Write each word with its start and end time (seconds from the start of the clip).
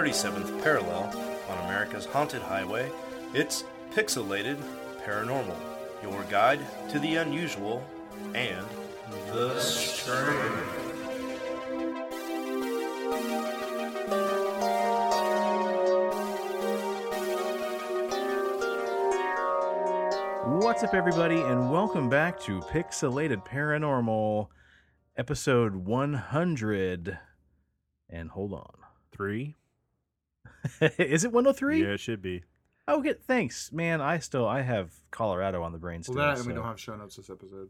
37th 0.00 0.62
parallel 0.62 1.14
on 1.50 1.58
America's 1.66 2.06
haunted 2.06 2.40
highway, 2.40 2.90
it's 3.34 3.64
Pixelated 3.90 4.56
Paranormal, 5.04 5.54
your 6.02 6.22
guide 6.30 6.60
to 6.88 6.98
the 6.98 7.16
unusual 7.16 7.86
and 8.34 8.66
the 9.26 9.60
strange. 9.60 10.38
What's 20.64 20.82
up, 20.82 20.94
everybody, 20.94 21.42
and 21.42 21.70
welcome 21.70 22.08
back 22.08 22.40
to 22.40 22.60
Pixelated 22.60 23.46
Paranormal, 23.46 24.48
episode 25.18 25.76
100. 25.76 27.18
And 28.08 28.30
hold 28.30 28.54
on. 28.54 28.72
Three? 29.12 29.56
Is 30.98 31.24
it 31.24 31.32
103? 31.32 31.82
Yeah, 31.82 31.94
it 31.94 32.00
should 32.00 32.22
be. 32.22 32.42
Oh, 32.88 33.00
good. 33.00 33.22
Thanks, 33.24 33.72
man. 33.72 34.00
I 34.00 34.18
still 34.18 34.46
I 34.46 34.62
have 34.62 34.92
Colorado 35.10 35.62
on 35.62 35.72
the 35.72 35.78
brain 35.78 36.02
still. 36.02 36.16
Well, 36.16 36.26
that 36.26 36.38
and 36.38 36.46
we 36.46 36.54
don't 36.54 36.64
have 36.64 36.80
show 36.80 36.96
notes 36.96 37.16
this 37.16 37.30
episode. 37.30 37.68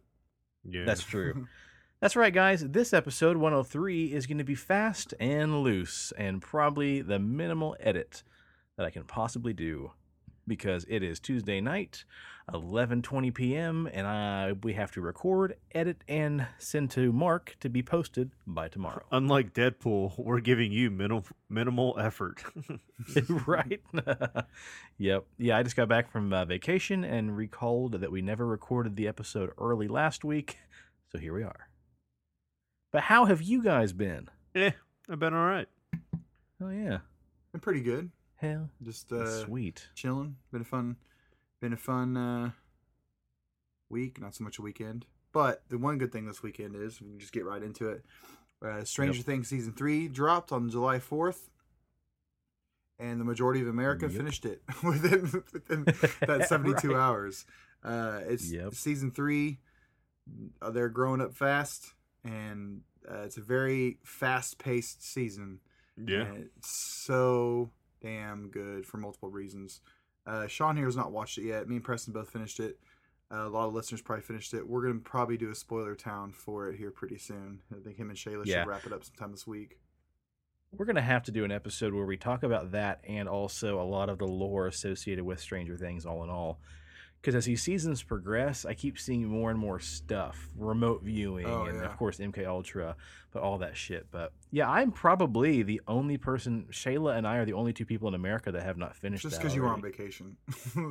Yeah. 0.64 0.84
That's 0.84 1.02
true. 1.02 1.46
That's 2.00 2.16
right, 2.16 2.32
guys. 2.32 2.66
This 2.66 2.94
episode 2.94 3.36
103 3.36 4.06
is 4.06 4.26
going 4.26 4.38
to 4.38 4.44
be 4.44 4.54
fast 4.54 5.12
and 5.20 5.62
loose, 5.62 6.14
and 6.16 6.40
probably 6.40 7.02
the 7.02 7.18
minimal 7.18 7.76
edit 7.78 8.22
that 8.76 8.86
I 8.86 8.90
can 8.90 9.04
possibly 9.04 9.52
do, 9.52 9.92
because 10.46 10.84
it 10.88 11.02
is 11.02 11.20
Tuesday 11.20 11.60
night, 11.60 12.04
11:20 12.52 13.32
p.m., 13.34 13.88
and 13.92 14.06
I 14.06 14.52
we 14.62 14.72
have 14.74 14.90
to 14.92 15.00
record, 15.00 15.56
edit, 15.72 16.02
and 16.08 16.46
send 16.58 16.90
to 16.92 17.12
Mark 17.12 17.56
to 17.60 17.68
be 17.68 17.82
posted 17.82 18.30
by 18.46 18.68
tomorrow. 18.68 19.04
Unlike 19.12 19.54
Deadpool, 19.54 20.18
we're 20.18 20.40
giving 20.40 20.72
you 20.72 20.90
minimal 20.90 21.24
minimal 21.48 21.96
effort. 21.98 22.42
right? 23.46 23.80
yep. 24.98 25.24
Yeah, 25.38 25.56
I 25.56 25.62
just 25.62 25.76
got 25.76 25.88
back 25.88 26.10
from 26.10 26.32
uh, 26.32 26.44
vacation 26.44 27.04
and 27.04 27.36
recalled 27.36 28.00
that 28.00 28.10
we 28.12 28.22
never 28.22 28.46
recorded 28.46 28.96
the 28.96 29.08
episode 29.08 29.50
early 29.58 29.88
last 29.88 30.24
week, 30.24 30.58
so 31.10 31.18
here 31.18 31.34
we 31.34 31.42
are. 31.42 31.68
But 32.92 33.02
how 33.02 33.26
have 33.26 33.40
you 33.42 33.62
guys 33.62 33.92
been? 33.92 34.28
eh, 34.54 34.72
I've 35.08 35.20
been 35.20 35.34
all 35.34 35.46
right. 35.46 35.68
Oh 36.62 36.70
yeah. 36.70 36.98
I'm 37.54 37.60
pretty 37.60 37.80
good. 37.80 38.10
Hell, 38.40 38.70
Just 38.82 39.12
uh, 39.12 39.44
sweet. 39.44 39.88
chilling. 39.94 40.36
Been 40.50 40.62
a 40.62 40.64
fun, 40.64 40.96
been 41.60 41.72
a 41.74 41.76
fun 41.76 42.16
uh, 42.16 42.50
week. 43.90 44.20
Not 44.20 44.34
so 44.34 44.44
much 44.44 44.58
a 44.58 44.62
weekend, 44.62 45.04
but 45.32 45.62
the 45.68 45.76
one 45.78 45.98
good 45.98 46.10
thing 46.12 46.26
this 46.26 46.42
weekend 46.42 46.74
is 46.74 47.00
we 47.02 47.08
can 47.10 47.18
just 47.18 47.32
get 47.32 47.44
right 47.44 47.62
into 47.62 47.88
it. 47.90 48.04
Uh, 48.64 48.82
Stranger 48.84 49.18
Yep. 49.18 49.26
Things 49.26 49.48
season 49.48 49.72
three 49.74 50.08
dropped 50.08 50.52
on 50.52 50.70
July 50.70 50.98
fourth, 51.00 51.50
and 52.98 53.20
the 53.20 53.24
majority 53.24 53.60
of 53.60 53.68
America 53.68 54.06
Yep. 54.06 54.16
finished 54.16 54.46
it 54.46 54.62
within, 54.82 55.30
within 55.52 55.84
that 56.26 56.44
seventy-two 56.48 56.92
Right. 56.94 56.98
hours. 57.00 57.44
Uh, 57.84 58.20
it's 58.26 58.50
Yep. 58.50 58.74
season 58.74 59.10
three. 59.10 59.58
Uh, 60.62 60.70
they're 60.70 60.88
growing 60.88 61.20
up 61.20 61.34
fast, 61.34 61.92
and 62.24 62.82
uh, 63.10 63.18
it's 63.24 63.36
a 63.36 63.42
very 63.42 63.98
fast-paced 64.04 65.02
season. 65.02 65.60
Yeah. 65.96 66.28
So 66.62 67.70
damn 68.00 68.48
good 68.48 68.86
for 68.86 68.96
multiple 68.98 69.28
reasons. 69.30 69.80
Uh, 70.26 70.46
Shawn 70.46 70.76
here 70.76 70.86
has 70.86 70.96
not 70.96 71.12
watched 71.12 71.38
it 71.38 71.44
yet. 71.44 71.68
Me 71.68 71.76
and 71.76 71.84
Preston 71.84 72.12
both 72.12 72.30
finished 72.30 72.60
it. 72.60 72.78
Uh, 73.32 73.46
a 73.46 73.48
lot 73.48 73.66
of 73.68 73.74
listeners 73.74 74.02
probably 74.02 74.22
finished 74.22 74.52
it. 74.54 74.68
We're 74.68 74.82
gonna 74.82 75.00
probably 75.00 75.36
do 75.36 75.50
a 75.50 75.54
spoiler 75.54 75.94
town 75.94 76.32
for 76.32 76.68
it 76.68 76.76
here 76.76 76.90
pretty 76.90 77.16
soon. 77.18 77.60
I 77.74 77.80
think 77.82 77.96
him 77.96 78.10
and 78.10 78.18
Shayla 78.18 78.44
Yeah. 78.44 78.62
should 78.62 78.68
wrap 78.68 78.86
it 78.86 78.92
up 78.92 79.04
sometime 79.04 79.30
this 79.30 79.46
week. 79.46 79.78
We're 80.72 80.86
gonna 80.86 81.00
have 81.00 81.22
to 81.24 81.32
do 81.32 81.44
an 81.44 81.52
episode 81.52 81.94
where 81.94 82.06
we 82.06 82.16
talk 82.16 82.42
about 82.42 82.72
that 82.72 83.00
and 83.08 83.28
also 83.28 83.80
a 83.80 83.84
lot 83.84 84.08
of 84.08 84.18
the 84.18 84.26
lore 84.26 84.66
associated 84.66 85.24
with 85.24 85.40
Stranger 85.40 85.76
Things, 85.76 86.04
all 86.06 86.22
in 86.24 86.30
all. 86.30 86.60
Because 87.20 87.34
as 87.34 87.44
these 87.44 87.62
seasons 87.62 88.02
progress, 88.02 88.64
I 88.64 88.72
keep 88.72 88.98
seeing 88.98 89.26
more 89.28 89.50
and 89.50 89.58
more 89.58 89.78
stuff, 89.78 90.48
remote 90.56 91.02
viewing, 91.02 91.44
Oh, 91.46 91.64
and 91.64 91.76
yeah. 91.78 91.84
of 91.84 91.96
course 91.98 92.16
MK 92.18 92.46
Ultra, 92.46 92.96
but 93.30 93.42
all 93.42 93.58
that 93.58 93.76
shit. 93.76 94.06
But 94.10 94.32
yeah, 94.50 94.70
I'm 94.70 94.90
probably 94.90 95.62
the 95.62 95.82
only 95.86 96.16
person. 96.16 96.66
Shayla 96.70 97.18
and 97.18 97.26
I 97.26 97.36
are 97.36 97.44
the 97.44 97.52
only 97.52 97.74
two 97.74 97.84
people 97.84 98.08
in 98.08 98.14
America 98.14 98.50
that 98.52 98.62
have 98.62 98.78
not 98.78 98.96
finished. 98.96 99.22
Just 99.22 99.36
because 99.38 99.54
you 99.54 99.60
were 99.62 99.68
on 99.68 99.82
vacation. 99.82 100.38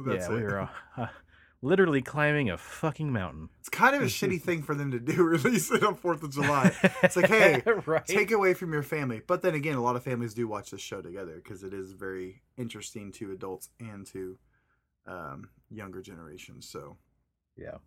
That's 0.06 0.28
yeah, 0.28 0.30
we 0.30 0.44
were 0.44 0.70
uh, 0.98 1.08
literally 1.64 2.04
climbing 2.04 2.52
a 2.52 2.58
fucking 2.60 3.12
mountain. 3.12 3.50
It's 3.60 3.70
kind 3.70 3.96
of 3.96 4.04
a 4.04 4.06
shitty 4.06 4.40
thing 4.40 4.62
for 4.62 4.76
them 4.76 4.92
to 4.92 5.00
do. 5.00 5.24
Release 5.24 5.72
it 5.72 5.84
on 5.84 5.96
Fourth 5.96 6.22
of 6.22 6.32
July. 6.32 6.76
It's 7.02 7.16
like, 7.16 7.28
hey, 7.28 7.64
right? 7.88 8.06
take 8.06 8.32
away 8.32 8.54
from 8.54 8.72
your 8.72 8.84
family. 8.84 9.22
But 9.26 9.42
then 9.42 9.56
again, 9.56 9.78
a 9.78 9.82
lot 9.82 9.96
of 9.96 10.04
families 10.04 10.36
do 10.36 10.48
watch 10.48 10.70
this 10.70 10.82
show 10.82 11.02
together 11.02 11.42
because 11.44 11.64
it 11.64 11.74
is 11.74 11.92
very 11.94 12.44
interesting 12.56 13.12
to 13.14 13.32
adults 13.32 13.70
and 13.80 14.06
to 14.08 14.38
um, 15.09 15.50
younger 15.70 16.02
generations. 16.02 16.68
So, 16.70 16.97
yeah. 17.58 17.78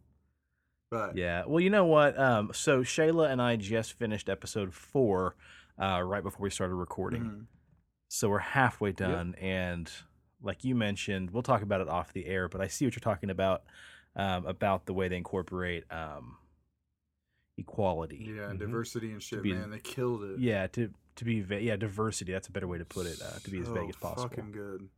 but 0.91 1.17
Yeah. 1.17 1.45
Well, 1.47 1.61
you 1.61 1.71
know 1.71 1.87
what? 1.87 2.19
Um, 2.19 2.51
so 2.53 2.83
Shayla 2.83 3.31
and 3.31 3.41
I 3.41 3.57
just 3.57 3.93
finished 3.95 4.29
episode 4.29 4.75
four 4.75 5.37
uh, 5.81 6.03
right 6.03 6.23
before 6.23 6.43
we 6.45 6.51
started 6.51 6.75
recording. 6.75 7.23
mhm. 7.23 7.47
So 8.09 8.29
we're 8.29 8.39
halfway 8.41 8.93
done. 8.93 9.35
And 9.41 9.91
like 10.43 10.65
you 10.65 10.75
mentioned, 10.75 11.31
we'll 11.31 11.43
talk 11.43 11.63
about 11.63 11.81
it 11.81 11.89
off 11.89 12.13
the 12.13 12.27
air, 12.27 12.49
but 12.49 12.61
I 12.61 12.67
see 12.67 12.85
what 12.85 12.95
you're 12.95 13.01
talking 13.01 13.31
about 13.31 13.63
um, 14.17 14.45
about 14.45 14.85
the 14.85 14.93
way 14.93 15.09
they 15.09 15.17
incorporate 15.17 15.85
um, 15.91 16.37
equality. 17.57 18.19
yeah, 18.37 18.49
Mhm. 18.51 18.59
diversity 18.59 19.13
and 19.13 19.23
shit, 19.23 19.43
be- 19.43 19.55
man, 19.55 19.71
they 19.71 19.79
killed 19.79 20.23
it. 20.25 20.39
Yeah. 20.41 20.67
To, 20.69 20.91
to 21.17 21.25
be, 21.25 21.41
va- 21.41 21.63
yeah, 21.63 21.77
diversity. 21.77 22.33
That's 22.33 22.49
a 22.49 22.53
better 22.53 22.69
way 22.69 22.79
to 22.79 22.85
put 22.85 23.07
it. 23.07 23.21
Uh, 23.23 23.39
to 23.39 23.51
be 23.51 23.61
as 23.61 23.67
So 23.67 23.75
vague 23.75 23.89
as 23.89 23.97
possible. 23.97 24.29
Fucking 24.29 24.53
good. 24.53 24.89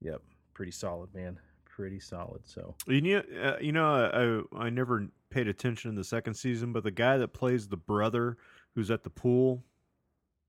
Yep. 0.00 0.22
Pretty 0.56 0.72
solid, 0.72 1.14
man. 1.14 1.38
Pretty 1.66 2.00
solid. 2.00 2.40
So, 2.46 2.74
You 2.86 3.02
know, 3.02 3.22
uh, 3.42 3.56
you 3.60 3.72
know, 3.72 4.46
I, 4.54 4.64
I 4.64 4.70
never 4.70 5.06
paid 5.28 5.48
attention 5.48 5.90
in 5.90 5.96
the 5.96 6.02
second 6.04 6.32
season, 6.32 6.72
but 6.72 6.82
the 6.82 6.90
guy 6.90 7.18
that 7.18 7.34
plays 7.34 7.68
the 7.68 7.76
brother 7.76 8.38
who's 8.74 8.90
at 8.90 9.04
the 9.04 9.10
pool, 9.10 9.62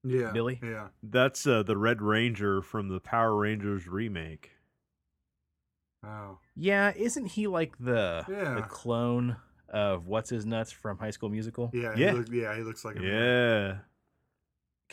Yeah, 0.06 0.32
Billy? 0.32 0.62
Yeah, 0.64 0.88
that's 1.04 1.46
uh, 1.46 1.64
the 1.64 1.76
Red 1.76 2.02
Ranger 2.02 2.62
from 2.62 2.88
the 2.88 3.02
Power 3.02 3.36
Rangers 3.36 3.86
remake. 3.90 4.52
wow. 6.02 6.40
yeah, 6.56 6.94
isn't 6.96 7.26
he 7.26 7.48
like 7.48 7.78
the 7.78 8.24
the 8.28 8.34
Yeah. 8.34 8.66
clone 8.70 9.36
of 9.68 10.08
what's 10.08 10.30
his 10.30 10.46
nuts 10.46 10.72
from 10.72 10.98
High 11.00 11.12
School 11.12 11.28
Musical? 11.28 11.70
Yeah, 11.74 11.94
Yeah. 11.98 12.12
He 12.12 12.18
look, 12.18 12.28
yeah, 12.32 12.56
he 12.56 12.62
looks 12.64 12.86
like 12.86 12.96
a 12.96 13.00
man. 13.02 13.12
Yeah. 13.12 13.78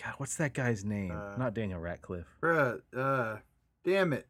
God, 0.03 0.15
what's 0.19 0.35
that 0.39 0.55
guy's 0.55 0.85
name? 0.85 1.13
Uh, 1.13 1.37
Not 1.37 1.55
Daniel 1.55 1.79
Radcliffe. 1.79 2.27
Bruh, 2.43 2.81
uh, 2.97 3.37
damn 3.85 4.13
it. 4.13 4.27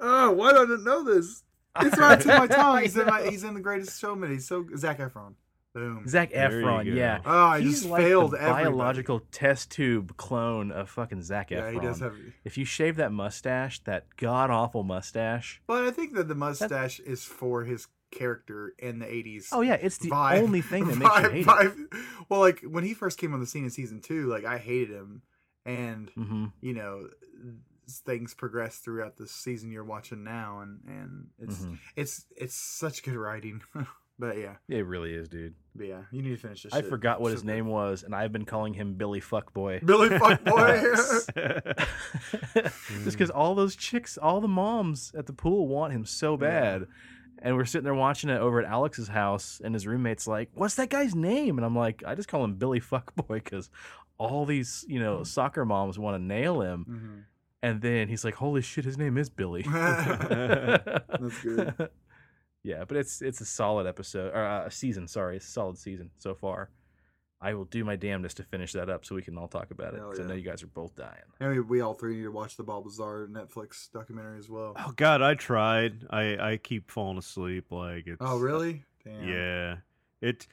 Oh, 0.00 0.30
why 0.32 0.52
don't 0.52 0.70
I 0.72 0.82
know 0.82 1.02
this? 1.04 1.42
It's 1.80 1.98
right 1.98 2.20
to 2.20 2.28
my 2.28 2.46
tongue. 2.48 2.82
He's 2.82 2.96
in, 2.96 3.06
my, 3.06 3.20
I 3.20 3.30
he's 3.30 3.44
in 3.44 3.54
the 3.54 3.60
greatest 3.60 4.00
showman. 4.00 4.30
He's 4.30 4.46
so 4.46 4.64
Zac 4.76 4.98
Efron. 4.98 5.34
Boom. 5.74 6.04
Zac 6.06 6.30
Efron. 6.32 6.84
Yeah, 6.94 7.20
Oh, 7.26 7.46
I 7.46 7.60
he's 7.60 7.80
just 7.80 7.90
like 7.90 8.02
failed 8.04 8.30
the 8.32 8.40
everybody. 8.40 8.64
biological 8.66 9.20
test 9.32 9.72
tube 9.72 10.16
clone 10.16 10.70
of 10.70 10.88
fucking 10.88 11.22
Zac 11.22 11.50
Yeah, 11.50 11.62
Efron. 11.62 11.72
he 11.72 11.80
does 11.80 11.98
have. 12.00 12.14
If 12.44 12.56
you 12.56 12.64
shave 12.64 12.94
that 12.96 13.10
mustache, 13.12 13.80
that 13.84 14.06
god 14.16 14.50
awful 14.50 14.84
mustache. 14.84 15.60
But 15.66 15.84
I 15.84 15.90
think 15.90 16.14
that 16.14 16.28
the 16.28 16.36
mustache 16.36 17.00
is 17.00 17.24
for 17.24 17.64
his 17.64 17.88
character 18.12 18.72
in 18.78 19.00
the 19.00 19.06
'80s. 19.06 19.46
Oh 19.50 19.62
yeah, 19.62 19.74
it's 19.74 19.98
the 19.98 20.10
vibe- 20.10 20.42
only 20.42 20.60
thing 20.60 20.86
that 20.86 20.96
makes 20.96 21.10
you 21.16 21.44
vibe- 21.44 21.72
hate 21.72 21.76
it. 21.92 22.00
Well, 22.28 22.38
like 22.38 22.60
when 22.62 22.84
he 22.84 22.94
first 22.94 23.18
came 23.18 23.34
on 23.34 23.40
the 23.40 23.46
scene 23.46 23.64
in 23.64 23.70
season 23.70 24.00
two, 24.00 24.26
like 24.28 24.44
I 24.44 24.58
hated 24.58 24.90
him, 24.90 25.22
and 25.66 26.08
hmm 26.14 26.46
you 26.60 26.74
know 26.74 27.08
things 27.88 28.34
progress 28.34 28.78
throughout 28.78 29.16
the 29.16 29.26
season 29.26 29.70
you're 29.70 29.84
watching 29.84 30.24
now, 30.24 30.60
and 30.60 30.80
and 30.86 31.26
it's 31.38 31.60
Mhm. 31.60 31.78
it's 31.96 32.26
it's 32.36 32.54
such 32.56 33.02
good 33.02 33.14
writing. 33.16 33.62
but 34.18 34.38
yeah, 34.38 34.56
It 34.68 34.86
really 34.86 35.12
is, 35.14 35.28
dude. 35.28 35.54
but 35.74 35.86
yeah, 35.88 36.02
you 36.12 36.22
need 36.22 36.30
to 36.30 36.36
finish 36.36 36.62
this. 36.62 36.72
I 36.72 36.80
shit. 36.82 36.88
forgot 36.90 37.20
what 37.20 37.32
his 37.32 37.42
good. 37.42 37.48
name 37.48 37.66
was, 37.66 38.02
and 38.04 38.14
I've 38.14 38.30
been 38.32 38.44
calling 38.44 38.74
him 38.74 38.94
Billy 38.94 39.20
Fuckboy. 39.20 39.84
Billy 39.84 40.08
Fuckboy. 40.18 41.74
Just 43.04 43.16
because 43.16 43.30
all 43.30 43.54
those 43.54 43.76
chicks, 43.76 44.16
all 44.18 44.40
the 44.40 44.48
moms 44.48 45.12
at 45.16 45.26
the 45.26 45.32
pool 45.32 45.66
want 45.68 45.92
him 45.92 46.04
so 46.04 46.36
bad. 46.36 46.86
And 47.40 47.56
we're 47.56 47.64
sitting 47.66 47.84
there 47.84 47.94
watching 47.94 48.30
it 48.30 48.40
over 48.40 48.60
at 48.62 48.66
Alex's 48.70 49.08
house, 49.08 49.60
and 49.62 49.74
his 49.74 49.86
roommate's 49.86 50.26
like, 50.26 50.48
What's 50.54 50.76
that 50.76 50.88
guy's 50.88 51.14
name? 51.14 51.58
And 51.58 51.64
I'm 51.66 51.76
like, 51.76 52.02
I 52.06 52.14
just 52.14 52.28
call 52.28 52.42
him 52.44 52.54
Billy 52.54 52.80
Fuckboy 52.80 53.42
because 53.44 53.68
all 54.16 54.46
these, 54.46 54.84
you 54.88 54.98
know, 55.00 55.24
soccer 55.24 55.64
moms 55.66 55.98
want 55.98 56.14
to 56.16 56.22
nail 56.22 56.60
him. 56.62 56.86
Mhm. 56.88 57.24
And 57.64 57.80
then 57.80 58.08
he's 58.08 58.24
like, 58.24 58.34
Holy 58.34 58.60
shit, 58.62 58.84
his 58.84 58.98
name 58.98 59.16
is 59.18 59.28
Billy. 59.30 59.62
That's 59.72 61.40
good. 61.42 61.88
Yeah, 62.66 62.84
but 62.88 62.96
it's 62.96 63.20
it's 63.20 63.42
a 63.42 63.44
solid 63.44 63.86
episode 63.86 64.32
or 64.32 64.42
uh, 64.42 64.64
a 64.64 64.70
season. 64.70 65.06
Sorry, 65.06 65.36
it's 65.36 65.46
a 65.46 65.50
solid 65.50 65.76
season 65.76 66.10
so 66.16 66.34
far. 66.34 66.70
I 67.38 67.52
will 67.52 67.66
do 67.66 67.84
my 67.84 67.94
damnedest 67.94 68.38
to 68.38 68.42
finish 68.42 68.72
that 68.72 68.88
up 68.88 69.04
so 69.04 69.14
we 69.14 69.20
can 69.20 69.36
all 69.36 69.48
talk 69.48 69.70
about 69.70 69.92
it. 69.92 69.98
Hell 70.00 70.08
'cause 70.08 70.20
I 70.20 70.24
know 70.24 70.32
you 70.32 70.40
guys 70.48 70.62
are 70.62 70.66
both 70.68 70.94
dying. 70.96 71.28
And 71.40 71.50
we, 71.50 71.60
we 71.60 71.80
all 71.82 71.92
three 71.92 72.16
need 72.16 72.22
to 72.22 72.30
watch 72.32 72.56
the 72.56 72.62
Bob 72.62 72.86
Lazar 72.86 73.28
Netflix 73.30 73.92
documentary 73.92 74.38
as 74.38 74.48
well. 74.48 74.72
oh 74.78 74.92
God, 74.96 75.20
I 75.20 75.34
tried. 75.34 76.06
I 76.08 76.52
I 76.52 76.56
keep 76.56 76.90
falling 76.90 77.18
asleep. 77.18 77.66
Like 77.70 78.06
it's. 78.06 78.16
Oh, 78.22 78.38
really? 78.38 78.82
Damn. 79.04 79.28
Yeah. 79.28 79.76
It 80.22 80.46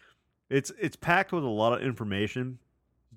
it's 0.50 0.74
it's 0.82 0.98
packed 0.98 1.32
with 1.32 1.46
a 1.46 1.48
lot 1.48 1.72
of 1.72 1.82
information, 1.82 2.60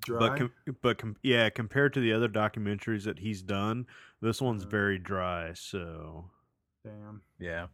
Dry. 0.01 0.19
But 0.19 0.37
com- 0.37 0.53
but 0.81 0.97
com- 0.97 1.15
yeah, 1.23 1.49
compared 1.49 1.93
to 1.93 1.99
the 1.99 2.11
other 2.13 2.27
documentaries 2.29 3.03
that 3.05 3.19
he's 3.19 3.41
done, 3.41 3.87
this 4.21 4.41
one's 4.41 4.65
Mm. 4.65 4.71
very 4.71 4.99
dry. 4.99 5.53
So 5.53 6.29
Damn. 6.83 7.21
Yeah. 7.39 7.67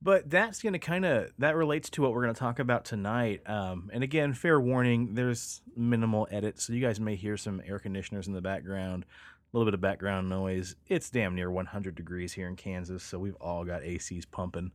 But 0.00 0.28
that's 0.30 0.62
going 0.62 0.72
to 0.72 0.78
kind 0.80 1.04
of 1.04 1.30
that 1.38 1.54
relates 1.54 1.88
to 1.90 2.02
what 2.02 2.12
we're 2.12 2.22
going 2.22 2.34
to 2.34 2.38
talk 2.38 2.58
about 2.58 2.84
tonight. 2.84 3.42
Um, 3.48 3.90
and 3.92 4.02
again, 4.02 4.34
fair 4.34 4.60
warning: 4.60 5.14
there's 5.14 5.60
minimal 5.76 6.26
edits, 6.30 6.64
so 6.64 6.72
you 6.72 6.80
guys 6.80 6.98
may 6.98 7.14
hear 7.14 7.36
some 7.36 7.62
air 7.64 7.78
conditioners 7.78 8.26
in 8.26 8.32
the 8.32 8.40
background, 8.40 9.04
a 9.04 9.56
little 9.56 9.64
bit 9.66 9.74
of 9.74 9.80
background 9.80 10.28
noise. 10.28 10.74
It's 10.88 11.08
damn 11.10 11.34
near 11.36 11.50
100 11.50 11.94
degrees 11.94 12.32
here 12.32 12.48
in 12.48 12.56
Kansas, 12.56 13.04
so 13.04 13.18
we've 13.20 13.36
all 13.36 13.64
got 13.64 13.82
ACs 13.82 14.24
pumping 14.28 14.72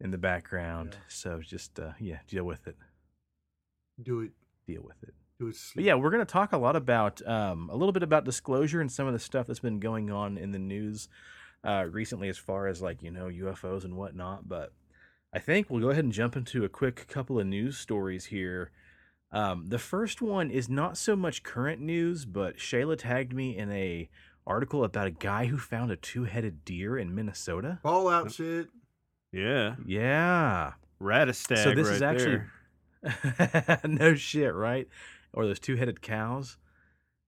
in 0.00 0.12
the 0.12 0.18
background. 0.18 0.90
Yeah. 0.94 1.00
So 1.08 1.40
just 1.42 1.78
uh, 1.78 1.92
yeah, 2.00 2.20
deal 2.26 2.44
with 2.44 2.66
it. 2.66 2.76
Do 4.02 4.20
it. 4.20 4.30
Deal 4.66 4.82
with 4.82 5.02
it. 5.02 5.14
Do 5.42 5.48
it. 5.48 5.56
But 5.74 5.84
yeah, 5.84 5.94
we're 5.94 6.10
going 6.10 6.24
to 6.24 6.32
talk 6.32 6.52
a 6.52 6.58
lot 6.58 6.76
about 6.76 7.26
um, 7.26 7.68
a 7.70 7.76
little 7.76 7.92
bit 7.92 8.02
about 8.02 8.24
disclosure 8.24 8.80
and 8.80 8.90
some 8.90 9.06
of 9.06 9.12
the 9.12 9.18
stuff 9.18 9.46
that's 9.46 9.60
been 9.60 9.80
going 9.80 10.10
on 10.10 10.38
in 10.38 10.52
the 10.52 10.58
news 10.58 11.08
uh, 11.64 11.86
recently, 11.90 12.28
as 12.28 12.38
far 12.38 12.66
as 12.68 12.80
like 12.80 13.02
you 13.02 13.10
know 13.10 13.26
UFOs 13.26 13.84
and 13.84 13.96
whatnot. 13.96 14.48
But 14.48 14.72
I 15.32 15.38
think 15.38 15.68
we'll 15.68 15.80
go 15.80 15.90
ahead 15.90 16.04
and 16.04 16.12
jump 16.12 16.36
into 16.36 16.64
a 16.64 16.68
quick 16.68 17.06
couple 17.08 17.40
of 17.40 17.46
news 17.46 17.76
stories 17.78 18.26
here. 18.26 18.70
Um, 19.32 19.66
the 19.68 19.78
first 19.78 20.20
one 20.20 20.50
is 20.50 20.68
not 20.68 20.98
so 20.98 21.16
much 21.16 21.42
current 21.42 21.80
news, 21.80 22.24
but 22.24 22.58
Shayla 22.58 22.98
tagged 22.98 23.32
me 23.32 23.56
in 23.56 23.72
a 23.72 24.10
article 24.46 24.84
about 24.84 25.06
a 25.06 25.12
guy 25.12 25.46
who 25.46 25.56
found 25.56 25.90
a 25.90 25.96
two-headed 25.96 26.64
deer 26.64 26.98
in 26.98 27.14
Minnesota. 27.14 27.78
Fallout 27.82 28.32
shit. 28.32 28.68
yeah, 29.32 29.76
Yeah. 29.86 30.72
Radstag. 31.00 31.64
So 31.64 31.74
this 31.74 31.88
right 31.88 31.96
is 31.96 32.02
actually 32.02 32.42
no 33.88 34.14
shit, 34.14 34.54
right? 34.54 34.88
Or 35.32 35.46
those 35.46 35.60
two-headed 35.60 36.02
cows. 36.02 36.58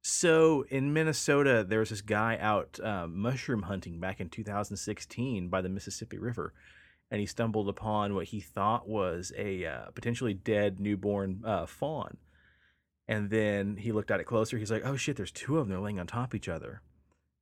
So 0.02 0.66
in 0.68 0.92
Minnesota, 0.92 1.64
there 1.66 1.78
was 1.78 1.88
this 1.88 2.02
guy 2.02 2.36
out 2.38 2.78
um, 2.82 3.18
mushroom 3.18 3.62
hunting 3.62 4.00
back 4.00 4.20
in 4.20 4.28
2016 4.28 5.48
by 5.48 5.62
the 5.62 5.70
Mississippi 5.70 6.18
River, 6.18 6.52
and 7.10 7.20
he 7.20 7.26
stumbled 7.26 7.70
upon 7.70 8.14
what 8.14 8.26
he 8.26 8.38
thought 8.40 8.86
was 8.86 9.32
a 9.38 9.64
uh, 9.64 9.90
potentially 9.94 10.34
dead 10.34 10.78
newborn 10.78 11.40
uh, 11.42 11.64
fawn. 11.64 12.18
And 13.08 13.30
then 13.30 13.78
he 13.78 13.92
looked 13.92 14.10
at 14.10 14.20
it 14.20 14.24
closer. 14.24 14.58
He's 14.58 14.70
like, 14.70 14.84
"Oh 14.84 14.96
shit! 14.96 15.16
There's 15.16 15.30
two 15.30 15.56
of 15.58 15.66
them. 15.66 15.70
They're 15.70 15.82
laying 15.82 15.98
on 15.98 16.06
top 16.06 16.32
of 16.32 16.34
each 16.34 16.48
other." 16.48 16.82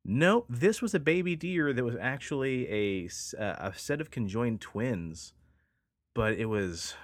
Nope, 0.05 0.47
this 0.49 0.83
was 0.83 0.95
a 0.95 1.01
baby 1.01 1.37
deer 1.37 1.73
that 1.73 1.85
was 1.85 1.97
actually 2.01 2.69
a 2.69 3.09
uh, 3.39 3.71
a 3.71 3.73
set 3.77 4.01
of 4.01 4.11
conjoined 4.11 4.61
twins, 4.61 5.33
but 6.15 6.33
it 6.35 6.47
was 6.47 6.95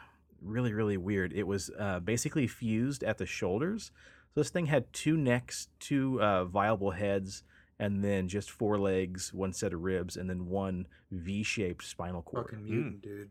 really 0.42 0.72
really 0.72 0.96
weird. 0.96 1.32
It 1.32 1.46
was 1.46 1.70
uh, 1.78 2.00
basically 2.00 2.46
fused 2.46 3.02
at 3.02 3.18
the 3.18 3.26
shoulders. 3.26 3.90
So 4.34 4.40
this 4.40 4.50
thing 4.50 4.66
had 4.66 4.92
two 4.92 5.16
necks, 5.16 5.68
two 5.80 6.20
uh, 6.20 6.44
viable 6.44 6.92
heads, 6.92 7.42
and 7.78 8.04
then 8.04 8.28
just 8.28 8.50
four 8.50 8.78
legs, 8.78 9.32
one 9.32 9.52
set 9.52 9.72
of 9.72 9.82
ribs, 9.82 10.16
and 10.16 10.28
then 10.28 10.46
one 10.46 10.86
V-shaped 11.10 11.84
spinal 11.84 12.22
cord. 12.22 12.50
Fucking 12.50 12.64
mutant, 12.64 13.02
dude. 13.02 13.30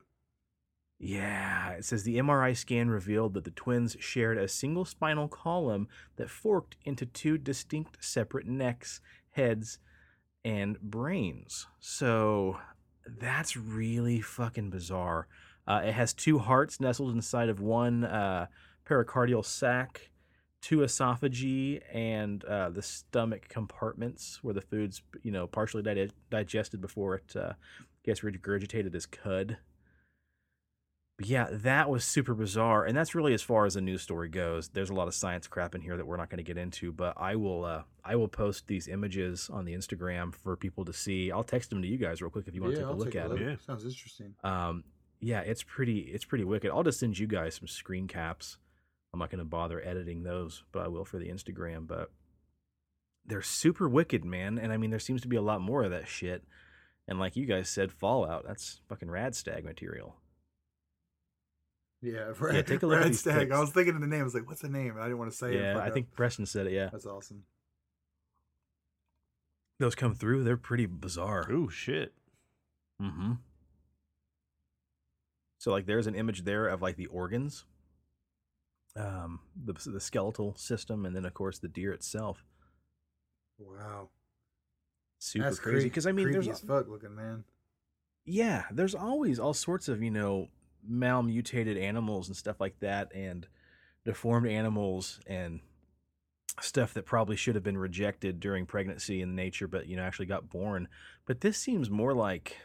Yeah, 1.00 1.74
it 1.74 1.86
says 1.86 2.04
the 2.04 2.18
MRI 2.18 2.58
scan 2.58 2.90
revealed 2.90 3.36
that 3.36 3.44
the 3.44 3.52
twins 3.52 3.96
shared 4.00 4.38
a 4.38 4.48
single 4.48 4.84
spinal 4.86 5.28
column 5.28 5.88
that 6.16 6.30
forked 6.30 6.76
into 6.86 7.06
two 7.06 7.38
distinct 7.38 8.04
separate 8.04 8.48
necks, 8.48 9.00
heads, 9.32 9.78
and 10.44 10.80
brains. 10.82 11.68
So 11.80 12.58
that's 13.06 13.56
really 13.56 14.22
fucking 14.22 14.72
bizarre. 14.72 15.28
Uh, 15.68 15.82
it 15.84 15.94
has 15.94 16.14
two 16.14 16.40
hearts 16.40 16.80
nestled 16.80 17.14
inside 17.14 17.50
of 17.50 17.60
one 17.60 18.04
uh, 18.04 18.48
pericardial 18.88 19.44
sac, 19.44 20.12
two 20.62 20.78
esophagi, 20.80 21.82
and 21.94 22.44
uh, 22.46 22.70
the 22.70 22.82
stomach 22.82 23.50
compartments 23.50 24.40
where 24.42 24.54
the 24.54 24.62
food's 24.62 25.02
you 25.24 25.32
know 25.32 25.46
partially 25.48 25.84
di- 25.84 26.10
digested 26.30 26.80
before 26.80 27.16
it 27.16 27.36
uh, 27.36 27.54
gets 28.04 28.22
regurgitated 28.22 28.96
as 28.96 29.06
cud. 29.06 29.58
But 31.18 31.26
yeah, 31.26 31.48
that 31.52 31.90
was 31.90 32.06
super 32.06 32.36
bizarre, 32.36 32.86
and 32.86 32.96
that's 32.96 33.16
really 33.16 33.34
as 33.34 33.42
far 33.42 33.66
as 33.66 33.74
the 33.74 33.82
news 33.82 34.04
story 34.04 34.30
goes. 34.30 34.70
There's 34.70 34.92
a 34.92 34.94
lot 34.94 35.08
of 35.08 35.16
science 35.16 35.48
crap 35.48 35.74
in 35.74 35.82
here 35.82 35.98
that 35.98 36.06
we're 36.06 36.16
not 36.16 36.30
going 36.30 36.38
to 36.38 36.44
get 36.44 36.60
into, 36.60 36.92
but 36.92 37.16
I 37.18 37.36
will 37.36 37.66
uh, 37.66 37.82
I 38.06 38.16
will 38.16 38.28
post 38.28 38.68
these 38.68 38.88
images 38.88 39.50
on 39.52 39.66
the 39.66 39.74
Instagram 39.74 40.34
for 40.34 40.56
people 40.56 40.86
to 40.86 40.94
see. 40.94 41.32
I'll 41.32 41.44
text 41.44 41.72
them 41.72 41.82
to 41.82 41.88
you 41.88 41.98
guys 41.98 42.22
real 42.22 42.30
quick 42.30 42.48
if 42.48 42.54
you 42.54 42.62
want 42.62 42.76
to 42.76 42.80
yeah, 42.80 42.86
take 42.86 42.90
a 42.90 42.92
I'll 42.94 42.98
look 43.00 43.12
take 43.12 43.22
at 43.22 43.26
a 43.26 43.30
them. 43.30 43.50
Yeah. 43.50 43.56
Sounds 43.66 43.84
interesting. 43.84 44.36
Um, 44.44 44.84
yeah, 45.20 45.42
it's 45.42 45.64
pretty 45.64 46.00
it's 46.00 46.26
pretty 46.26 46.44
wicked. 46.44 46.72
I'll 46.72 46.84
just 46.84 47.00
send 47.00 47.18
you 47.18 47.28
guys 47.28 47.56
some 47.56 47.68
screen 47.68 48.08
caps. 48.08 48.58
I'm 49.14 49.20
not 49.20 49.30
going 49.30 49.40
to 49.40 49.46
bother 49.46 49.84
editing 49.84 50.24
those, 50.24 50.64
but 50.72 50.84
I 50.84 50.88
will 50.90 51.06
for 51.06 51.18
the 51.18 51.30
Instagram. 51.30 51.88
But 51.88 52.12
they're 53.26 53.42
super 53.42 53.88
wicked, 53.90 54.24
man. 54.26 54.58
And 54.60 54.72
I 54.72 54.78
mean, 54.78 54.90
there 54.90 55.00
seems 55.00 55.22
to 55.22 55.28
be 55.28 55.38
a 55.38 55.42
lot 55.42 55.62
more 55.62 55.84
of 55.84 55.92
that 55.92 56.08
shit. 56.08 56.44
And 57.08 57.20
like 57.20 57.36
you 57.36 57.46
guys 57.46 57.70
said, 57.70 57.92
Fallout. 57.92 58.46
That's 58.46 58.82
fucking 58.90 59.10
rad 59.10 59.34
stag 59.36 59.64
material. 59.64 60.18
Yeah, 62.02 62.32
Red, 62.40 62.68
take 62.68 62.84
a 62.84 62.88
look 62.88 63.04
at 63.04 63.16
Stag. 63.16 63.40
pics. 63.40 63.56
I 63.56 63.60
was 63.60 63.72
thinking 63.72 63.96
of 63.96 64.02
the 64.02 64.08
name. 64.08 64.22
I 64.22 64.24
was 64.24 64.36
like, 64.36 64.48
what's 64.48 64.62
the 64.62 64.70
name? 64.70 64.96
I 65.00 65.04
didn't 65.04 65.18
want 65.18 65.32
to 65.32 65.38
say 65.38 65.56
it. 65.56 65.62
yeah, 65.62 65.80
I 65.80 65.90
think 65.90 66.12
Preston 66.14 66.46
said 66.46 66.68
it. 66.68 66.74
Yeah, 66.74 66.90
that's 66.92 67.06
awesome. 67.08 67.44
those 69.80 69.96
come 69.96 70.14
through. 70.14 70.44
They're 70.44 70.58
pretty 70.58 70.86
bizarre. 70.86 71.50
Oh 71.52 71.70
shit! 71.70 72.14
Mm-hmm. 73.02 73.34
So 75.58 75.72
like 75.72 75.86
there's 75.86 76.08
an 76.08 76.16
image 76.16 76.44
there 76.44 76.68
of 76.68 76.82
like 76.82 76.98
the 76.98 77.08
organs, 77.08 77.66
um, 78.96 79.40
the 79.56 79.74
the 79.74 80.00
skeletal 80.00 80.56
system, 80.56 81.06
and 81.06 81.16
then 81.16 81.26
of 81.26 81.34
course 81.34 81.60
the 81.60 81.68
deer 81.68 81.94
itself. 81.94 82.44
Wow, 83.58 84.10
Super 85.20 85.46
that's 85.46 85.60
crazy. 85.60 85.88
Because 85.88 86.06
I 86.06 86.12
mean, 86.12 86.32
there's 86.32 86.48
as 86.48 86.60
fuck 86.60 86.88
looking 86.88 87.16
man. 87.16 87.44
yeah, 88.26 88.66
there's 88.72 88.96
always 88.96 89.40
all 89.40 89.54
sorts 89.54 89.88
of 89.88 90.02
you 90.04 90.12
know 90.12 90.50
malmutated 90.88 91.78
animals 91.78 92.28
and 92.28 92.38
stuff 92.38 92.60
like 92.60 92.80
that, 92.82 93.12
and 93.16 93.48
deformed 94.06 94.48
animals 94.48 95.20
and 95.28 95.60
stuff 96.62 96.94
that 96.94 97.06
probably 97.06 97.36
should 97.36 97.56
have 97.56 97.64
been 97.64 97.78
rejected 97.78 98.40
during 98.40 98.66
pregnancy 98.66 99.22
in 99.22 99.36
nature, 99.36 99.68
but 99.68 99.88
you 99.88 99.96
know 99.96 100.04
actually 100.04 100.28
got 100.28 100.50
born. 100.50 100.88
But 101.26 101.42
this 101.42 101.58
seems 101.58 101.90
more 101.90 102.14
like 102.14 102.58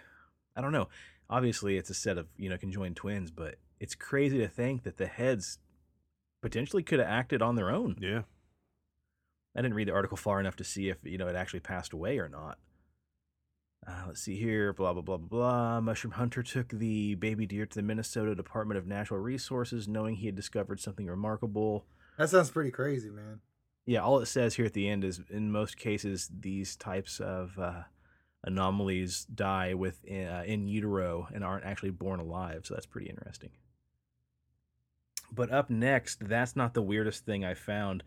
I 0.55 0.61
don't 0.61 0.73
know. 0.73 0.89
Obviously, 1.33 1.79
it's 1.79 1.89
a 1.89 1.95
set 1.95 2.19
of 2.19 2.27
you 2.37 2.51
know 2.51 2.59
conjoined 2.59 2.95
twins, 2.95 3.31
but 3.31 3.55
it's 3.81 3.95
crazy 3.95 4.37
to 4.37 4.49
think 4.49 4.83
that 4.83 4.99
the 4.99 5.07
heads 5.07 5.59
potentially 6.43 6.83
could 6.83 6.99
have 6.99 7.09
acted 7.09 7.41
on 7.41 7.57
their 7.57 7.71
own. 7.71 7.97
Yeah, 7.99 8.23
I 9.57 9.63
didn't 9.63 9.73
read 9.73 9.89
the 9.89 9.95
article 9.95 10.19
far 10.19 10.41
enough 10.41 10.57
to 10.57 10.65
see 10.65 10.91
if 10.91 10.99
you 11.05 11.17
know 11.17 11.29
it 11.29 11.35
actually 11.35 11.61
passed 11.61 11.95
away 11.95 12.19
or 12.19 12.29
not. 12.29 12.59
Uh, 13.87 14.05
let's 14.09 14.21
see 14.21 14.37
here. 14.37 14.75
Blah 14.75 14.93
blah 14.93 15.01
blah 15.01 15.17
blah 15.17 15.29
blah. 15.29 15.81
Mushroom 15.81 16.13
hunter 16.13 16.43
took 16.43 16.69
the 16.69 17.15
baby 17.15 17.47
deer 17.47 17.65
to 17.65 17.77
the 17.77 17.83
Minnesota 17.83 18.35
Department 18.35 18.77
of 18.77 18.87
Natural 18.87 19.19
Resources, 19.19 19.89
knowing 19.89 20.17
he 20.17 20.27
had 20.27 20.37
discovered 20.37 20.81
something 20.81 21.07
remarkable. 21.07 21.87
That 22.19 22.29
sounds 22.29 22.51
pretty 22.51 22.73
crazy, 22.73 23.09
man. 23.09 23.41
Yeah, 23.87 24.01
all 24.01 24.19
it 24.19 24.27
says 24.27 24.57
here 24.57 24.67
at 24.67 24.75
the 24.75 24.87
end 24.87 25.03
is 25.03 25.23
in 25.31 25.51
most 25.51 25.79
cases 25.79 26.31
these 26.41 26.77
types 26.77 27.21
of 27.21 27.59
uh, 27.59 27.83
anomalies 28.45 29.25
die 29.25 29.75
with 29.75 30.01
uh, 30.11 30.43
in 30.45 30.67
utero 30.67 31.29
and 31.33 31.45
aren't 31.45 31.65
actually 31.65 31.91
born 31.91 32.21
alive. 32.21 32.63
So 32.65 32.75
that's 32.75 32.87
pretty 32.87 33.09
interesting. 33.09 33.51
But 35.35 35.51
up 35.51 35.71
next, 35.71 36.29
that's 36.29 36.57
not 36.57 36.75
the 36.75 36.83
weirdest 36.83 37.25
thing 37.25 37.45
I 37.45 37.55
found. 37.55 38.03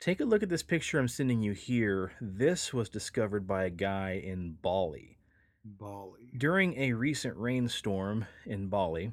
Take 0.00 0.20
a 0.20 0.24
look 0.24 0.42
at 0.42 0.48
this 0.48 0.62
picture 0.62 0.98
I'm 0.98 1.08
sending 1.08 1.40
you 1.40 1.52
here. 1.52 2.12
This 2.20 2.74
was 2.74 2.88
discovered 2.88 3.46
by 3.46 3.64
a 3.64 3.70
guy 3.70 4.20
in 4.22 4.56
Bali. 4.60 5.18
Bali. 5.64 6.32
During 6.36 6.76
a 6.78 6.92
recent 6.92 7.36
rainstorm 7.36 8.26
in 8.44 8.68
Bali, 8.68 9.12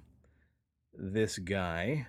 this 0.93 1.37
guy, 1.37 2.07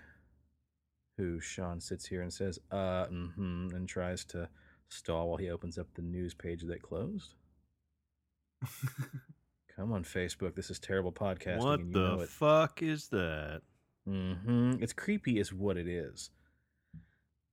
who 1.17 1.41
Shawn 1.41 1.81
sits 1.81 2.07
here 2.07 2.23
and 2.23 2.33
says, 2.33 2.59
uh, 2.71 3.07
mm-hmm, 3.07 3.69
and 3.75 3.89
tries 3.89 4.25
to 4.27 4.49
stall 4.89 5.29
while 5.29 5.39
he 5.39 5.51
opens 5.51 5.79
up 5.79 5.87
the 5.95 6.03
news 6.03 6.35
page 6.35 6.63
that 6.63 6.83
closed. 6.83 7.35
Come 9.77 9.93
on, 9.93 10.05
Facebook. 10.05 10.55
This 10.55 10.71
is 10.71 10.79
terrible 10.79 11.13
podcasting. 11.13 11.59
what 11.59 11.93
the 11.93 12.27
fuck 12.29 12.83
is 12.83 13.09
that? 13.09 13.63
hmm 14.07 14.75
It's 14.81 14.93
creepy, 14.93 15.39
is 15.39 15.53
what 15.53 15.77
it 15.77 15.89
is. 15.89 16.31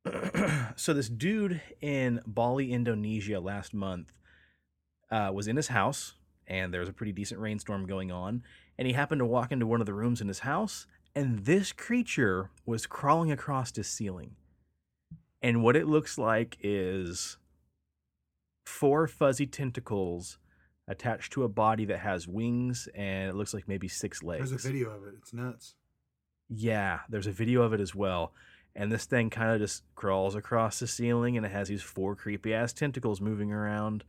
so 0.75 0.93
this 0.93 1.09
dude 1.09 1.61
in 1.81 2.21
Bali, 2.25 2.73
Indonesia, 2.73 3.39
last 3.39 3.73
month 3.73 4.11
uh, 5.11 5.31
was 5.33 5.47
in 5.47 5.55
his 5.55 5.67
house, 5.67 6.15
and 6.47 6.73
there 6.73 6.79
was 6.81 6.89
a 6.89 6.93
pretty 6.93 7.11
decent 7.11 7.39
rainstorm 7.39 7.85
going 7.85 8.11
on, 8.11 8.43
and 8.77 8.87
he 8.87 8.93
happened 8.93 9.19
to 9.19 9.25
walk 9.25 9.51
into 9.51 9.67
one 9.67 9.79
of 9.79 9.85
the 9.85 9.93
rooms 9.93 10.21
in 10.21 10.27
his 10.27 10.39
house, 10.39 10.87
and 11.15 11.45
this 11.45 11.71
creature 11.71 12.49
was 12.65 12.85
crawling 12.87 13.31
across 13.31 13.75
his 13.75 13.87
ceiling. 13.87 14.35
And 15.41 15.63
what 15.63 15.75
it 15.75 15.87
looks 15.87 16.17
like 16.17 16.57
is 16.61 17.37
four 18.65 19.07
fuzzy 19.07 19.47
tentacles 19.47 20.37
attached 20.88 21.33
to 21.33 21.43
a 21.43 21.50
body 21.50 21.85
that 21.85 22.00
has 22.00 22.27
wings, 22.27 22.88
and 22.95 23.29
it 23.29 23.35
looks 23.35 23.53
like 23.53 23.67
maybe 23.67 23.88
six 23.88 24.21
legs. 24.23 24.50
There's 24.50 24.65
a 24.65 24.67
video 24.69 24.89
of 24.89 25.03
it. 25.05 25.13
It's 25.17 25.33
nuts. 25.33 25.75
Yeah, 26.50 27.00
there's 27.09 27.27
a 27.27 27.31
video 27.31 27.61
of 27.61 27.73
it 27.73 27.79
as 27.79 27.95
well. 27.95 28.33
and 28.75 28.89
this 28.91 29.03
thing 29.05 29.29
kind 29.29 29.51
of 29.51 29.59
just 29.59 29.83
crawls 29.95 30.33
across 30.33 30.79
the 30.79 30.88
ceiling 30.88 31.35
and 31.35 31.45
it 31.45 31.51
has 31.51 31.67
these 31.67 31.81
four 31.81 32.15
creepy 32.15 32.53
ass 32.53 32.71
tentacles 32.71 33.19
moving 33.19 33.51
around 33.51 34.05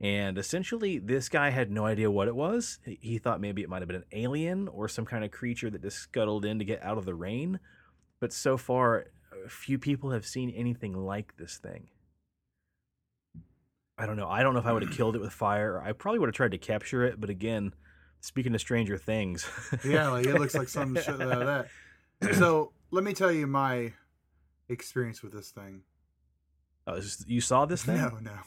and 0.00 0.38
essentially 0.38 0.98
this 0.98 1.28
guy 1.28 1.50
had 1.50 1.70
no 1.70 1.84
idea 1.84 2.10
what 2.10 2.26
it 2.26 2.34
was 2.34 2.78
He- 2.86 3.18
thought 3.18 3.42
maybe 3.42 3.60
it 3.62 3.68
might 3.68 3.82
have 3.82 3.86
been 3.88 3.96
an 4.04 4.04
alien 4.12 4.68
or 4.68 4.88
some 4.88 5.04
kind 5.04 5.22
of 5.22 5.30
creature 5.32 5.68
that 5.68 5.82
just 5.82 5.98
scuttled 5.98 6.46
in 6.46 6.58
to 6.60 6.64
get 6.64 6.82
out 6.82 6.96
of 6.96 7.04
the 7.04 7.14
rain 7.14 7.60
but 8.20 8.32
so 8.32 8.56
far 8.56 9.04
few 9.48 9.78
people 9.78 10.12
have 10.12 10.24
seen 10.24 10.48
anything 10.48 10.94
like 10.94 11.36
this 11.36 11.58
thing 11.58 11.88
i 13.98 14.06
don't 14.06 14.16
know 14.16 14.28
i 14.28 14.42
don't 14.42 14.54
know 14.54 14.60
if 14.60 14.66
i 14.66 14.72
would 14.72 14.82
have 14.82 14.92
killed 14.96 15.14
it 15.16 15.20
with 15.20 15.32
fire 15.32 15.80
i 15.82 15.92
probably 15.92 16.18
would 16.18 16.28
have 16.28 16.34
tried 16.34 16.50
to 16.50 16.58
capture 16.58 17.04
it 17.04 17.20
but 17.20 17.30
again 17.30 17.72
speaking 18.20 18.54
of 18.54 18.60
stranger 18.60 18.96
things 18.98 19.46
yeah, 19.84 20.08
like 20.08 20.26
it 20.26 20.34
looks 20.34 20.54
like 20.54 20.68
some 20.78 20.94
shit 20.96 21.20
out 21.20 21.42
of 21.42 21.46
that. 22.20 22.34
So 22.36 22.72
let 22.90 23.04
me 23.04 23.12
tell 23.12 23.30
you 23.30 23.46
my 23.46 23.92
experience 24.70 25.22
with 25.22 25.32
this 25.32 25.50
thing. 25.50 25.82
Oh, 26.86 26.98
you 27.26 27.42
saw 27.42 27.66
this 27.66 27.82
thing 27.84 27.96
No, 27.98 28.18
no. 28.22 28.38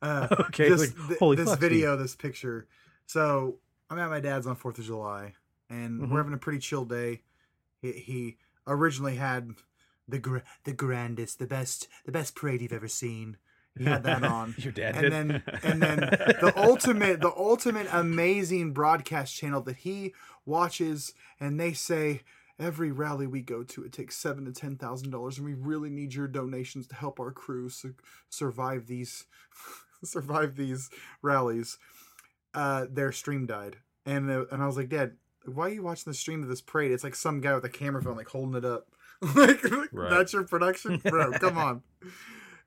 Uh, 0.00 0.28
Okay, 0.48 0.70
this, 0.70 0.80
like, 0.80 1.08
th- 1.08 1.18
holy 1.18 1.36
this 1.36 1.50
fuck, 1.50 1.58
video, 1.58 1.96
this 1.96 2.14
picture. 2.16 2.66
So 3.04 3.58
I'm 3.90 3.98
at 3.98 4.08
my 4.08 4.20
dad's 4.20 4.46
on 4.46 4.56
Fourth 4.56 4.78
of 4.78 4.84
July, 4.86 5.34
and 5.68 6.00
Mhm. 6.00 6.10
we're 6.10 6.18
having 6.18 6.32
a 6.32 6.38
pretty 6.38 6.60
chill 6.60 6.86
day. 6.86 7.20
He, 7.82 7.92
he 7.92 8.36
originally 8.66 9.16
had 9.16 9.50
the 10.08 10.18
gra- 10.18 10.44
the 10.64 10.72
grandest, 10.72 11.38
the 11.38 11.46
best, 11.46 11.88
the 12.06 12.12
best 12.12 12.34
parade 12.34 12.62
you've 12.62 12.72
ever 12.72 12.88
seen. 12.88 13.36
He 13.78 13.84
had 13.84 14.02
that 14.04 14.22
on. 14.38 14.54
your 14.58 14.72
dad 14.72 14.94
and 14.96 15.02
did 15.02 15.12
then 15.12 15.42
and 15.62 15.82
then 15.82 15.96
the 16.00 16.52
ultimate 16.56 17.20
the 17.20 17.32
ultimate 17.36 17.86
amazing 17.92 18.72
broadcast 18.72 19.34
channel 19.36 19.60
that 19.62 19.76
he 19.78 20.14
watches 20.46 21.12
and 21.40 21.58
they 21.60 21.72
say 21.72 22.22
every 22.58 22.90
rally 22.90 23.26
we 23.26 23.42
go 23.42 23.62
to 23.62 23.84
it 23.84 23.92
takes 23.92 24.16
seven 24.16 24.44
to 24.46 24.52
ten 24.52 24.76
thousand 24.76 25.10
dollars 25.10 25.36
and 25.38 25.46
we 25.46 25.52
really 25.54 25.90
need 25.90 26.14
your 26.14 26.26
donations 26.28 26.86
to 26.86 26.94
help 26.94 27.20
our 27.20 27.30
crew 27.32 27.68
su- 27.68 27.94
survive 28.30 28.86
these 28.86 29.26
survive 30.04 30.56
these 30.56 30.88
rallies. 31.22 31.78
Uh 32.54 32.86
their 32.90 33.12
stream 33.12 33.46
died. 33.46 33.76
And 34.06 34.30
uh, 34.30 34.44
and 34.52 34.62
i 34.62 34.66
was 34.66 34.76
like 34.76 34.88
dad 34.88 35.16
why 35.44 35.66
are 35.66 35.72
you 35.74 35.82
watching 35.82 36.10
the 36.10 36.14
stream 36.16 36.42
of 36.42 36.48
this 36.48 36.60
parade? 36.60 36.90
It's 36.90 37.04
like 37.04 37.14
some 37.14 37.40
guy 37.40 37.54
with 37.54 37.64
a 37.64 37.68
camera 37.68 38.02
phone 38.02 38.16
like 38.16 38.28
holding 38.28 38.56
it 38.56 38.64
up. 38.64 38.88
Like 39.34 39.62
Right. 39.92 40.10
that's 40.10 40.32
your 40.32 40.44
production? 40.44 40.98
Bro 40.98 41.32
come 41.38 41.56
on 41.58 41.82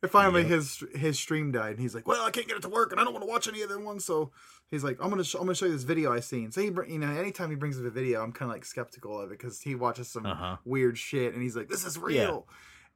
and 0.02 0.10
finally, 0.12 0.42
Yep. 0.42 0.50
his 0.52 0.84
his 0.96 1.20
stream 1.20 1.52
died, 1.52 1.72
and 1.72 1.80
he's 1.80 1.94
like, 1.96 2.08
"Well, 2.08 2.24
I 2.26 2.32
can't 2.32 2.48
get 2.48 2.58
it 2.58 2.62
to 2.64 2.70
work, 2.70 2.92
and 2.92 3.00
I 3.02 3.04
don't 3.04 3.14
want 3.14 3.24
to 3.24 3.30
watch 3.30 3.48
any 3.48 3.62
of 3.62 3.70
them 3.70 3.84
ones." 3.84 4.06
So 4.06 4.32
he's 4.70 4.84
like, 4.84 4.98
"I'm 5.02 5.10
gonna 5.10 5.24
sh- 5.24 5.36
I'm 5.36 5.42
gonna 5.42 5.56
show 5.56 5.66
you 5.66 5.74
this 5.74 5.84
video 5.84 6.12
I 6.14 6.20
seen." 6.22 6.52
So 6.52 6.62
he, 6.62 6.70
br- 6.70 6.86
you 6.86 7.00
know, 7.00 7.10
anytime 7.12 7.50
he 7.50 7.56
brings 7.56 7.80
up 7.80 7.86
a 7.86 7.90
video, 7.90 8.22
I'm 8.24 8.32
kind 8.32 8.50
of 8.50 8.56
like 8.56 8.66
skeptical 8.66 9.20
of 9.20 9.32
it 9.32 9.38
because 9.40 9.62
he 9.62 9.76
watches 9.76 10.08
some 10.08 10.26
Uh-huh. 10.26 10.58
weird 10.66 10.98
shit, 10.98 11.34
and 11.34 11.42
he's 11.44 11.56
like, 11.56 11.68
"This 11.68 11.86
is 11.86 11.98
Yeah. 11.98 12.04
real," 12.06 12.48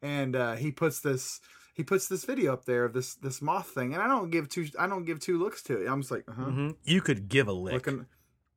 and 0.02 0.36
uh, 0.36 0.56
he 0.56 0.72
puts 0.72 1.00
this 1.00 1.42
he 1.76 1.84
puts 1.84 2.08
this 2.08 2.24
video 2.24 2.54
up 2.54 2.66
there 2.66 2.86
of 2.86 2.94
this 2.94 3.16
this 3.16 3.42
moth 3.42 3.68
thing, 3.72 3.94
and 3.94 4.02
I 4.04 4.08
don't 4.08 4.30
give 4.30 4.48
two 4.48 4.68
I 4.80 4.88
don't 4.88 5.06
give 5.06 5.20
two 5.20 5.38
looks 5.40 5.62
to 5.64 5.82
it. 5.82 5.88
I'm 5.88 6.02
just 6.02 6.12
like, 6.12 6.24
uh 6.30 6.34
huh, 6.34 6.46
Mhm. 6.46 6.76
you 6.84 7.02
could 7.02 7.28
give 7.30 7.48
a 7.48 7.52
lick 7.54 7.74
looking 7.74 8.06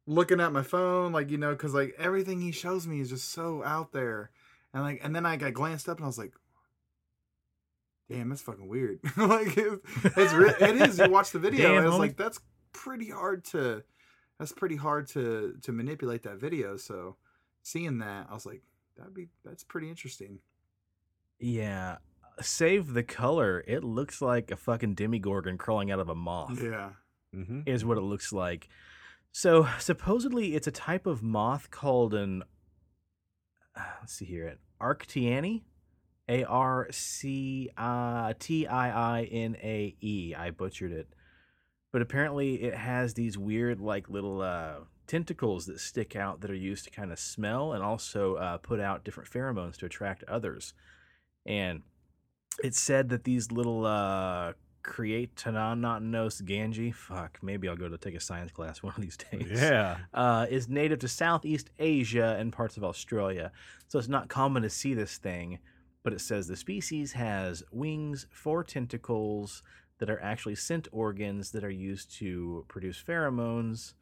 looking 0.07 0.41
at 0.41 0.53
my 0.53 0.63
phone, 0.63 1.13
like 1.13 1.31
you 1.31 1.39
know, 1.39 1.51
because 1.53 1.75
like 1.75 1.95
everything 1.99 2.41
he 2.41 2.53
shows 2.53 2.87
me 2.87 3.01
is 3.01 3.09
just 3.11 3.31
so 3.31 3.63
out 3.65 3.93
there, 3.93 4.31
and 4.73 4.83
like 4.85 5.01
and 5.03 5.17
then 5.17 5.27
I 5.27 5.37
got 5.37 5.53
glanced 5.55 5.89
up 5.89 5.97
and 5.99 6.05
I 6.05 6.07
was 6.07 6.19
like, 6.19 6.35
damn, 8.11 8.29
that's 8.29 8.43
fucking 8.43 8.69
weird. 8.69 9.01
like 9.17 9.57
it, 9.57 9.81
it's 10.05 10.33
re- 10.33 10.55
it 10.61 10.77
is. 10.89 10.99
You 10.99 11.11
watch 11.11 11.31
the 11.31 11.39
video 11.49 11.69
Damn, 11.69 11.79
and 11.79 11.87
it's 11.89 11.97
like 11.99 12.17
that's 12.17 12.41
pretty 12.73 13.11
hard 13.11 13.45
to 13.47 13.83
that's 14.39 14.53
pretty 14.53 14.77
hard 14.77 15.09
to 15.09 15.55
to 15.63 15.73
manipulate 15.73 16.23
that 16.25 16.37
video. 16.39 16.77
So 16.77 17.17
seeing 17.63 17.99
that, 17.99 18.27
I 18.31 18.35
was 18.35 18.47
like, 18.47 18.63
that'd 18.97 19.15
be 19.15 19.29
that's 19.45 19.65
pretty 19.65 19.89
interesting. 19.91 20.39
Yeah. 21.39 21.97
Save 22.41 22.93
the 22.93 23.03
color. 23.03 23.65
It 23.67 23.83
looks 23.83 24.21
like 24.21 24.51
a 24.51 24.57
fucking 24.57 24.95
Demogorgon 24.95 25.57
crawling 25.57 25.91
out 25.91 26.01
of 26.01 26.09
a 26.11 26.15
moth, 26.15 26.63
Yeah. 26.63 26.91
hmm 27.33 27.61
is 27.65 27.83
what 27.85 27.97
it 27.97 28.03
looks 28.03 28.31
like. 28.33 28.69
So, 29.33 29.67
supposedly, 29.79 30.55
it's 30.55 30.67
a 30.67 30.71
type 30.71 31.07
of 31.07 31.23
moth 31.23 31.71
called 31.71 32.13
an. 32.15 32.43
uh, 33.75 33.83
Let's 34.01 34.13
see 34.15 34.25
here. 34.27 34.47
An 34.49 34.59
Arctianae? 34.81 35.63
A 36.29 36.45
R 36.45 36.89
C 36.91 37.71
uh, 37.77 38.35
T 38.39 38.67
I 38.67 39.21
I 39.21 39.25
N 39.25 39.57
A 39.63 39.95
E. 40.01 40.35
I 40.37 40.51
butchered 40.51 40.93
it. 40.93 41.09
But 41.93 42.03
apparently, 42.03 42.63
it 42.63 42.75
has 42.75 43.15
these 43.15 43.39
weird, 43.39 43.81
like, 43.81 44.11
little 44.11 44.43
uh, 44.43 44.81
tentacles 45.07 45.67
that 45.67 45.81
stick 45.81 46.17
out 46.17 46.41
that 46.41 46.51
are 46.51 46.55
used 46.55 46.85
to 46.85 46.91
kind 46.91 47.13
of 47.13 47.19
smell 47.19 47.73
and 47.73 47.83
also 47.83 48.35
uh, 48.35 48.59
put 48.59 48.81
out 48.81 49.05
different 49.05 49.31
pheromones 49.31 49.77
to 49.79 49.87
attract 49.87 50.25
others. 50.25 50.75
And 51.47 51.83
it's 52.63 52.81
said 52.81 53.09
that 53.11 53.25
these 53.25 53.53
little 53.53 53.87
uh 53.87 54.53
Creatinananos 54.87 56.43
ganji, 56.43 56.95
fuck, 56.95 57.39
maybe 57.43 57.69
I'll 57.69 57.77
go 57.77 57.89
to 57.89 57.99
take 57.99 58.15
a 58.15 58.21
science 58.21 58.53
class 58.53 58.83
one 58.83 58.95
of 58.97 59.03
these 59.03 59.17
days. 59.17 59.51
Yeah. 59.51 59.97
Uh, 60.15 60.47
is 60.49 60.69
native 60.69 61.01
to 61.01 61.09
Southeast 61.09 61.71
Asia 61.79 62.37
and 62.39 62.53
parts 62.53 62.77
of 62.77 62.85
Australia. 62.85 63.51
So 63.89 63.99
it's 63.99 64.09
not 64.09 64.29
common 64.29 64.63
to 64.63 64.71
see 64.71 64.95
this 64.95 65.19
thing, 65.19 65.59
but 66.07 66.13
it 66.13 66.21
says 66.21 66.47
the 66.47 66.55
species 66.55 67.15
has 67.15 67.65
wings, 67.73 68.29
four 68.31 68.63
tentacles 68.63 69.65
that 69.99 70.09
are 70.09 70.23
actually 70.23 70.55
scent 70.55 70.87
organs 70.93 71.51
that 71.51 71.65
are 71.65 71.69
used 71.69 72.13
to 72.17 72.65
produce 72.69 73.03
pheromones, 73.03 73.95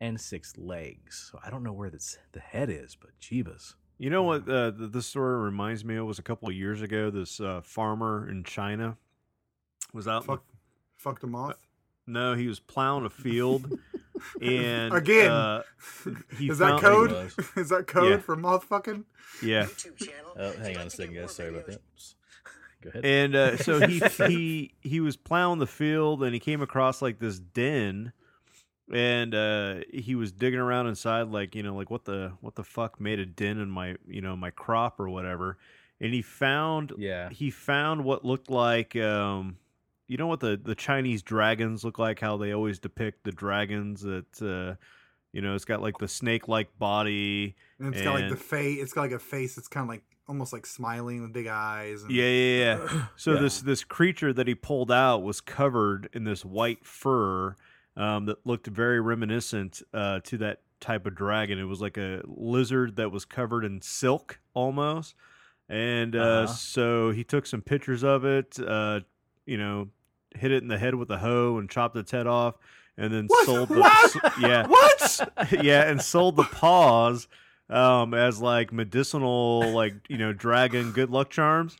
and 0.00 0.20
six 0.20 0.56
legs. 0.56 1.30
So 1.32 1.40
I 1.44 1.50
don't 1.50 1.64
know 1.64 1.72
where 1.72 1.90
this, 1.90 2.16
the 2.30 2.38
head 2.38 2.70
is, 2.70 2.94
but 2.94 3.10
Jeebus. 3.20 3.74
You 3.98 4.08
know 4.08 4.22
what 4.22 4.48
uh, 4.48 4.70
this 4.72 5.08
story 5.08 5.36
reminds 5.40 5.84
me 5.84 5.96
of 5.96 6.06
was 6.06 6.20
a 6.20 6.22
couple 6.22 6.48
of 6.48 6.54
years 6.54 6.80
ago. 6.80 7.10
This 7.10 7.40
uh, 7.40 7.60
farmer 7.64 8.30
in 8.30 8.44
China 8.44 8.96
was 9.92 10.06
out. 10.06 10.22
in 10.22 10.26
the- 10.28 10.32
Fuck 10.34 10.44
fuck 10.96 11.20
the 11.20 11.26
moth. 11.26 11.66
No, 12.08 12.34
he 12.34 12.46
was 12.48 12.58
plowing 12.60 13.04
a 13.04 13.10
field, 13.10 13.78
and 14.42 14.92
Again. 14.92 15.30
uh, 15.30 15.62
he 16.38 16.48
is 16.48 16.58
that 16.58 16.80
code? 16.80 17.12
is 17.56 17.68
that 17.68 17.86
code 17.86 18.10
Yeah. 18.10 18.18
for 18.18 18.36
moth 18.36 18.64
fucking? 18.64 19.04
yeah, 19.42 19.66
Oh, 20.36 20.52
hang 20.52 20.76
on 20.78 20.86
a 20.86 20.90
second, 20.90 21.14
guys. 21.14 21.34
Sorry 21.34 21.50
about 21.50 21.66
that. 21.66 21.80
Go 22.80 22.90
ahead. 22.90 23.04
and 23.04 23.34
uh, 23.34 23.56
so 23.56 23.86
he 23.86 24.00
he 24.28 24.74
he 24.80 25.00
was 25.00 25.16
plowing 25.16 25.58
the 25.58 25.66
field, 25.66 26.22
and 26.22 26.32
he 26.32 26.38
came 26.40 26.62
across 26.62 27.02
like 27.02 27.18
this 27.18 27.38
den, 27.40 28.12
and 28.92 29.34
uh, 29.34 29.80
he 29.92 30.14
was 30.14 30.30
digging 30.30 30.60
around 30.60 30.86
inside, 30.86 31.28
like 31.28 31.54
you 31.56 31.62
know, 31.64 31.74
like 31.74 31.90
what 31.90 32.04
the 32.04 32.32
what 32.40 32.54
the 32.54 32.62
fuck 32.62 33.00
made 33.00 33.18
a 33.18 33.26
den 33.26 33.58
in 33.58 33.68
my 33.68 33.96
you 34.06 34.20
know 34.20 34.36
my 34.36 34.50
crop 34.50 35.00
or 35.00 35.08
whatever, 35.08 35.58
and 36.00 36.14
he 36.14 36.22
found 36.22 36.92
yeah. 36.98 37.30
he 37.30 37.50
found 37.50 38.04
what 38.04 38.24
looked 38.24 38.48
like 38.48 38.94
um 38.94 39.56
you 40.08 40.16
know 40.16 40.26
what 40.26 40.40
the 40.40 40.58
the 40.62 40.74
chinese 40.74 41.22
dragons 41.22 41.84
look 41.84 41.98
like 41.98 42.18
how 42.20 42.36
they 42.36 42.52
always 42.52 42.78
depict 42.78 43.24
the 43.24 43.32
dragons 43.32 44.00
that 44.02 44.42
uh 44.42 44.74
you 45.32 45.40
know 45.42 45.54
it's 45.54 45.64
got 45.66 45.80
like 45.82 45.98
the 45.98 46.08
snake 46.08 46.48
like 46.48 46.76
body 46.78 47.54
And 47.78 47.94
it's 47.94 48.02
got 48.02 48.14
like 48.14 48.28
the 48.30 48.36
face. 48.36 48.78
It's 48.82 48.92
got 48.92 49.02
like 49.02 49.12
a 49.12 49.18
face 49.18 49.54
that's 49.54 49.68
kind 49.68 49.84
of 49.84 49.88
like 49.88 50.02
almost 50.26 50.52
like 50.52 50.66
smiling 50.66 51.22
with 51.22 51.32
big 51.32 51.46
eyes. 51.46 52.02
And, 52.02 52.10
yeah 52.10 52.24
yeah 52.28 52.78
yeah 52.80 52.88
so 53.16 53.34
Yeah. 53.34 53.40
this 53.40 53.60
this 53.60 53.84
creature 53.84 54.32
that 54.32 54.48
he 54.48 54.54
pulled 54.54 54.90
out 54.90 55.22
was 55.22 55.40
covered 55.40 56.08
in 56.12 56.24
this 56.24 56.44
white 56.44 56.84
fur 56.84 57.54
um 57.96 58.24
that 58.26 58.46
looked 58.46 58.66
very 58.66 59.00
reminiscent 59.00 59.82
uh 59.92 60.20
to 60.24 60.38
that 60.38 60.62
type 60.80 61.06
of 61.06 61.14
dragon 61.14 61.58
it 61.58 61.64
was 61.64 61.80
like 61.80 61.96
a 61.98 62.22
lizard 62.24 62.96
that 62.96 63.10
was 63.10 63.24
covered 63.24 63.64
in 63.64 63.80
silk 63.82 64.40
almost 64.54 65.14
and 65.68 66.14
uh 66.16 66.44
Uh-huh. 66.44 66.46
so 66.46 67.10
he 67.10 67.24
took 67.24 67.46
some 67.46 67.60
pictures 67.62 68.02
of 68.04 68.24
it 68.24 68.58
uh 68.60 69.00
you 69.44 69.58
know 69.58 69.88
hit 70.38 70.50
it 70.52 70.62
in 70.62 70.68
the 70.68 70.78
head 70.78 70.94
with 70.94 71.10
a 71.10 71.18
hoe 71.18 71.58
and 71.58 71.68
chopped 71.68 71.96
its 71.96 72.10
head 72.10 72.26
off 72.26 72.54
and 72.96 73.12
then 73.12 73.26
What? 73.26 73.46
sold 73.46 73.68
the 73.68 73.78
What? 73.80 74.40
yeah 74.40 74.66
What? 74.68 75.32
yeah 75.64 75.88
and 75.90 76.00
sold 76.02 76.36
the 76.36 76.44
paws 76.44 77.28
um 77.70 78.14
as 78.14 78.40
like 78.40 78.72
medicinal 78.72 79.70
like 79.72 79.94
you 80.08 80.16
know 80.18 80.32
dragon 80.32 80.92
good 80.92 81.10
luck 81.10 81.30
charms 81.30 81.76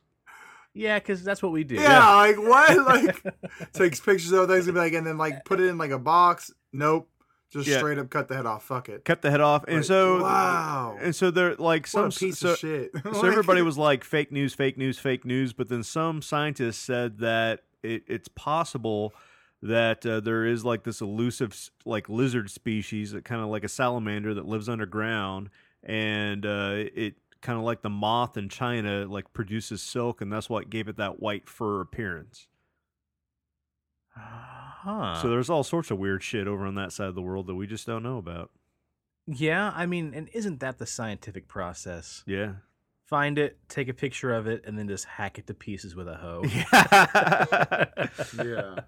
Yeah, 0.74 0.98
because 0.98 1.24
that's 1.24 1.42
what 1.42 1.50
we 1.50 1.64
do. 1.64 1.74
Yeah, 1.76 2.14
like 2.14 2.36
what? 2.36 2.86
Like 2.86 3.72
takes 3.72 3.98
pictures 4.00 4.30
of 4.32 4.48
things 4.48 4.66
and 4.68 4.74
be 4.74 4.80
like, 4.80 4.92
and 4.92 5.04
then 5.06 5.18
like 5.18 5.44
put 5.44 5.58
it 5.60 5.64
in 5.66 5.76
like 5.78 5.90
a 5.90 5.98
box. 5.98 6.52
Nope, 6.72 7.08
just 7.50 7.66
Yeah. 7.66 7.78
straight 7.78 7.98
up 7.98 8.10
cut 8.10 8.28
the 8.28 8.36
head 8.36 8.46
off. 8.46 8.64
Fuck 8.64 8.88
it. 8.90 9.04
cut 9.04 9.22
the 9.22 9.30
head 9.30 9.40
off 9.40 9.64
and 9.66 9.78
Like, 9.78 9.84
so 9.86 10.22
wow, 10.22 10.96
and 11.00 11.16
so 11.16 11.30
they're 11.32 11.56
like 11.56 11.86
some 11.88 12.02
what 12.04 12.16
a 12.16 12.18
piece 12.20 12.38
so, 12.38 12.52
of 12.52 12.58
shit. 12.58 12.92
so 13.02 13.26
everybody 13.26 13.62
was 13.62 13.76
like 13.78 14.04
fake 14.04 14.30
news 14.30 14.54
fake 14.54 14.76
news 14.78 14.98
fake 15.00 15.24
news 15.24 15.52
but 15.54 15.68
then 15.68 15.82
some 15.82 16.20
scientists 16.22 16.78
said 16.78 17.18
that 17.18 17.60
it, 17.82 18.02
it's 18.06 18.28
possible 18.28 19.14
that 19.62 20.06
uh, 20.06 20.20
there 20.20 20.44
is 20.44 20.64
like 20.64 20.84
this 20.84 21.00
elusive 21.00 21.70
like 21.84 22.08
lizard 22.08 22.50
species 22.50 23.12
that 23.12 23.24
kind 23.24 23.40
of 23.42 23.48
like 23.48 23.64
a 23.64 23.68
salamander 23.68 24.34
that 24.34 24.46
lives 24.46 24.68
underground 24.68 25.50
and 25.82 26.46
uh, 26.46 26.72
it 26.76 27.14
kind 27.40 27.58
of 27.58 27.64
like 27.64 27.82
the 27.82 27.90
moth 27.90 28.36
in 28.36 28.48
china 28.48 29.04
like 29.08 29.32
produces 29.32 29.80
silk 29.82 30.20
and 30.20 30.32
that's 30.32 30.48
what 30.50 30.70
gave 30.70 30.88
it 30.88 30.96
that 30.96 31.20
white 31.20 31.48
fur 31.48 31.80
appearance 31.80 32.46
Huh. 34.14 35.20
so 35.20 35.28
there's 35.28 35.50
all 35.50 35.62
sorts 35.64 35.90
of 35.90 35.98
weird 35.98 36.22
shit 36.22 36.46
over 36.48 36.66
on 36.66 36.74
that 36.76 36.92
side 36.92 37.08
of 37.08 37.14
the 37.14 37.22
world 37.22 37.46
that 37.46 37.54
we 37.54 37.66
just 37.66 37.86
don't 37.86 38.02
know 38.02 38.18
about 38.18 38.50
yeah, 39.30 39.72
I 39.76 39.84
mean, 39.84 40.14
and 40.14 40.30
isn't 40.32 40.60
that 40.60 40.78
the 40.78 40.86
scientific 40.86 41.48
process? 41.48 42.22
yeah 42.26 42.52
find 43.08 43.38
it, 43.38 43.56
take 43.68 43.88
a 43.88 43.94
picture 43.94 44.34
of 44.34 44.46
it, 44.46 44.64
and 44.66 44.78
then 44.78 44.86
just 44.88 45.06
hack 45.06 45.38
it 45.38 45.46
to 45.46 45.54
pieces 45.54 45.96
with 45.96 46.08
a 46.08 46.16
hoe. 46.16 46.42
Yeah. 48.44 48.80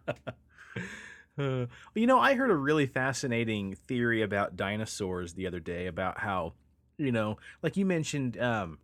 Uh, 1.39 1.67
you 1.95 2.07
know, 2.07 2.19
I 2.19 2.35
heard 2.35 2.50
a 2.50 2.57
really 2.57 2.87
fascinating 2.87 3.75
theory 3.75 4.23
about 4.23 4.57
dinosaurs 4.57 5.35
the 5.35 5.47
other 5.47 5.61
day 5.61 5.87
about 5.87 6.19
how, 6.19 6.55
you 6.99 7.12
know, 7.12 7.39
like 7.62 7.77
you 7.77 7.87
mentioned, 7.87 8.39
um, 8.39 8.79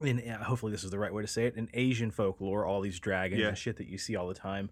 in 0.00 0.20
uh, 0.20 0.44
hopefully 0.44 0.72
this 0.72 0.84
is 0.84 0.90
the 0.90 0.98
right 0.98 1.12
way 1.12 1.22
to 1.22 1.28
say 1.28 1.46
it, 1.46 1.56
in 1.56 1.68
Asian 1.74 2.10
folklore, 2.10 2.64
all 2.66 2.80
these 2.80 3.00
dragons 3.00 3.40
Yeah. 3.40 3.48
and 3.48 3.58
shit 3.58 3.76
that 3.78 3.88
you 3.88 3.98
see 3.98 4.16
all 4.16 4.28
the 4.28 4.34
time, 4.34 4.70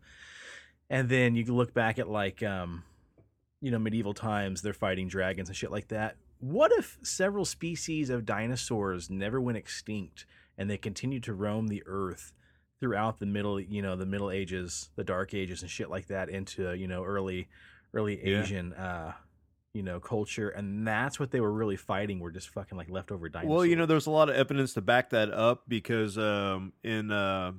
and 0.90 1.08
then 1.08 1.34
you 1.34 1.44
look 1.46 1.74
back 1.74 1.98
at 1.98 2.08
like, 2.08 2.42
um, 2.42 2.84
you 3.60 3.70
know, 3.70 3.78
medieval 3.78 4.14
times, 4.14 4.62
they're 4.62 4.72
fighting 4.74 5.08
dragons 5.08 5.48
and 5.48 5.56
shit 5.56 5.70
like 5.72 5.88
that. 5.88 6.16
What 6.38 6.70
if 6.72 6.98
several 7.02 7.44
species 7.44 8.10
of 8.10 8.24
dinosaurs 8.26 9.08
never 9.10 9.40
went 9.40 9.58
extinct 9.58 10.26
and 10.58 10.68
they 10.70 10.76
continued 10.76 11.22
to 11.24 11.34
roam 11.34 11.68
the 11.68 11.82
earth 11.86 12.32
throughout 12.80 13.18
the 13.18 13.26
middle, 13.26 13.58
you 13.58 13.80
know, 13.82 13.96
the 13.96 14.06
Middle 14.06 14.30
Ages, 14.30 14.90
the 14.96 15.04
Dark 15.04 15.32
Ages, 15.34 15.62
and 15.62 15.70
shit 15.70 15.88
like 15.90 16.06
that 16.08 16.28
into 16.28 16.72
you 16.74 16.86
know 16.86 17.04
early, 17.04 17.48
early 17.94 18.20
Yeah. 18.22 18.42
Asian, 18.42 18.72
uh, 18.74 19.12
you 19.72 19.82
know, 19.82 19.98
culture, 20.00 20.48
and 20.50 20.86
that's 20.86 21.18
what 21.20 21.30
they 21.30 21.40
were 21.40 21.52
really 21.52 21.76
fighting. 21.76 22.20
Were 22.20 22.30
just 22.30 22.50
fucking 22.50 22.76
like 22.76 22.90
leftover 22.90 23.28
dinosaurs. 23.30 23.54
Well, 23.56 23.64
you 23.66 23.76
know, 23.76 23.86
there's 23.86 24.06
a 24.06 24.10
lot 24.10 24.28
of 24.28 24.34
evidence 24.36 24.74
to 24.74 24.80
back 24.82 25.10
that 25.10 25.32
up 25.32 25.62
because 25.68 26.16
um, 26.18 26.72
in 26.82 27.10
uh, 27.10 27.52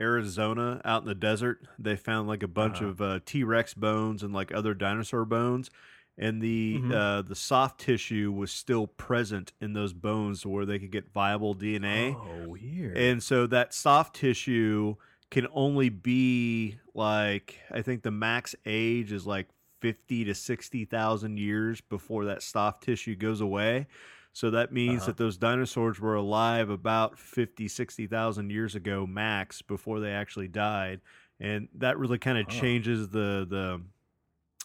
Arizona, 0.00 0.80
out 0.84 1.02
in 1.02 1.08
the 1.08 1.14
desert, 1.14 1.60
they 1.78 1.96
found 1.96 2.26
like 2.28 2.42
a 2.42 2.48
bunch 2.48 2.78
Uh-huh. 2.78 2.86
of 2.86 3.00
uh, 3.00 3.20
T 3.24 3.44
Rex 3.44 3.74
bones 3.74 4.22
and 4.22 4.32
like 4.34 4.52
other 4.52 4.74
dinosaur 4.74 5.24
bones, 5.24 5.70
and 6.18 6.40
the 6.42 6.82
Mhm. 6.82 6.90
uh, 6.90 7.22
the 7.22 7.34
soft 7.34 7.80
tissue 7.80 8.32
was 8.32 8.52
still 8.52 8.86
present 8.86 9.52
in 9.60 9.72
those 9.72 9.92
bones, 9.92 10.44
where 10.46 10.66
they 10.66 10.78
could 10.78 10.92
get 10.92 11.12
viable 11.12 11.54
DNA. 11.54 12.18
Oh, 12.18 12.40
weird. 12.50 13.10
And 13.10 13.22
so 13.22 13.46
that 13.48 13.72
soft 13.74 14.16
tissue 14.16 14.96
can 15.30 15.46
only 15.52 15.88
be 15.88 16.78
like 16.94 17.58
I 17.70 17.82
think 17.82 18.02
the 18.02 18.10
max 18.10 18.54
age 18.66 19.12
is 19.12 19.26
like 19.26 19.48
50 19.80 20.24
to 20.24 20.34
60,000 20.34 21.38
years 21.38 21.80
before 21.80 22.24
that 22.26 22.42
soft 22.42 22.82
tissue 22.82 23.16
goes 23.16 23.40
away. 23.40 23.86
So 24.34 24.50
that 24.50 24.72
means 24.72 25.04
Uh-huh. 25.04 25.06
that 25.06 25.16
those 25.18 25.36
dinosaurs 25.36 26.00
were 26.00 26.14
alive 26.14 26.70
about 26.70 27.18
50, 27.18 27.68
60,000 27.68 28.50
years 28.50 28.74
ago 28.74 29.06
max 29.06 29.60
before 29.62 30.00
they 30.00 30.12
actually 30.12 30.48
died. 30.48 31.00
And 31.40 31.68
that 31.74 31.98
really 31.98 32.18
kind 32.18 32.38
of 32.38 32.46
changes 32.48 33.08
the 33.08 33.46
the 33.48 33.82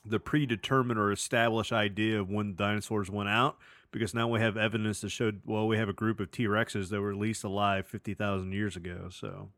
the 0.09 0.19
predetermined 0.19 0.99
or 0.99 1.11
established 1.11 1.71
idea 1.73 2.19
of 2.19 2.29
when 2.29 2.55
dinosaurs 2.55 3.09
went 3.09 3.29
out 3.29 3.57
because 3.91 4.13
now 4.13 4.27
we 4.27 4.39
have 4.39 4.57
evidence 4.57 5.01
that 5.01 5.09
showed 5.09 5.41
well 5.45 5.67
we 5.67 5.77
have 5.77 5.89
a 5.89 5.93
group 5.93 6.19
of 6.19 6.31
T-Rexes 6.31 6.89
that 6.89 7.01
were 7.01 7.11
at 7.11 7.17
least 7.17 7.43
alive 7.43 7.87
50,000 7.87 8.51
years 8.51 8.75
ago 8.75 9.09
so 9.11 9.49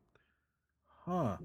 huh? 1.06 1.38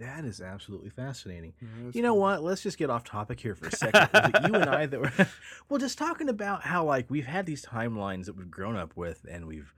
That 0.00 0.24
is 0.24 0.40
absolutely 0.40 0.90
fascinating. 0.90 1.54
Yeah, 1.60 1.90
You 1.92 2.02
know 2.02 2.12
cool. 2.14 2.20
what? 2.20 2.42
Let's 2.42 2.62
just 2.62 2.78
get 2.78 2.90
off 2.90 3.04
topic 3.04 3.38
here 3.38 3.54
for 3.54 3.68
a 3.68 3.70
second. 3.70 4.08
Was 4.12 4.48
you 4.48 4.54
and 4.54 4.68
I 4.68 4.86
that 4.86 5.00
were 5.00 5.12
well, 5.68 5.78
just 5.78 5.98
talking 5.98 6.28
about 6.28 6.62
how 6.64 6.84
like 6.84 7.08
we've 7.08 7.26
had 7.26 7.46
these 7.46 7.64
timelines 7.64 8.24
that 8.26 8.36
we've 8.36 8.50
grown 8.50 8.76
up 8.76 8.96
with, 8.96 9.24
and 9.30 9.46
we've 9.46 9.72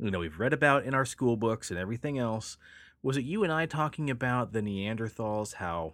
you 0.00 0.10
know 0.10 0.18
we've 0.18 0.40
read 0.40 0.52
about 0.52 0.84
in 0.84 0.94
our 0.94 1.04
school 1.04 1.36
books 1.36 1.70
and 1.70 1.78
everything 1.78 2.18
else. 2.18 2.58
Was 3.04 3.16
it 3.16 3.24
you 3.24 3.44
and 3.44 3.52
I 3.52 3.66
talking 3.66 4.10
about 4.10 4.52
the 4.52 4.62
Neanderthals? 4.62 5.54
How 5.54 5.92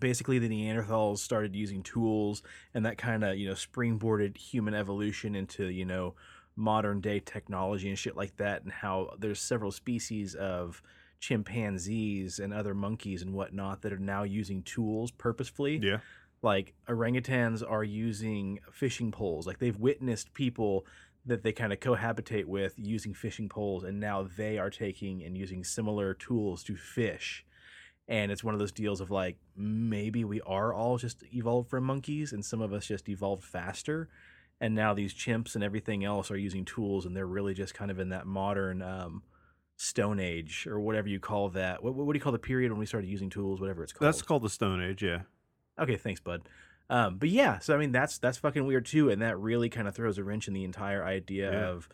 basically 0.00 0.38
the 0.38 0.48
Neanderthals 0.48 1.18
started 1.18 1.54
using 1.54 1.82
tools, 1.82 2.42
and 2.74 2.84
that 2.86 2.98
kind 2.98 3.24
of 3.24 3.36
you 3.36 3.48
know 3.48 3.54
springboarded 3.54 4.36
human 4.36 4.74
evolution 4.74 5.34
into 5.34 5.66
you 5.66 5.84
know 5.84 6.14
modern 6.56 7.00
day 7.00 7.20
technology 7.20 7.88
and 7.88 7.98
shit 7.98 8.16
like 8.16 8.36
that, 8.36 8.62
and 8.62 8.72
how 8.72 9.10
there's 9.18 9.40
several 9.40 9.70
species 9.70 10.34
of 10.34 10.82
chimpanzees 11.20 12.38
and 12.38 12.52
other 12.52 12.74
monkeys 12.74 13.22
and 13.22 13.32
whatnot 13.32 13.82
that 13.82 13.92
are 13.92 13.98
now 13.98 14.22
using 14.22 14.62
tools 14.62 15.10
purposefully. 15.10 15.78
yeah 15.82 15.98
Like 16.42 16.74
orangutans 16.88 17.68
are 17.68 17.82
using 17.82 18.60
fishing 18.72 19.10
poles. 19.10 19.46
Like 19.46 19.58
they've 19.58 19.76
witnessed 19.76 20.32
people 20.34 20.86
that 21.26 21.42
they 21.42 21.52
kind 21.52 21.72
of 21.72 21.80
cohabitate 21.80 22.46
with 22.46 22.74
using 22.76 23.14
fishing 23.14 23.48
poles, 23.48 23.84
and 23.84 24.00
now 24.00 24.28
they 24.36 24.58
are 24.58 24.70
taking 24.70 25.22
and 25.24 25.36
using 25.36 25.64
similar 25.64 26.14
tools 26.14 26.62
to 26.64 26.76
fish. 26.76 27.44
And 28.08 28.32
it's 28.32 28.42
one 28.42 28.54
of 28.54 28.58
those 28.60 28.72
deals 28.72 29.00
of 29.02 29.10
like 29.10 29.36
maybe 29.54 30.24
we 30.24 30.40
are 30.42 30.72
all 30.72 30.96
just 30.96 31.22
evolved 31.34 31.68
from 31.68 31.84
monkeys, 31.84 32.32
and 32.32 32.44
some 32.44 32.60
of 32.62 32.72
us 32.72 32.86
just 32.86 33.08
evolved 33.08 33.44
faster. 33.44 34.08
And 34.60 34.74
now 34.74 34.94
these 34.94 35.14
chimps 35.14 35.54
and 35.54 35.62
everything 35.62 36.04
else 36.04 36.30
are 36.30 36.36
using 36.36 36.64
tools, 36.64 37.04
and 37.06 37.14
they're 37.16 37.26
really 37.26 37.54
just 37.54 37.74
kind 37.74 37.90
of 37.90 37.98
in 38.00 38.08
that 38.08 38.26
modern 38.26 38.80
um, 38.82 39.22
Stone 39.76 40.18
Age 40.20 40.66
or 40.66 40.80
whatever 40.80 41.08
you 41.08 41.20
call 41.20 41.50
that. 41.50 41.82
What, 41.84 41.94
what 41.94 42.12
do 42.12 42.16
you 42.16 42.22
call 42.22 42.32
the 42.32 42.38
period 42.38 42.72
when 42.72 42.80
we 42.80 42.86
started 42.86 43.08
using 43.08 43.30
tools? 43.30 43.60
Whatever 43.60 43.84
it's 43.84 43.92
called. 43.92 44.08
that's 44.08 44.22
called 44.22 44.42
the 44.42 44.50
stone 44.50 44.82
age 44.82 45.02
yeah 45.02 45.20
Okay, 45.78 45.96
thanks, 45.96 46.18
bud. 46.20 46.48
Um, 46.90 47.18
but 47.18 47.28
yeah, 47.28 47.58
so 47.60 47.74
I 47.74 47.78
mean 47.78 47.92
that's 47.92 48.18
that's 48.18 48.38
fucking 48.38 48.66
weird 48.66 48.86
too, 48.86 49.10
and 49.10 49.20
that 49.22 49.38
really 49.38 49.68
kind 49.68 49.86
of 49.86 49.94
throws 49.94 50.16
a 50.18 50.24
wrench 50.24 50.48
in 50.48 50.54
the 50.54 50.64
entire 50.64 51.04
idea 51.04 51.52
Yeah. 51.52 51.68
of, 51.68 51.88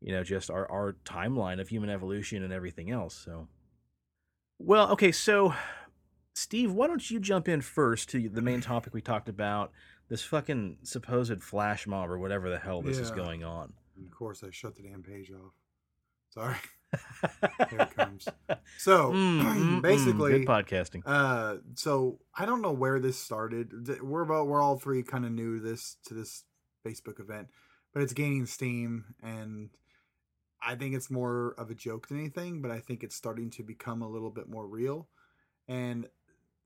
you 0.00 0.12
know, 0.12 0.22
just 0.22 0.48
our 0.50 0.70
our 0.70 0.94
timeline 1.04 1.60
of 1.60 1.68
human 1.68 1.90
evolution 1.90 2.42
and 2.44 2.52
everything 2.52 2.90
else. 2.90 3.14
So, 3.14 3.48
well, 4.58 4.90
okay, 4.92 5.12
so 5.12 5.54
Steve, 6.34 6.72
why 6.72 6.86
don't 6.86 7.10
you 7.10 7.18
jump 7.18 7.48
in 7.48 7.60
first 7.60 8.10
to 8.10 8.28
the 8.28 8.42
main 8.42 8.60
topic 8.60 8.94
we 8.94 9.00
talked 9.00 9.28
about, 9.28 9.72
this 10.08 10.22
fucking 10.22 10.78
supposed 10.82 11.42
flash 11.42 11.86
mob 11.86 12.10
or 12.10 12.18
whatever 12.18 12.50
the 12.50 12.58
hell 12.58 12.82
this 12.82 12.98
is 12.98 13.10
going 13.10 13.42
on. 13.42 13.72
And 13.96 14.06
of 14.06 14.12
course, 14.12 14.44
I 14.44 14.50
shut 14.50 14.76
the 14.76 14.82
damn 14.82 15.02
page 15.02 15.30
off. 15.32 15.52
Sorry. 16.30 16.56
Here 17.70 17.80
it 17.80 17.96
comes. 17.96 18.28
So 18.78 19.10
Mm, 19.12 19.40
mm, 19.40 19.56
mm, 19.56 19.82
basically, 19.82 20.32
good 20.32 20.46
podcasting. 20.46 21.02
Uh, 21.04 21.56
so 21.74 22.20
I 22.34 22.46
don't 22.46 22.62
know 22.62 22.72
where 22.72 23.00
this 23.00 23.18
started. 23.18 24.00
We're 24.02 24.22
about 24.22 24.46
we're 24.46 24.62
all 24.62 24.78
three 24.78 25.02
kind 25.02 25.24
of 25.24 25.32
new 25.32 25.58
to 25.58 25.64
this 25.64 25.96
to 26.06 26.14
this 26.14 26.44
Facebook 26.86 27.18
event, 27.18 27.48
but 27.92 28.02
it's 28.02 28.12
gaining 28.12 28.46
steam, 28.46 29.14
and 29.22 29.70
I 30.66 30.74
think 30.74 30.94
it's 30.94 31.10
more 31.10 31.54
of 31.58 31.70
a 31.70 31.74
joke 31.74 32.08
than 32.08 32.18
anything. 32.18 32.60
But 32.60 32.70
I 32.72 32.80
think 32.80 33.02
it's 33.04 33.14
starting 33.16 33.50
to 33.50 33.62
become 33.62 34.02
a 34.02 34.08
little 34.08 34.30
bit 34.30 34.48
more 34.48 34.66
real. 34.66 35.08
And 35.68 36.08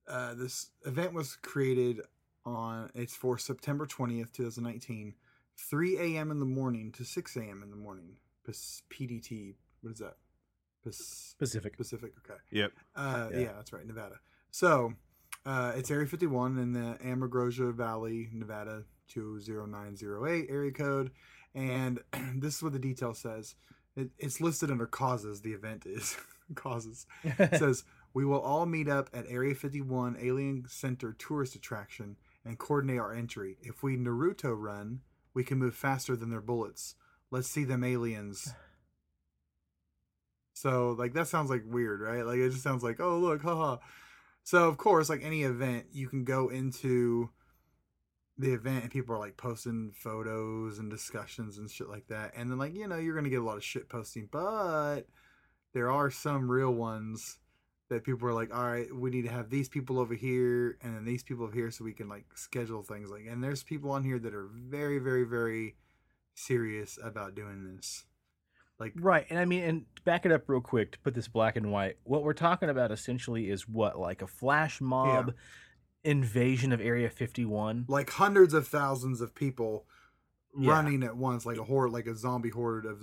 uh, 0.08 0.34
this 0.34 0.70
event 0.86 1.12
was 1.12 1.36
created 1.36 2.00
on 2.46 2.90
it's 2.94 3.14
for 3.14 3.36
September 3.38 3.86
twentieth, 3.86 4.32
two 4.32 4.44
thousand 4.44 4.64
nineteen, 4.64 5.14
three 5.56 5.96
a.m. 5.98 6.30
in 6.30 6.38
the 6.40 6.46
morning 6.46 6.90
to 6.92 7.04
six 7.04 7.36
a.m. 7.36 7.62
in 7.62 7.70
the 7.70 7.76
morning. 7.76 8.16
Pas- 8.44 8.82
PDT. 8.90 9.54
What 9.82 9.92
is 9.92 9.98
that? 9.98 10.16
Pas- 10.82 11.34
Pacific. 11.38 11.76
Pacific. 11.76 12.12
Okay. 12.24 12.38
yep 12.50 12.72
Uh, 12.96 13.28
Yeah. 13.32 13.38
yeah. 13.40 13.52
that's 13.56 13.72
right, 13.72 13.86
Nevada. 13.86 14.18
So, 14.50 14.94
uh, 15.46 15.72
it's 15.76 15.90
Area 15.90 16.06
51 16.06 16.58
in 16.58 16.72
the 16.72 16.98
Amagrosia 17.04 17.72
Valley, 17.74 18.28
Nevada 18.32 18.84
20908 19.08 20.46
area 20.50 20.72
code, 20.72 21.10
and 21.54 22.00
this 22.36 22.56
is 22.56 22.62
what 22.62 22.72
the 22.72 22.78
detail 22.78 23.14
says. 23.14 23.54
It, 23.96 24.10
it's 24.18 24.40
listed 24.40 24.70
under 24.70 24.86
causes. 24.86 25.40
The 25.40 25.52
event 25.52 25.84
is 25.86 26.16
causes. 26.54 27.06
It 27.24 27.54
says 27.58 27.84
we 28.12 28.24
will 28.24 28.40
all 28.40 28.66
meet 28.66 28.88
up 28.88 29.10
at 29.12 29.26
Area 29.28 29.54
51 29.54 30.16
Alien 30.20 30.64
Center 30.68 31.12
tourist 31.12 31.54
attraction 31.54 32.16
and 32.44 32.58
coordinate 32.58 32.98
our 32.98 33.14
entry. 33.14 33.56
If 33.62 33.82
we 33.82 33.96
Naruto 33.96 34.54
run, 34.56 35.00
we 35.34 35.44
can 35.44 35.58
move 35.58 35.74
faster 35.74 36.16
than 36.16 36.30
their 36.30 36.40
bullets. 36.40 36.94
Let's 37.30 37.48
see 37.48 37.64
them 37.64 37.84
aliens. 37.84 38.52
So 40.52 40.94
like 40.98 41.14
that 41.14 41.26
sounds 41.26 41.48
like 41.48 41.62
weird, 41.66 42.02
right? 42.02 42.26
Like 42.26 42.36
it 42.36 42.50
just 42.50 42.62
sounds 42.62 42.82
like, 42.82 43.00
oh 43.00 43.16
look, 43.16 43.40
haha. 43.40 43.78
So 44.42 44.68
of 44.68 44.76
course, 44.76 45.08
like 45.08 45.24
any 45.24 45.42
event, 45.42 45.86
you 45.90 46.06
can 46.06 46.22
go 46.22 46.50
into 46.50 47.30
the 48.40 48.52
event 48.54 48.82
and 48.82 48.90
people 48.90 49.14
are 49.14 49.18
like 49.18 49.36
posting 49.36 49.92
photos 49.94 50.78
and 50.78 50.90
discussions 50.90 51.58
and 51.58 51.70
shit 51.70 51.88
like 51.88 52.06
that. 52.08 52.32
And 52.34 52.50
then 52.50 52.58
like, 52.58 52.74
you 52.74 52.88
know, 52.88 52.96
you're 52.96 53.14
gonna 53.14 53.28
get 53.28 53.40
a 53.40 53.44
lot 53.44 53.58
of 53.58 53.64
shit 53.64 53.88
posting, 53.88 54.28
but 54.30 55.02
there 55.74 55.90
are 55.90 56.10
some 56.10 56.50
real 56.50 56.72
ones 56.72 57.38
that 57.90 58.04
people 58.04 58.28
are 58.28 58.32
like, 58.32 58.54
all 58.54 58.66
right, 58.66 58.92
we 58.94 59.10
need 59.10 59.22
to 59.22 59.30
have 59.30 59.50
these 59.50 59.68
people 59.68 59.98
over 59.98 60.14
here 60.14 60.78
and 60.82 60.94
then 60.94 61.04
these 61.04 61.22
people 61.22 61.44
over 61.44 61.54
here 61.54 61.70
so 61.70 61.84
we 61.84 61.92
can 61.92 62.08
like 62.08 62.24
schedule 62.34 62.82
things 62.82 63.10
like 63.10 63.26
and 63.28 63.44
there's 63.44 63.62
people 63.62 63.90
on 63.90 64.04
here 64.04 64.18
that 64.18 64.34
are 64.34 64.48
very, 64.52 64.98
very, 64.98 65.24
very 65.24 65.76
serious 66.34 66.98
about 67.02 67.34
doing 67.34 67.76
this. 67.76 68.04
Like 68.78 68.94
Right, 68.96 69.26
and 69.28 69.38
I 69.38 69.44
mean, 69.44 69.64
and 69.64 69.84
back 70.04 70.24
it 70.24 70.32
up 70.32 70.48
real 70.48 70.62
quick 70.62 70.92
to 70.92 70.98
put 71.00 71.14
this 71.14 71.28
black 71.28 71.56
and 71.56 71.70
white. 71.70 71.98
What 72.04 72.22
we're 72.22 72.32
talking 72.32 72.70
about 72.70 72.90
essentially 72.90 73.50
is 73.50 73.68
what, 73.68 73.98
like 73.98 74.22
a 74.22 74.26
flash 74.26 74.80
mob 74.80 75.34
invasion 76.04 76.72
of 76.72 76.80
Area 76.80 77.10
Fifty 77.10 77.44
One. 77.44 77.84
like 77.88 78.10
hundreds 78.10 78.54
of 78.54 78.66
thousands 78.66 79.20
of 79.20 79.34
people 79.34 79.86
Yeah. 80.58 80.72
running 80.72 81.02
at 81.02 81.16
once, 81.16 81.44
like 81.46 81.58
a 81.58 81.64
horde, 81.64 81.92
like 81.92 82.06
a 82.06 82.16
zombie 82.16 82.50
horde 82.50 82.86
of. 82.86 83.02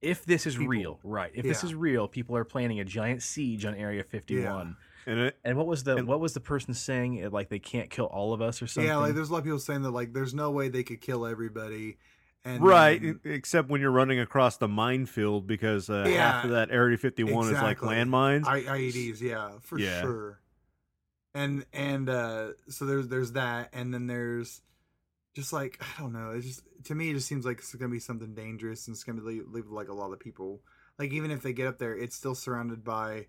If 0.00 0.24
this 0.24 0.46
is 0.46 0.54
people. 0.54 0.68
real, 0.68 1.00
right? 1.04 1.30
If 1.32 1.44
this 1.44 1.62
is 1.62 1.74
real, 1.76 2.08
people 2.08 2.36
are 2.36 2.44
planning 2.44 2.80
a 2.80 2.84
giant 2.84 3.22
siege 3.22 3.64
on 3.64 3.74
Area 3.76 4.02
Fifty 4.02 4.44
One. 4.44 4.76
and 5.06 5.18
it 5.20 5.38
And 5.44 5.56
what 5.56 5.66
was 5.68 5.84
the 5.84 5.96
And- 5.96 6.08
what 6.08 6.18
was 6.20 6.32
the 6.34 6.40
person 6.40 6.74
saying? 6.74 7.28
Like 7.30 7.48
they 7.48 7.58
can't 7.60 7.88
kill 7.90 8.06
all 8.06 8.32
of 8.32 8.40
us 8.42 8.60
or 8.62 8.66
something. 8.66 8.88
Yeah, 8.88 8.96
like 8.96 9.14
there's 9.14 9.28
a 9.30 9.32
lot 9.32 9.38
of 9.38 9.44
people 9.44 9.58
saying 9.60 9.82
that 9.82 9.90
like 9.92 10.12
there's 10.12 10.34
no 10.34 10.50
way 10.50 10.68
they 10.68 10.82
could 10.82 11.00
kill 11.00 11.24
everybody, 11.26 11.98
And 12.44 12.60
right, 12.64 13.00
then- 13.00 13.20
except 13.24 13.68
when 13.68 13.80
you're 13.80 13.92
running 13.92 14.18
across 14.18 14.56
the 14.56 14.66
minefield 14.68 15.46
because 15.46 15.88
uh, 15.88 16.02
half 16.04 16.08
Yeah, 16.08 16.42
of 16.44 16.50
that 16.50 16.70
Area 16.72 16.96
51 16.98 17.46
is 17.46 17.52
like 17.62 17.78
landmines. 17.78 18.44
I, 18.46 18.62
IEDs, 18.62 19.20
yeah, 19.20 19.52
for 19.60 19.78
Yeah. 19.78 20.00
sure. 20.02 20.40
And 21.34 21.64
and 21.72 22.08
uh 22.10 22.48
so 22.68 22.84
there's 22.84 23.08
there's 23.08 23.32
that, 23.32 23.70
and 23.72 23.92
then 23.92 24.06
there's 24.06 24.60
just 25.34 25.52
like 25.52 25.80
I 25.80 26.00
don't 26.02 26.12
know. 26.12 26.30
It 26.32 26.42
just 26.42 26.62
to 26.84 26.94
me 26.94 27.10
it 27.10 27.14
just 27.14 27.26
seems 27.28 27.46
like 27.46 27.58
it's 27.58 27.74
gonna 27.74 27.90
be 27.90 27.98
something 28.00 28.34
dangerous, 28.34 28.86
and 28.86 28.94
it's 28.94 29.04
gonna 29.04 29.22
leave, 29.22 29.44
leave 29.48 29.66
like 29.70 29.88
a 29.88 29.94
lot 29.94 30.12
of 30.12 30.20
people. 30.20 30.60
Like 30.98 31.12
even 31.12 31.30
if 31.30 31.42
they 31.42 31.52
get 31.54 31.66
up 31.66 31.78
there, 31.78 31.96
it's 31.96 32.14
still 32.14 32.34
surrounded 32.34 32.84
by 32.84 33.26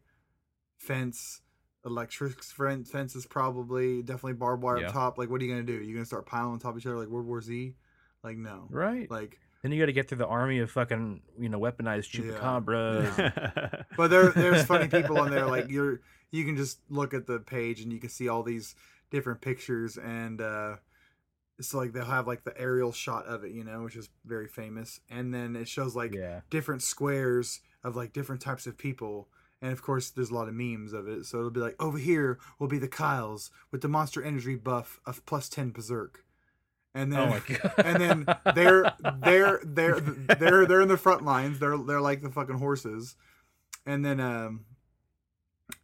fence, 0.77 1.41
electric 1.85 2.43
fen- 2.43 2.83
fences, 2.83 3.25
probably 3.25 4.01
definitely 4.01 4.33
barbed 4.33 4.63
wire 4.63 4.79
Yeah. 4.81 4.87
up 4.87 4.93
top. 4.93 5.17
Like 5.17 5.29
what 5.29 5.41
are 5.41 5.45
you 5.45 5.51
gonna 5.51 5.63
do? 5.63 5.81
You 5.81 5.93
gonna 5.93 6.05
start 6.05 6.25
piling 6.25 6.51
on 6.53 6.59
top 6.59 6.71
of 6.73 6.77
each 6.79 6.85
other 6.85 6.97
like 6.97 7.07
World 7.07 7.25
War 7.27 7.41
Z? 7.41 7.75
Like 8.23 8.37
no, 8.37 8.67
Right. 8.69 9.09
like. 9.09 9.39
then 9.61 9.71
you 9.71 9.79
got 9.79 9.85
to 9.87 9.93
get 9.93 10.09
through 10.09 10.17
the 10.17 10.27
army 10.27 10.59
of 10.59 10.71
fucking 10.71 11.21
you 11.39 11.47
know 11.49 11.59
weaponized 11.59 12.13
Yeah. 12.13 12.33
chupacabras. 12.35 13.85
But 13.97 14.09
there, 14.09 14.29
there's 14.31 14.65
funny 14.65 14.87
people 14.87 15.17
on 15.19 15.29
there. 15.31 15.45
Like 15.45 15.69
you're, 15.69 16.01
you 16.33 16.43
can 16.43 16.57
just 16.57 16.79
look 16.89 17.13
at 17.13 17.27
the 17.27 17.39
page 17.39 17.81
and 17.81 17.93
you 17.93 17.99
can 17.99 18.09
see 18.09 18.27
all 18.27 18.43
these 18.43 18.75
different 19.11 19.39
pictures, 19.39 19.97
and 19.97 20.41
uh, 20.41 20.77
so 21.61 21.77
like 21.77 21.93
they'll 21.93 22.05
have 22.05 22.27
like 22.27 22.43
the 22.43 22.59
aerial 22.59 22.91
shot 22.91 23.27
of 23.27 23.43
it, 23.43 23.51
you 23.51 23.63
know, 23.63 23.83
which 23.83 23.95
is 23.95 24.09
very 24.25 24.47
famous, 24.47 24.99
and 25.09 25.33
then 25.33 25.55
it 25.55 25.67
shows 25.67 25.95
like 25.95 26.13
yeah. 26.13 26.41
different 26.49 26.81
squares 26.81 27.61
of 27.83 27.95
like 27.95 28.13
different 28.13 28.41
types 28.41 28.65
of 28.65 28.77
people. 28.77 29.29
And 29.61 29.71
of 29.71 29.81
course, 29.81 30.09
there's 30.09 30.31
a 30.31 30.33
lot 30.33 30.49
of 30.49 30.55
memes 30.55 30.91
of 30.91 31.07
it. 31.07 31.25
So 31.25 31.37
it'll 31.37 31.49
be 31.49 31.61
like, 31.61 31.81
over 31.81 31.97
here 31.97 32.37
will 32.59 32.67
be 32.67 32.79
the 32.79 32.87
Kyles 32.89 33.49
with 33.71 33.81
the 33.81 33.87
monster 33.87 34.21
energy 34.21 34.55
buff 34.55 34.99
of 35.05 35.25
plus 35.25 35.47
10 35.47 35.71
berserk. 35.71 36.25
And 36.93 37.13
then, 37.13 37.19
Oh 37.19 37.61
and 37.83 38.01
then 38.01 38.25
they're 38.53 38.93
they're 39.19 39.61
they're 39.63 39.99
they're 40.39 40.65
they're 40.65 40.81
in 40.81 40.89
the 40.89 40.97
front 40.97 41.23
lines. 41.23 41.59
They're 41.59 41.77
they're 41.77 42.01
like 42.01 42.21
the 42.21 42.29
fucking 42.29 42.57
horses. 42.57 43.15
And 43.85 44.03
then 44.03 44.19
um 44.19 44.65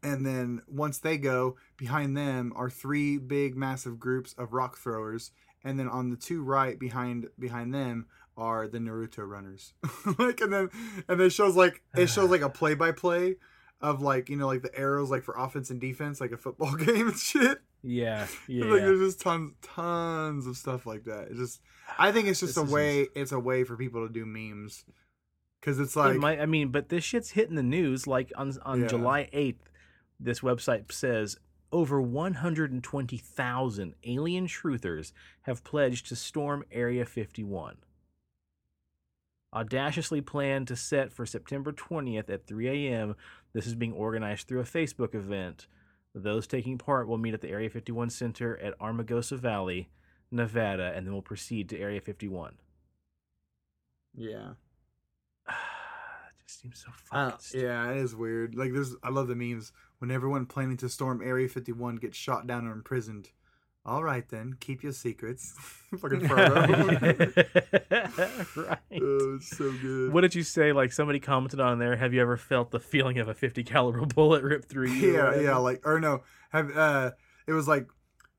and 0.03 0.25
then 0.25 0.62
once 0.67 0.97
they 0.99 1.17
go, 1.17 1.57
behind 1.77 2.15
them 2.15 2.53
are 2.55 2.69
three 2.69 3.17
big 3.17 3.55
massive 3.55 3.99
groups 3.99 4.33
of 4.38 4.53
rock 4.53 4.77
throwers. 4.77 5.31
And 5.63 5.77
then 5.77 5.89
on 5.89 6.09
the 6.09 6.15
two 6.15 6.41
right 6.41 6.79
behind 6.79 7.27
behind 7.38 7.73
them 7.73 8.07
are 8.38 8.67
the 8.67 8.77
Naruto 8.77 9.27
runners. 9.27 9.73
like 10.17 10.39
and 10.39 10.53
then 10.53 10.69
and 11.09 11.19
it 11.19 11.31
shows 11.31 11.55
like 11.57 11.81
it 11.97 12.07
shows 12.07 12.29
like 12.29 12.41
a 12.41 12.49
play 12.49 12.75
by 12.75 12.91
play 12.93 13.35
of 13.81 14.01
like, 14.01 14.29
you 14.29 14.38
know, 14.38 14.47
like 14.47 14.62
the 14.62 14.73
arrows 14.77 15.09
like 15.09 15.23
for 15.23 15.35
offense 15.38 15.69
and 15.69 15.81
defense, 15.81 16.21
like 16.21 16.31
a 16.31 16.38
football 16.38 16.75
game 16.75 17.07
and 17.09 17.17
shit. 17.17 17.59
yeah. 17.83 18.27
Yeah. 18.47 18.65
Like 18.65 18.81
there's 18.81 18.99
just 18.99 19.21
tons 19.21 19.51
tons 19.62 20.47
of 20.47 20.55
stuff 20.55 20.85
like 20.85 21.03
that. 21.05 21.27
It's 21.29 21.39
just 21.39 21.59
I 21.97 22.13
think 22.13 22.27
it's 22.29 22.39
just 22.39 22.55
This 22.55 22.69
a 22.69 22.73
way 22.73 23.07
it's 23.15 23.33
a 23.33 23.39
way 23.39 23.65
for 23.65 23.75
people 23.75 24.07
to 24.07 24.13
do 24.13 24.25
memes. 24.25 24.85
Cause 25.62 25.77
it's 25.77 25.97
like 25.97 26.15
it 26.15 26.19
might, 26.21 26.39
I 26.39 26.45
mean, 26.45 26.69
but 26.69 26.88
this 26.88 27.03
shit's 27.03 27.31
hitting 27.31 27.55
the 27.55 27.63
news. 27.63 28.07
Like 28.07 28.31
on 28.38 28.53
on 28.63 28.81
Yeah. 28.83 28.88
July 28.88 29.27
eighth, 29.33 29.68
this 30.19 30.41
website 30.41 30.91
says 30.91 31.38
over 31.71 32.01
120,000 32.01 33.93
alien 34.03 34.47
truthers 34.47 35.12
have 35.43 35.63
pledged 35.63 36.08
to 36.08 36.15
storm 36.15 36.63
Area 36.71 37.05
51. 37.05 37.77
Audaciously 39.53 40.21
planned 40.21 40.67
to 40.67 40.75
set 40.75 41.12
for 41.12 41.25
September 41.25 41.71
20th 41.71 42.29
at 42.29 42.45
3 42.45 42.67
a.m., 42.88 43.15
this 43.53 43.65
is 43.65 43.75
being 43.75 43.93
organized 43.93 44.47
through 44.47 44.60
a 44.60 44.63
Facebook 44.63 45.15
event. 45.15 45.67
Those 46.13 46.45
taking 46.47 46.77
part 46.77 47.08
will 47.08 47.17
meet 47.17 47.34
at 47.34 47.41
the 47.41 47.49
Area 47.49 47.69
51 47.69 48.12
Center 48.12 48.58
at 48.60 48.77
Amargosa 48.79 49.38
Valley, 49.38 49.89
Nevada, 50.32 50.91
and 50.95 51.05
then 51.05 51.13
will 51.13 51.21
proceed 51.21 51.69
to 51.69 51.79
Area 51.79 52.01
51. 52.01 52.55
Yeah. 54.15 54.51
Seems 56.49 56.83
so 56.83 56.91
Uh, 57.12 57.25
fucking 57.31 57.39
stupid. 57.39 57.63
yeah, 57.63 57.91
it 57.91 57.97
is 57.97 58.15
weird. 58.15 58.55
Like 58.55 58.73
there's 58.73 58.95
I 59.03 59.09
love 59.09 59.27
the 59.27 59.35
memes 59.35 59.71
when 59.99 60.12
everyone 60.12 60.45
planning 60.45 60.77
to 60.77 60.89
storm 60.89 61.21
Area 61.23 61.47
51 61.47 61.97
gets 61.97 62.17
shot 62.17 62.47
down 62.47 62.67
or 62.67 62.71
imprisoned. 62.71 63.29
All 63.85 64.03
right 64.03 64.27
then, 64.29 64.55
keep 64.59 64.83
your 64.83 64.91
secrets. 64.91 65.53
Fucking 65.97 66.21
Frodo. 66.21 66.67
right. 68.55 68.77
oh, 69.01 69.35
it's 69.35 69.57
so 69.57 69.71
good. 69.81 70.13
What 70.13 70.21
did 70.21 70.35
you 70.35 70.43
say? 70.43 70.73
Like 70.73 70.91
somebody 70.91 71.19
commented 71.19 71.59
on 71.59 71.79
there. 71.79 71.95
Have 71.95 72.13
you 72.13 72.21
ever 72.21 72.38
felt 72.38 72.71
the 72.71 72.79
feeling 72.79 73.17
of 73.19 73.27
a 73.27 73.33
50 73.33 73.63
caliber 73.63 74.05
bullet 74.05 74.43
rip 74.43 74.65
through 74.65 74.89
you? 74.89 75.13
yeah, 75.13 75.39
yeah, 75.39 75.57
like 75.57 75.81
or 75.85 75.99
no, 75.99 76.23
have 76.51 76.75
uh, 76.75 77.12
it 77.47 77.53
was 77.53 77.67
like 77.67 77.88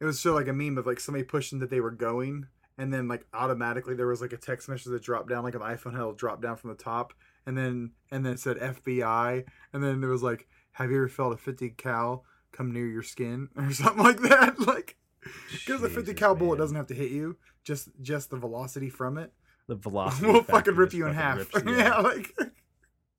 it 0.01 0.05
was 0.05 0.21
so 0.21 0.35
like 0.35 0.49
a 0.49 0.53
meme 0.53 0.79
of 0.79 0.87
like 0.87 1.01
somebody 1.01 1.25
pushing 1.25 1.59
that 1.61 1.71
they 1.71 1.81
were 1.81 1.91
going, 1.91 2.47
and 2.79 2.93
then 2.93 3.09
like 3.09 3.27
automatically 3.35 3.95
there 3.95 4.07
was 4.07 4.21
like 4.21 4.33
a 4.33 4.37
text 4.39 4.69
message 4.69 4.93
that 4.93 5.03
dropped 5.03 5.29
down, 5.29 5.43
like 5.43 5.55
an 5.55 5.61
iPhone 5.63 5.97
had 5.97 6.17
drop 6.17 6.43
down 6.43 6.57
from 6.57 6.71
the 6.71 6.77
top, 6.77 7.13
and 7.51 7.59
then 7.59 7.91
and 8.13 8.25
then 8.25 8.35
it 8.35 8.41
said 8.41 8.59
FBI, 8.59 9.45
and 9.73 9.83
then 9.83 10.03
it 10.03 10.07
was 10.07 10.23
like, 10.23 10.47
have 10.73 10.91
you 10.91 10.99
ever 10.99 11.09
felt 11.09 11.35
a 11.35 11.37
50 11.37 11.71
cal 11.71 12.25
come 12.53 12.73
near 12.73 12.87
your 12.87 13.03
skin 13.03 13.49
or 13.57 13.73
something 13.73 14.03
like 14.03 14.21
that, 14.21 14.59
like. 14.67 14.97
Because 15.51 15.83
the 15.83 15.89
50 15.89 16.03
Jesus, 16.03 16.19
cal 16.19 16.35
bullet 16.35 16.57
doesn't 16.57 16.77
have 16.77 16.87
to 16.87 16.95
hit 16.95 17.11
you, 17.11 17.37
just 17.65 17.91
just 18.01 18.31
the 18.31 18.37
velocity 18.37 18.89
from 18.89 19.19
it 19.19 19.33
the 19.67 19.75
velocity. 19.75 20.27
will 20.27 20.43
fucking 20.43 20.77
rip 20.77 20.95
you 20.95 21.07
in 21.07 21.15
half. 21.15 21.39
you 21.67 21.77
yeah, 21.77 21.99
like 21.99 22.33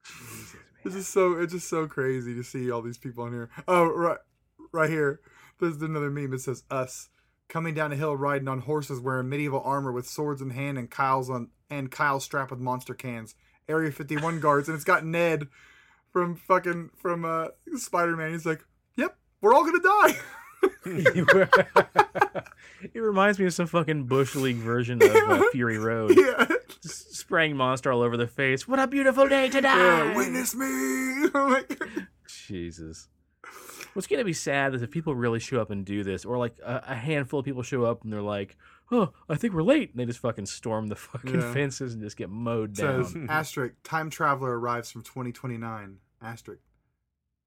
Jesus, 0.04 0.56
It's 0.86 0.96
just 0.96 1.12
so 1.12 1.34
it's 1.34 1.54
just 1.54 1.70
so 1.70 1.88
crazy 1.88 2.34
to 2.34 2.44
see 2.44 2.72
all 2.72 2.82
these 2.82 2.98
people 2.98 3.26
on 3.26 3.34
here. 3.34 3.50
Oh, 3.68 3.86
right, 3.86 4.18
right 4.72 4.90
here. 4.90 5.20
There's 5.60 5.82
another 5.82 6.10
meme. 6.10 6.34
It 6.34 6.40
says 6.40 6.64
us 6.72 7.10
coming 7.48 7.74
down 7.74 7.92
a 7.92 7.96
hill 7.98 8.16
riding 8.16 8.48
on 8.48 8.62
horses 8.62 9.00
wearing 9.00 9.30
medieval 9.30 9.62
armor 9.64 9.92
with 9.92 10.08
swords 10.08 10.42
in 10.42 10.52
hand 10.52 10.78
and 10.78 10.90
Kyle's 10.90 11.30
on 11.30 11.50
and 11.70 11.92
Kyle 11.92 12.20
strapped 12.20 12.50
with 12.50 12.60
monster 12.60 12.94
cans. 12.94 13.36
Area 13.72 13.92
51 13.92 14.40
guards 14.40 14.68
and 14.68 14.76
it's 14.76 14.84
got 14.84 15.06
Ned 15.06 15.48
from 16.12 16.36
fucking 16.36 16.92
from 16.98 17.26
uh 17.26 17.48
Spider 17.78 18.16
Man. 18.16 18.32
He's 18.32 18.46
like, 18.46 18.64
"Yep, 18.98 19.16
we're 19.42 19.54
all 19.54 19.66
gonna 19.66 19.82
die." 19.82 20.14
it 20.86 22.46
reminds 23.00 23.40
me 23.40 23.46
of 23.46 23.54
some 23.54 23.68
fucking 23.68 24.06
bush 24.06 24.36
league 24.36 24.58
version 24.58 25.02
of 25.02 25.10
uh, 25.16 25.44
Fury 25.52 25.78
Road. 25.78 26.16
yeah, 26.16 26.46
S- 26.86 27.06
spraying 27.12 27.56
monster 27.56 27.92
all 27.92 28.02
over 28.02 28.18
the 28.18 28.28
face. 28.28 28.68
What 28.68 28.80
a 28.80 28.88
beautiful 28.88 29.28
day 29.28 29.50
to 29.50 29.62
die! 29.62 29.78
yeah. 29.78 30.16
Witness 30.16 30.56
me. 30.56 31.28
Like, 31.34 31.80
Jesus. 32.28 33.08
What's 33.94 34.08
gonna 34.08 34.24
be 34.24 34.34
sad 34.34 34.74
is 34.76 34.82
if 34.82 34.92
people 34.92 35.16
really 35.16 35.40
show 35.40 35.62
up 35.62 35.70
and 35.72 35.86
do 35.86 36.04
this, 36.04 36.26
or 36.26 36.38
like 36.38 36.56
a, 36.64 36.84
a 36.90 36.96
handful 36.96 37.40
of 37.40 37.46
people 37.46 37.64
show 37.64 37.84
up 37.84 38.04
and 38.04 38.12
they're 38.12 38.22
like, 38.22 38.58
"Oh, 38.92 39.14
I 39.30 39.36
think 39.36 39.54
we're 39.54 39.64
late," 39.64 39.92
and 39.92 40.00
they 40.00 40.06
just 40.06 40.20
fucking 40.20 40.46
storm 40.48 40.88
the 40.88 40.96
fucking 40.96 41.40
Yeah. 41.42 41.54
fences 41.54 41.94
and 41.94 42.02
just 42.04 42.18
get 42.18 42.30
mowed 42.30 42.74
down. 42.74 43.06
says 43.06 43.16
asterisk 43.30 43.76
time 43.84 44.10
traveler 44.10 44.60
arrives 44.60 44.92
from 44.92 45.04
2029 45.04 45.98
asterisk. 46.22 46.62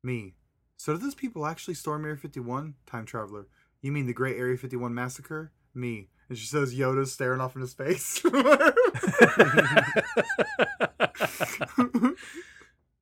Me. 0.03 0.35
So 0.77 0.93
do 0.95 0.99
those 0.99 1.15
people 1.15 1.47
actually 1.47 1.75
storm 1.75 2.05
area 2.05 2.17
51 2.17 2.75
time 2.87 3.07
traveler. 3.07 3.47
You 3.81 3.93
mean 3.93 4.07
the 4.07 4.13
great 4.15 4.37
area 4.37 4.57
51 4.57 4.95
massacre? 4.95 5.53
Me. 5.75 6.09
And 6.29 6.39
she 6.39 6.47
says 6.47 6.75
yoda's 6.75 7.13
staring 7.13 7.41
off 7.41 7.55
into 7.55 7.69
space. 7.69 8.23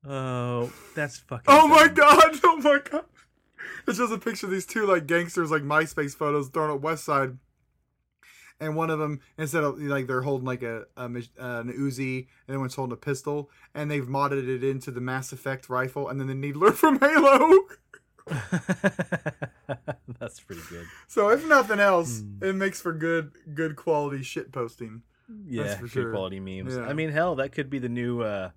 Oh, 0.05 0.69
that's 0.95 1.19
fucking. 1.19 1.45
oh 1.47 1.65
my 1.69 1.87
god 1.87 2.37
oh 2.43 2.57
my 2.57 2.79
god. 2.91 3.05
It's 3.87 3.97
just 3.97 4.11
a 4.11 4.17
picture 4.17 4.47
of 4.47 4.51
these 4.51 4.65
two 4.65 4.85
like 4.85 5.07
gangsters 5.07 5.49
like 5.49 5.61
myspace 5.63 6.13
photos 6.13 6.49
thrown 6.49 6.69
at 6.71 6.81
west 6.81 7.05
side 7.05 7.37
and 8.59 8.75
one 8.75 8.89
of 8.89 8.99
them 8.99 9.19
instead 9.37 9.63
of 9.63 9.79
like 9.79 10.07
they're 10.07 10.21
holding 10.21 10.45
like 10.45 10.63
a, 10.63 10.85
a 10.97 11.01
uh, 11.03 11.05
an 11.07 11.73
Uzi 11.77 12.27
and 12.47 12.59
one's 12.59 12.75
holding 12.75 12.93
a 12.93 12.97
pistol 12.97 13.49
and 13.73 13.89
they've 13.91 14.05
modded 14.05 14.47
it 14.47 14.63
into 14.63 14.91
the 14.91 15.01
Mass 15.01 15.31
Effect 15.33 15.69
rifle 15.69 16.07
and 16.09 16.19
then 16.19 16.27
the 16.27 16.35
Needler 16.35 16.71
from 16.75 16.99
Halo. 16.99 17.67
that's 20.19 20.39
pretty 20.39 20.61
good. 20.69 20.85
So 21.07 21.29
if 21.29 21.45
nothing 21.47 21.79
else, 21.79 22.21
Hmm. 22.21 22.43
it 22.43 22.55
makes 22.55 22.81
for 22.81 22.93
good 22.93 23.31
good 23.53 23.75
quality 23.75 24.23
shit 24.23 24.51
posting. 24.51 25.01
Yeah, 25.47 25.75
for 25.75 25.81
good 25.83 25.91
sure. 25.91 26.11
quality 26.11 26.39
memes. 26.39 26.75
Yeah. 26.75 26.83
I 26.85 26.93
mean, 26.93 27.09
hell, 27.09 27.35
that 27.35 27.51
could 27.53 27.69
be 27.69 27.79
the 27.79 27.89
new, 27.89 28.21
uh 28.21 28.51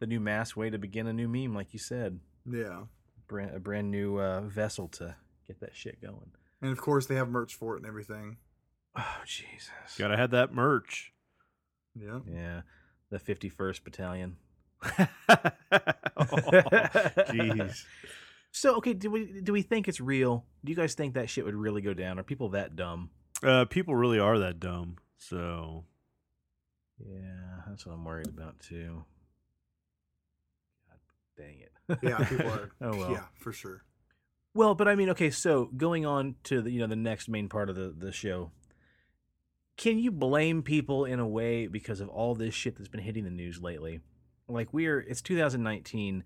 the 0.00 0.06
new 0.06 0.20
mass 0.20 0.56
way 0.56 0.70
to 0.70 0.78
begin 0.78 1.06
a 1.06 1.12
new 1.12 1.28
meme, 1.28 1.54
like 1.54 1.72
you 1.72 1.78
said. 1.78 2.20
Yeah. 2.50 2.84
Brand, 3.28 3.54
a 3.54 3.60
brand 3.60 3.90
new 3.90 4.18
uh, 4.18 4.40
vessel 4.42 4.88
to 4.88 5.14
get 5.46 5.60
that 5.60 5.76
shit 5.76 6.00
going. 6.00 6.32
And 6.62 6.72
of 6.72 6.80
course 6.80 7.06
they 7.06 7.14
have 7.16 7.28
merch 7.28 7.54
for 7.54 7.74
it 7.74 7.78
and 7.80 7.86
everything. 7.86 8.38
Oh 8.96 9.16
Jesus! 9.26 9.70
Gotta 9.98 10.16
have 10.16 10.30
that 10.32 10.52
merch. 10.52 11.12
Yeah. 11.94 12.20
Yeah, 12.26 12.60
the 13.10 13.18
51st 13.18 13.84
Battalion. 13.84 14.36
Oh, 16.16 16.26
Jeez. 16.26 17.84
So 18.52 18.76
okay, 18.76 18.92
do 18.92 19.10
we 19.10 19.40
do 19.42 19.52
we 19.52 19.62
think 19.62 19.88
it's 19.88 20.00
real? 20.00 20.44
Do 20.64 20.70
you 20.70 20.76
guys 20.76 20.94
think 20.94 21.14
that 21.14 21.30
shit 21.30 21.44
would 21.46 21.54
really 21.54 21.80
go 21.80 21.94
down? 21.94 22.18
Are 22.18 22.22
people 22.22 22.50
that 22.50 22.76
dumb? 22.76 23.10
Uh, 23.42 23.64
people 23.64 23.94
really 23.94 24.18
are 24.18 24.38
that 24.40 24.60
dumb. 24.60 24.96
So 25.16 25.84
Yeah, 26.98 27.62
that's 27.68 27.86
what 27.86 27.94
I'm 27.94 28.04
worried 28.04 28.26
about 28.28 28.60
too. 28.60 29.04
God 30.88 30.98
dang 31.38 31.60
it. 31.60 31.98
Yeah, 32.02 32.18
people 32.24 32.50
are 32.50 32.70
oh 32.82 32.96
well. 32.98 33.10
Yeah, 33.12 33.24
for 33.38 33.52
sure. 33.52 33.82
Well, 34.52 34.74
but 34.74 34.88
I 34.88 34.94
mean, 34.94 35.08
okay, 35.10 35.30
so 35.30 35.70
going 35.76 36.04
on 36.04 36.34
to 36.44 36.60
the 36.60 36.70
you 36.70 36.80
know 36.80 36.86
the 36.86 36.96
next 36.96 37.28
main 37.28 37.48
part 37.48 37.70
of 37.70 37.76
the 37.76 37.94
the 37.96 38.12
show. 38.12 38.50
Can 39.80 39.98
you 39.98 40.10
blame 40.10 40.62
people 40.62 41.06
in 41.06 41.18
a 41.18 41.26
way 41.26 41.66
because 41.66 42.02
of 42.02 42.10
all 42.10 42.34
this 42.34 42.52
shit 42.52 42.76
that's 42.76 42.90
been 42.90 43.00
hitting 43.00 43.24
the 43.24 43.30
news 43.30 43.62
lately? 43.62 44.00
Like 44.46 44.74
we're 44.74 45.00
it's 45.00 45.22
2019, 45.22 46.22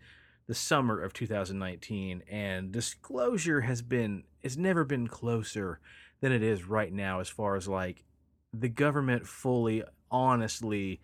the 0.49 0.55
summer 0.57 1.01
of 1.01 1.13
2019, 1.13 2.25
and 2.29 2.73
disclosure 2.73 3.61
has 3.61 3.81
been 3.81 4.25
it's 4.43 4.57
never 4.57 4.85
been 4.85 5.07
closer 5.07 5.79
than 6.21 6.33
it 6.33 6.43
is 6.43 6.65
right 6.65 6.93
now 6.93 7.21
as 7.21 7.29
far 7.29 7.55
as 7.55 7.69
like 7.69 8.03
the 8.53 8.69
government 8.69 9.25
fully 9.25 9.85
honestly 10.11 11.01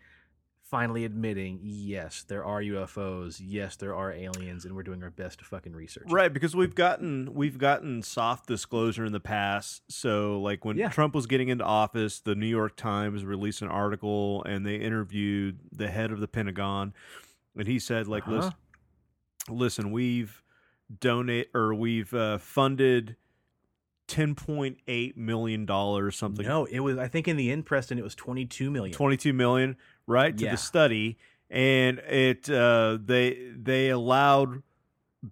finally 0.71 1.05
admitting 1.05 1.59
yes 1.63 2.23
there 2.29 2.45
are 2.45 2.61
UFOs 2.63 3.41
yes 3.45 3.75
there 3.77 3.95
are 3.95 4.13
aliens 4.13 4.65
and 4.65 4.77
we're 4.77 4.85
doing 4.85 5.03
our 5.03 5.11
best 5.11 5.41
to 5.41 5.45
fucking 5.45 5.73
research. 5.75 6.07
Right, 6.09 6.33
because 6.33 6.55
we've 6.55 6.75
gotten 6.77 7.35
we've 7.35 7.59
gotten 7.59 8.03
soft 8.03 8.47
disclosure 8.47 9.05
in 9.05 9.13
the 9.13 9.19
past. 9.21 9.83
So 9.89 10.41
like 10.41 10.65
when 10.65 10.77
Yeah. 10.77 10.89
Trump 10.91 11.15
was 11.15 11.27
getting 11.27 11.49
into 11.49 11.65
office, 11.65 12.21
the 12.21 12.35
New 12.37 12.47
York 12.47 12.77
Times 12.77 13.25
released 13.25 13.63
an 13.63 13.69
article 13.69 14.45
and 14.45 14.65
they 14.65 14.77
interviewed 14.77 15.59
the 15.73 15.89
head 15.89 16.13
of 16.13 16.21
the 16.21 16.29
Pentagon 16.29 16.95
and 17.57 17.67
he 17.67 17.79
said 17.81 18.07
like 18.07 18.23
Uh-huh. 18.29 18.37
listen, 18.37 18.55
listen, 19.49 19.91
we've 19.91 20.43
donate 21.01 21.49
or 21.55 21.75
we've 21.75 22.13
uh, 22.15 22.39
funded 22.39 23.17
10.8 24.09 25.17
million 25.17 25.65
dollars 25.65 26.17
something 26.17 26.45
no 26.45 26.65
it 26.65 26.81
was 26.81 26.99
I 26.99 27.07
think 27.07 27.29
in 27.29 27.37
the 27.37 27.53
end 27.53 27.65
Preston 27.65 27.97
it 27.97 28.03
was 28.03 28.17
22 28.17 28.69
million 28.69 28.93
22 28.93 29.33
million 29.33 29.77
right 30.11 30.37
to 30.37 30.45
Yeah. 30.45 30.51
the 30.53 30.57
study 30.57 31.17
and 31.49 31.99
it 32.01 32.49
uh 32.51 32.99
they 33.03 33.51
they 33.57 33.89
allowed 33.89 34.63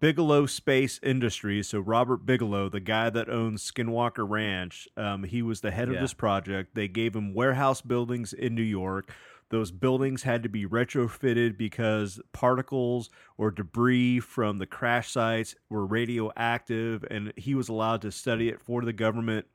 Bigelow 0.01 0.47
Space 0.47 1.01
Industries 1.03 1.69
so 1.69 1.81
Robert 1.81 2.27
Bigelow 2.27 2.69
the 2.69 2.81
guy 2.81 3.09
that 3.11 3.29
owns 3.29 3.71
Skinwalker 3.71 4.29
Ranch 4.29 4.87
um 4.97 5.25
he 5.25 5.43
was 5.43 5.61
the 5.61 5.71
head 5.71 5.89
Yeah. 5.89 5.95
of 5.95 6.01
this 6.01 6.15
project 6.15 6.75
they 6.75 6.89
gave 6.89 7.15
him 7.17 7.35
warehouse 7.35 7.81
buildings 7.81 8.33
in 8.33 8.55
New 8.55 8.63
York 8.63 9.11
those 9.51 9.71
buildings 9.71 10.25
had 10.25 10.43
to 10.43 10.49
be 10.51 10.67
retrofitted 10.67 11.57
because 11.57 12.21
particles 12.33 13.09
or 13.39 13.51
debris 13.51 14.21
from 14.21 14.59
the 14.59 14.67
crash 14.67 15.11
sites 15.11 15.55
were 15.71 15.87
radioactive 15.87 17.03
and 17.11 17.33
he 17.37 17.55
was 17.55 17.71
allowed 17.71 18.03
to 18.03 18.13
study 18.13 18.49
it 18.51 18.61
for 18.61 18.83
the 18.83 18.93
government 18.93 19.47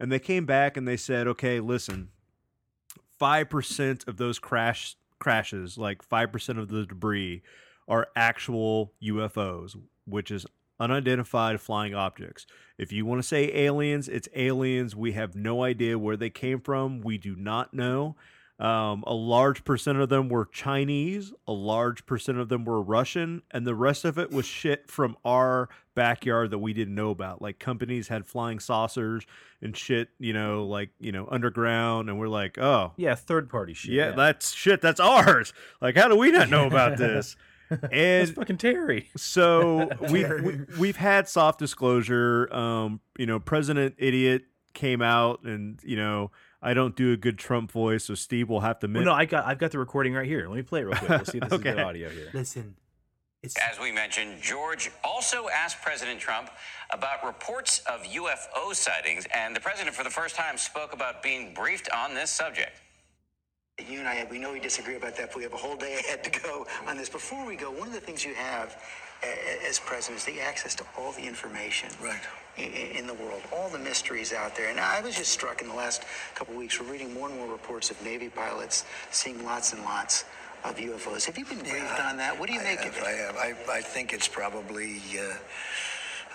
and 0.00 0.10
they 0.10 0.18
came 0.18 0.46
back 0.46 0.76
and 0.78 0.88
they 0.88 0.96
said 0.96 1.26
okay 1.28 1.60
listen 1.60 2.08
five 3.18 3.50
percent 3.50 4.04
of 4.06 4.16
those 4.16 4.38
crash 4.38 4.96
crashes, 5.18 5.78
like 5.78 6.02
five 6.02 6.32
percent 6.32 6.58
of 6.58 6.68
the 6.68 6.86
debris, 6.86 7.42
are 7.88 8.08
actual 8.16 8.92
UFOs, 9.02 9.76
which 10.06 10.30
is 10.30 10.46
unidentified 10.80 11.60
flying 11.60 11.94
objects. 11.94 12.46
If 12.78 12.92
you 12.92 13.06
want 13.06 13.22
to 13.22 13.28
say 13.28 13.50
aliens, 13.54 14.08
it's 14.08 14.28
aliens. 14.34 14.96
We 14.96 15.12
have 15.12 15.34
no 15.34 15.62
idea 15.62 15.98
where 15.98 16.16
they 16.16 16.30
came 16.30 16.60
from. 16.60 17.00
We 17.00 17.18
do 17.18 17.36
not 17.36 17.72
know. 17.72 18.16
Um, 18.60 19.02
a 19.06 19.14
large 19.14 19.64
percent 19.64 19.98
of 19.98 20.08
them 20.08 20.28
were 20.28 20.44
Chinese, 20.44 21.32
a 21.46 21.52
large 21.52 22.06
percent 22.06 22.38
of 22.38 22.48
them 22.48 22.64
were 22.64 22.80
Russian, 22.80 23.42
and 23.50 23.66
the 23.66 23.74
rest 23.74 24.04
of 24.04 24.16
it 24.16 24.30
was 24.30 24.46
shit 24.46 24.88
from 24.88 25.16
our 25.24 25.68
backyard 25.96 26.52
that 26.52 26.58
we 26.58 26.72
didn't 26.72 26.94
know 26.94 27.10
about. 27.10 27.42
Like 27.42 27.58
companies 27.58 28.06
had 28.08 28.26
flying 28.26 28.60
saucers 28.60 29.26
and 29.60 29.76
shit, 29.76 30.10
you 30.20 30.32
know, 30.32 30.64
like, 30.66 30.90
you 31.00 31.10
know, 31.10 31.26
underground, 31.30 32.08
and 32.08 32.16
we're 32.16 32.28
like, 32.28 32.56
oh, 32.58 32.92
yeah 32.96 33.16
third 33.16 33.50
party 33.50 33.74
shit 33.74 33.92
yeah, 33.92 34.12
that's 34.12 34.52
shit. 34.52 34.80
That's 34.80 35.00
ours. 35.00 35.52
Like, 35.80 35.96
how 35.96 36.06
do 36.06 36.16
we 36.16 36.30
not 36.30 36.48
know 36.48 36.66
about 36.66 36.96
this? 36.96 37.36
that's 37.70 37.92
And 37.92 38.34
fucking 38.36 38.58
Terry 38.58 39.08
so 39.16 39.88
we've 40.10 40.30
we, 40.44 40.60
we've 40.78 40.96
had 40.96 41.28
soft 41.28 41.58
disclosure. 41.58 42.52
Um, 42.54 43.00
you 43.18 43.26
know, 43.26 43.40
President 43.40 43.96
Idiot 43.98 44.44
came 44.74 45.00
out, 45.00 45.42
and 45.44 45.80
you 45.82 45.96
know, 45.96 46.30
I 46.64 46.74
don't 46.74 46.96
do 46.96 47.12
a 47.12 47.16
good 47.16 47.38
Trump 47.38 47.70
voice, 47.70 48.04
so 48.04 48.14
Steve 48.14 48.48
will 48.48 48.60
have 48.60 48.78
to. 48.80 48.86
well, 48.86 49.04
no 49.04 49.12
I 49.12 49.26
got 49.26 49.44
I've 49.46 49.58
got 49.58 49.70
the 49.70 49.78
recording 49.78 50.14
right 50.14 50.26
here 50.26 50.48
let 50.48 50.56
me 50.56 50.62
play 50.62 50.80
it 50.80 50.84
real 50.84 50.96
quick 50.96 51.10
let's 51.10 51.30
see 51.32 51.38
if 51.38 51.44
this 51.50 51.58
is 51.58 51.62
good 51.62 51.78
audio 51.78 52.08
here 52.08 52.30
Listen, 52.32 52.74
it's 53.42 53.54
As 53.58 53.78
we 53.78 53.92
mentioned, 53.92 54.40
George 54.40 54.90
also 55.04 55.48
asked 55.54 55.82
President 55.82 56.18
Trump 56.18 56.48
about 56.90 57.22
reports 57.26 57.80
of 57.80 58.02
UFO 58.04 58.74
sightings, 58.74 59.26
and 59.34 59.54
the 59.54 59.60
president, 59.60 59.94
for 59.94 60.02
the 60.02 60.08
first 60.10 60.34
time, 60.34 60.56
spoke 60.56 60.94
about 60.94 61.22
being 61.22 61.52
briefed 61.52 61.90
on 61.90 62.14
this 62.14 62.30
subject. 62.30 62.80
You 63.86 63.98
and 63.98 64.08
I, 64.08 64.26
we 64.30 64.38
know 64.38 64.52
we 64.52 64.60
disagree 64.60 64.96
about 64.96 65.16
that, 65.16 65.28
but 65.28 65.36
we 65.36 65.42
have 65.42 65.52
a 65.52 65.58
whole 65.58 65.76
day 65.76 65.98
ahead 65.98 66.24
to 66.24 66.30
go 66.40 66.66
on 66.86 66.96
this. 66.96 67.10
Before 67.10 67.44
we 67.44 67.54
go, 67.56 67.70
one 67.70 67.88
of 67.88 67.92
the 67.92 68.00
things 68.00 68.24
you 68.24 68.32
have 68.32 68.68
a- 68.70 68.78
as 69.68 69.78
president 69.78 70.18
is 70.18 70.24
the 70.24 70.40
access 70.40 70.74
to 70.76 70.84
all 70.98 71.12
the 71.12 71.22
information 71.26 71.88
Right. 72.00 72.20
i- 72.58 72.60
i- 72.62 72.64
in 72.98 73.06
the 73.06 73.14
world, 73.14 73.42
all 73.52 73.68
the 73.68 73.78
mysteries 73.78 74.32
out 74.32 74.54
there. 74.56 74.68
And 74.68 74.78
I 74.80 75.00
was 75.00 75.16
just 75.16 75.32
struck 75.32 75.60
in 75.62 75.68
the 75.68 75.74
last 75.74 76.02
couple 76.34 76.54
of 76.54 76.58
weeks, 76.58 76.78
we're 76.80 76.86
reading 76.90 77.12
more 77.14 77.28
and 77.28 77.36
more 77.38 77.48
reports 77.48 77.90
of 77.90 78.00
Navy 78.02 78.28
pilots 78.28 78.84
seeing 79.10 79.44
lots 79.44 79.72
and 79.72 79.84
lots 79.84 80.24
of 80.64 80.78
UFOs. 80.78 81.24
Have 81.26 81.36
you 81.38 81.44
been 81.44 81.58
briefed 81.58 82.00
on 82.00 82.16
that? 82.18 82.38
What 82.38 82.46
do 82.48 82.54
you 82.54 82.60
I 82.60 82.64
make 82.64 82.80
have, 82.80 82.96
of 82.96 83.02
I 83.04 83.10
it? 83.10 83.18
have. 83.18 83.36
I, 83.36 83.54
I 83.78 83.80
think 83.82 84.12
it's 84.12 84.28
probably. 84.28 85.00
Uh, 85.18 85.34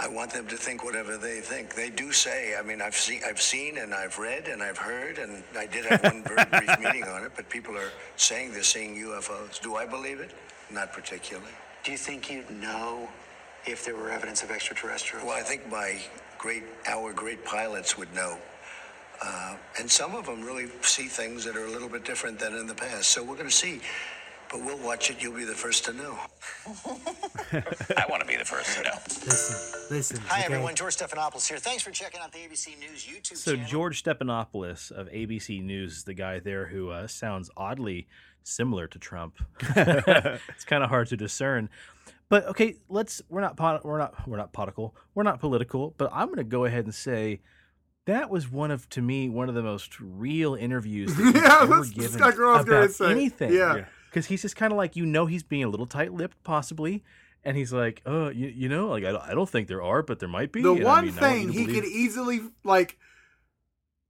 I 0.02 0.08
want 0.08 0.32
them 0.32 0.47
to 0.47 0.56
think 0.56 0.86
whatever 0.86 1.17
they 1.17 1.41
think. 1.41 1.75
They 1.75 1.89
do 1.89 2.13
say. 2.13 2.56
I 2.58 2.62
mean, 2.62 2.82
I've 2.82 2.95
seen, 2.95 3.21
I've 3.28 3.41
seen, 3.41 3.78
and 3.80 3.93
I've 3.93 4.17
read, 4.17 4.47
and 4.47 4.63
I've 4.63 4.78
heard, 4.78 5.17
and 5.19 5.43
I 5.58 5.65
did 5.65 5.84
have 5.88 6.02
one 6.04 6.23
very 6.23 6.45
brief 6.45 6.80
meeting 6.86 7.04
on 7.04 7.25
it. 7.25 7.34
But 7.36 7.49
people 7.49 7.78
are 7.78 7.91
saying 8.15 8.54
they're 8.54 8.63
seeing 8.63 8.95
UFOs. 8.95 9.60
Do 9.60 9.75
I 9.75 9.86
believe 9.86 10.21
it? 10.21 10.32
Not 10.69 10.93
particularly. 10.93 11.52
Do 11.83 11.91
you 11.91 11.97
think 11.97 12.29
you'd 12.29 12.49
know 12.49 13.07
if 13.65 13.85
there 13.85 13.95
were 13.95 14.11
evidence 14.11 14.43
of 14.43 14.51
extraterrestrials? 14.51 15.25
Well, 15.25 15.37
I 15.37 15.41
think 15.41 15.69
my 15.69 15.99
great, 16.37 16.63
our 16.87 17.13
great 17.13 17.45
pilots 17.45 17.97
would 17.97 18.13
know. 18.13 18.37
Uh, 19.21 19.55
and 19.77 19.89
some 19.89 20.15
of 20.15 20.25
them 20.25 20.43
really 20.43 20.67
see 20.81 21.07
things 21.07 21.43
that 21.45 21.55
are 21.55 21.65
a 21.65 21.69
little 21.69 21.89
bit 21.89 22.05
different 22.05 22.39
than 22.39 22.55
in 22.55 22.67
the 22.67 22.75
past. 22.75 23.09
So 23.09 23.23
we're 23.23 23.35
going 23.35 23.49
to 23.49 23.55
see. 23.55 23.81
But 24.49 24.65
we'll 24.65 24.79
watch 24.79 25.11
it. 25.11 25.21
You'll 25.21 25.35
be 25.35 25.43
the 25.43 25.53
first 25.53 25.85
to 25.85 25.93
know. 25.93 26.17
I 27.95 28.05
want 28.09 28.21
to 28.21 28.27
be 28.27 28.35
the 28.35 28.45
first 28.45 28.77
to 28.77 28.83
know. 28.83 28.95
listen, 29.05 29.95
listen. 29.95 30.17
Hi, 30.25 30.39
okay? 30.39 30.45
everyone. 30.45 30.73
George 30.73 30.97
Stephanopoulos 30.97 31.47
here. 31.47 31.59
Thanks 31.59 31.83
for 31.83 31.91
checking 31.91 32.19
out 32.19 32.31
the 32.31 32.39
ABC 32.39 32.79
News 32.79 33.05
YouTube 33.05 33.37
So 33.37 33.51
channel. 33.53 33.69
George 33.69 34.03
Stephanopoulos 34.03 34.91
of 34.91 35.07
ABC 35.09 35.61
News 35.63 35.97
is 35.97 36.03
the 36.03 36.15
guy 36.15 36.39
there 36.39 36.65
who 36.65 36.89
uh, 36.89 37.05
sounds 37.05 37.51
oddly 37.55 38.07
similar 38.43 38.88
to 38.88 38.99
Trump. 38.99 39.36
it's 39.75 40.65
kind 40.65 40.84
of 40.84 40.89
hard 40.89 41.08
to 41.08 41.17
discern. 41.17 41.69
But 42.30 42.45
okay, 42.47 42.75
let's 42.89 43.21
we're 43.30 43.41
not 43.41 43.58
pot, 43.58 43.84
we're 43.84 43.97
not 43.97 44.28
we're 44.28 44.38
not 44.38 44.54
political. 44.54 44.95
We're 45.15 45.23
not 45.23 45.39
political, 45.39 45.95
but 45.97 46.10
I'm 46.13 46.28
going 46.28 46.38
to 46.38 46.43
go 46.43 46.65
ahead 46.65 46.86
and 46.86 46.93
say 46.93 47.41
that 48.06 48.30
was 48.30 48.49
one 48.52 48.71
of 48.71 48.88
to 48.89 49.02
me 49.02 49.30
one 49.30 49.49
of 49.49 49.56
the 49.56 49.63
most 49.63 49.99
real 49.99 50.56
interviews 50.56 51.15
that 51.15 51.23
he's 51.34 51.34
Yeah, 51.36 51.60
ever 51.62 51.75
that's 51.78 51.89
given 51.89 52.06
exactly 52.06 52.43
what 52.45 52.54
I 52.54 52.58
was 52.58 52.65
gonna 52.65 52.78
about 52.82 52.91
say. 52.91 53.12
anything. 53.12 53.54
Yeah. 53.54 53.86
Cuz 54.12 54.28
he's 54.28 54.41
just 54.41 54.56
kind 54.56 54.71
of 54.71 54.78
like 54.78 54.95
you 54.95 55.06
know 55.06 55.25
he's 55.25 55.43
being 55.43 55.63
a 55.63 55.67
little 55.69 55.86
tight-lipped 55.86 56.41
possibly 56.43 57.04
and 57.43 57.56
he's 57.56 57.71
like, 57.71 58.02
"Uh, 58.06 58.30
you, 58.32 58.47
you 58.47 58.67
know, 58.67 58.88
like 58.89 59.06
I 59.06 59.12
don't, 59.13 59.23
I 59.23 59.34
don't 59.34 59.47
think 59.49 59.67
there 59.69 59.82
are, 59.82 60.04
but 60.04 60.19
there 60.19 60.28
might 60.28 60.52
be." 60.52 60.62
The 60.62 60.73
And 60.73 60.84
one 60.84 60.91
I 60.91 60.93
want 60.93 61.06
you 61.06 61.12
thing 61.13 61.49
he 61.49 61.65
believe- 61.65 61.84
could 61.84 61.89
easily 61.91 62.41
like 62.63 62.97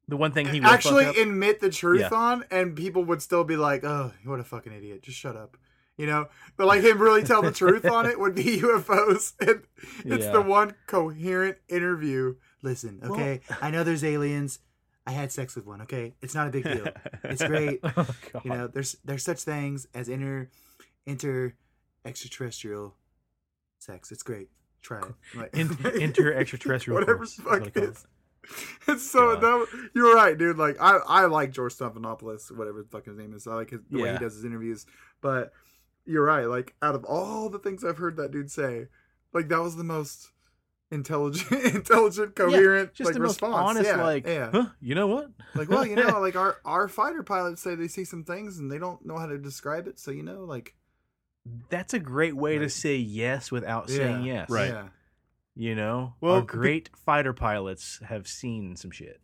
the 0.09 0.17
one 0.17 0.31
thing 0.31 0.47
he 0.47 0.61
actually 0.61 1.05
admit 1.05 1.59
the 1.59 1.69
truth 1.69 2.01
Yeah. 2.01 2.09
on, 2.17 2.43
and 2.51 2.75
people 2.75 3.03
would 3.05 3.21
still 3.21 3.43
be 3.43 3.55
like, 3.55 3.83
"Oh, 3.83 4.11
what 4.25 4.39
a 4.39 4.43
fucking 4.43 4.73
idiot! 4.73 5.03
Just 5.03 5.17
shut 5.17 5.35
up." 5.35 5.55
You 5.97 6.05
know, 6.05 6.27
but 6.57 6.65
like 6.67 6.81
him 6.81 6.97
really 7.01 7.23
tell 7.23 7.41
the 7.41 7.51
truth 7.51 7.85
on 7.85 8.05
it 8.05 8.19
would 8.19 8.33
be 8.35 8.43
UFOs, 8.61 9.33
and 9.39 9.63
it's 10.05 10.25
Yeah. 10.25 10.31
the 10.31 10.41
one 10.41 10.73
coherent 10.87 11.57
interview. 11.67 12.35
Listen, 12.61 12.99
okay, 13.03 13.41
I 13.61 13.69
know 13.71 13.83
there's 13.83 14.03
aliens. 14.03 14.59
I 15.05 15.11
had 15.11 15.31
sex 15.31 15.55
with 15.55 15.65
one. 15.65 15.81
Okay, 15.83 16.13
it's 16.21 16.35
not 16.35 16.47
a 16.47 16.51
big 16.51 16.63
deal. 16.63 16.87
It's 17.23 17.43
great. 17.43 17.79
Oh, 17.97 18.07
you 18.43 18.49
know, 18.51 18.67
there's 18.67 18.95
there's 19.03 19.23
such 19.23 19.41
things 19.43 19.87
as 19.93 20.07
inter 20.09 20.49
inter 21.05 21.53
extraterrestrial 22.05 22.95
sex. 23.79 24.11
It's 24.11 24.23
great. 24.23 24.49
Try 24.81 24.99
it. 25.01 25.13
Like, 25.35 25.57
In- 25.57 25.77
inter-extraterrestrial 26.01 26.99
whatever 26.99 27.17
course 27.17 27.35
the 27.35 27.43
what 27.43 27.59
fuck 27.59 27.67
I 27.67 27.69
call 27.71 27.83
it 27.83 27.89
is. 27.89 28.07
It's 28.87 29.09
so 29.09 29.35
God. 29.35 29.41
that, 29.41 29.89
you're 29.93 30.15
right, 30.15 30.35
dude. 30.35 30.57
Like 30.57 30.77
I 30.79 30.97
I 31.07 31.25
like 31.25 31.51
George 31.51 31.75
Stephanopoulos, 31.75 32.55
whatever 32.57 32.81
the 32.81 32.89
fuck 32.89 33.05
his 33.05 33.17
name 33.17 33.33
is. 33.33 33.45
I 33.45 33.53
like 33.53 33.69
his, 33.69 33.81
the 33.89 34.01
way 34.01 34.13
he 34.13 34.17
does 34.17 34.33
his 34.33 34.45
interviews. 34.45 34.87
But 35.21 35.53
you're 36.05 36.25
right. 36.25 36.45
Like 36.45 36.73
out 36.81 36.95
of 36.95 37.05
all 37.05 37.49
the 37.49 37.59
things 37.59 37.83
I've 37.83 37.97
heard 37.97 38.17
that 38.17 38.31
dude 38.31 38.49
say, 38.49 38.87
like 39.31 39.47
that 39.49 39.61
was 39.61 39.75
the 39.75 39.83
most 39.83 40.31
intelligent, 40.91 41.51
intelligent, 41.75 42.35
coherent, 42.35 42.93
just 42.93 43.07
like 43.07 43.13
the 43.13 43.19
most 43.19 43.41
response. 43.41 43.55
honest, 43.55 43.89
yeah, 43.89 44.03
like, 44.03 44.25
yeah. 44.25 44.49
huh? 44.51 44.65
You 44.81 44.95
know 44.95 45.07
what? 45.07 45.29
Like, 45.55 45.69
well, 45.69 45.85
you 45.85 45.95
know, 45.95 46.19
like 46.19 46.35
our 46.35 46.57
our 46.65 46.87
fighter 46.87 47.23
pilots 47.23 47.61
say 47.61 47.75
they 47.75 47.87
see 47.87 48.05
some 48.05 48.23
things 48.23 48.59
and 48.59 48.71
they 48.71 48.79
don't 48.79 49.05
know 49.05 49.17
how 49.17 49.27
to 49.27 49.37
describe 49.37 49.87
it. 49.87 49.99
So 49.99 50.11
you 50.11 50.23
know, 50.23 50.45
like 50.45 50.73
that's 51.69 51.93
a 51.93 51.99
great 51.99 52.35
way 52.35 52.57
to 52.57 52.69
say 52.69 52.95
yes 52.95 53.51
without 53.51 53.89
saying 53.89 54.23
yeah, 54.23 54.33
yes. 54.33 54.49
Right. 54.49 54.85
Yeah. 55.59 55.69
You 55.69 55.75
know, 55.75 56.13
Well, 56.21 56.35
our 56.35 56.41
be- 56.41 56.47
great 56.47 56.89
fighter 56.95 57.33
pilots 57.33 57.99
have 58.07 58.27
seen 58.27 58.75
some 58.77 58.91
shit. 58.91 59.19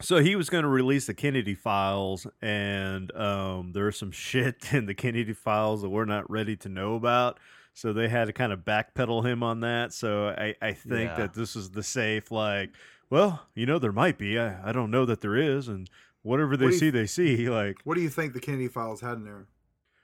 So 0.00 0.18
he 0.18 0.36
was 0.36 0.48
going 0.48 0.62
to 0.62 0.68
release 0.68 1.06
the 1.06 1.14
Kennedy 1.14 1.54
files, 1.54 2.26
and 2.40 3.10
um, 3.16 3.72
there's 3.72 3.96
some 3.98 4.10
shit 4.26 4.72
in 4.72 4.86
the 4.86 4.94
Kennedy 4.94 5.32
files 5.32 5.82
that 5.82 5.88
we're 5.88 6.04
not 6.04 6.30
ready 6.30 6.56
to 6.58 6.68
know 6.68 6.94
about. 6.94 7.38
So 7.74 7.92
they 7.92 8.08
had 8.08 8.26
to 8.26 8.32
kind 8.32 8.52
of 8.52 8.60
backpedal 8.60 9.24
him 9.26 9.42
on 9.42 9.60
that. 9.60 9.92
So 9.92 10.28
I, 10.28 10.54
I 10.60 10.72
think 10.72 11.10
Yeah. 11.10 11.16
that 11.16 11.34
this 11.34 11.56
is 11.56 11.70
the 11.70 11.82
safe, 11.82 12.30
like, 12.30 12.70
well, 13.10 13.46
you 13.54 13.66
know, 13.66 13.78
there 13.78 13.92
might 13.92 14.18
be. 14.18 14.38
I, 14.38 14.68
I 14.68 14.72
don't 14.72 14.90
know 14.90 15.04
that 15.06 15.20
there 15.20 15.36
is, 15.36 15.68
and 15.68 15.88
whatever 16.22 16.56
they 16.56 16.66
What 16.66 16.70
do 16.70 16.74
you- 16.74 16.80
see, 16.80 16.90
they 16.90 17.06
see. 17.06 17.48
Like 17.48 17.78
What 17.84 17.94
do 17.94 18.00
you 18.02 18.10
think 18.10 18.34
the 18.34 18.40
Kennedy 18.40 18.68
files 18.68 19.00
had 19.00 19.14
in 19.14 19.24
there? 19.24 19.46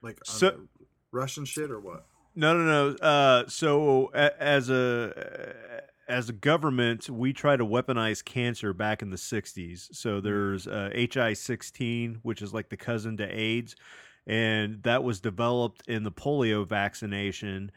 Like 0.02 0.18
So- 0.24 0.62
Russian 1.12 1.44
shit 1.44 1.70
or 1.70 1.78
what? 1.78 2.06
No, 2.34 2.56
no, 2.56 2.64
no. 2.64 2.96
Uh, 2.96 3.44
so 3.48 4.10
a, 4.14 4.42
as 4.42 4.70
a 4.70 5.54
as 6.08 6.28
a 6.28 6.32
government, 6.32 7.08
we 7.08 7.32
try 7.32 7.56
to 7.56 7.64
weaponize 7.64 8.24
cancer 8.24 8.72
back 8.72 9.02
in 9.02 9.10
the 9.10 9.16
'60s. 9.16 9.94
So 9.94 10.20
there's 10.20 10.66
uh, 10.66 10.90
HI-16, 10.92 12.18
which 12.22 12.42
is 12.42 12.52
like 12.52 12.68
the 12.68 12.76
cousin 12.76 13.16
to 13.18 13.26
AIDS, 13.26 13.76
and 14.26 14.82
that 14.82 15.04
was 15.04 15.20
developed 15.20 15.88
in 15.88 16.02
the 16.02 16.12
polio 16.12 16.66
vaccination. 16.66 17.70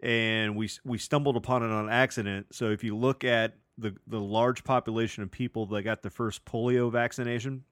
And 0.00 0.54
we 0.54 0.68
we 0.84 0.98
stumbled 0.98 1.36
upon 1.36 1.62
it 1.62 1.70
on 1.70 1.88
accident. 1.88 2.48
So 2.52 2.70
if 2.70 2.84
you 2.84 2.96
look 2.96 3.24
at 3.24 3.56
the 3.78 3.96
the 4.06 4.20
large 4.20 4.64
population 4.64 5.22
of 5.22 5.30
people 5.30 5.66
that 5.66 5.82
got 5.82 6.02
the 6.02 6.10
first 6.10 6.44
polio 6.44 6.92
vaccination, 6.92 7.64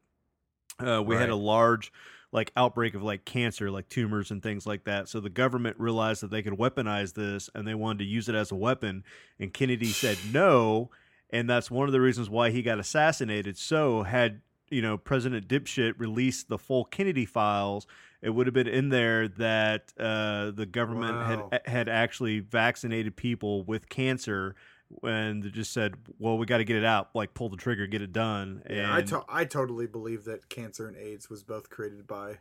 uh, 0.78 1.02
we 1.02 1.14
had 1.14 1.28
a 1.28 1.36
large 1.36 1.92
like 2.32 2.50
outbreak 2.56 2.94
of 2.94 3.02
like 3.02 3.24
cancer, 3.26 3.70
like 3.70 3.88
tumors 3.88 4.30
and 4.30 4.42
things 4.42 4.66
like 4.66 4.84
that. 4.84 5.08
So 5.08 5.20
the 5.20 5.28
government 5.30 5.76
realized 5.78 6.22
that 6.22 6.30
they 6.30 6.42
could 6.42 6.54
weaponize 6.54 7.12
this 7.14 7.50
and 7.54 7.68
they 7.68 7.74
wanted 7.74 7.98
to 7.98 8.04
use 8.06 8.28
it 8.28 8.34
as 8.34 8.50
a 8.50 8.54
weapon. 8.56 9.04
And 9.38 9.52
Kennedy 9.52 9.88
said 9.92 10.16
no, 10.32 10.90
and 11.30 11.48
that's 11.48 11.70
one 11.70 11.88
of 11.88 11.92
the 11.92 12.00
reasons 12.00 12.30
why 12.30 12.50
he 12.50 12.62
got 12.62 12.78
assassinated. 12.78 13.56
So 13.58 14.02
had 14.02 14.40
you 14.70 14.80
know 14.82 14.96
President 14.96 15.46
Dipshit 15.46 15.94
released 15.98 16.48
the 16.48 16.58
full 16.58 16.84
Kennedy 16.86 17.26
files, 17.26 17.86
it 18.22 18.30
would 18.30 18.46
have 18.46 18.54
been 18.54 18.68
in 18.68 18.88
there 18.88 19.28
that 19.28 19.92
uh, 19.98 20.50
the 20.52 20.66
government 20.66 21.16
Wow. 21.16 21.48
had 21.52 21.66
had 21.66 21.88
actually 21.88 22.40
vaccinated 22.40 23.14
people 23.16 23.62
with 23.64 23.88
cancer. 23.90 24.54
And 25.02 25.42
they 25.42 25.50
just 25.50 25.72
said, 25.72 25.94
"Well, 26.18 26.38
we 26.38 26.46
got 26.46 26.58
to 26.58 26.64
get 26.64 26.76
it 26.76 26.84
out. 26.84 27.10
Like, 27.14 27.34
pull 27.34 27.48
the 27.48 27.56
trigger, 27.56 27.86
get 27.86 28.02
it 28.02 28.12
done." 28.12 28.62
And 28.66 28.76
Yeah, 28.76 28.94
I 28.94 29.02
to- 29.02 29.24
I 29.28 29.44
totally 29.44 29.86
believe 29.86 30.24
that 30.24 30.48
cancer 30.48 30.86
and 30.88 30.96
AIDS 30.96 31.28
was 31.30 31.42
both 31.42 31.70
created 31.70 32.06
by 32.06 32.38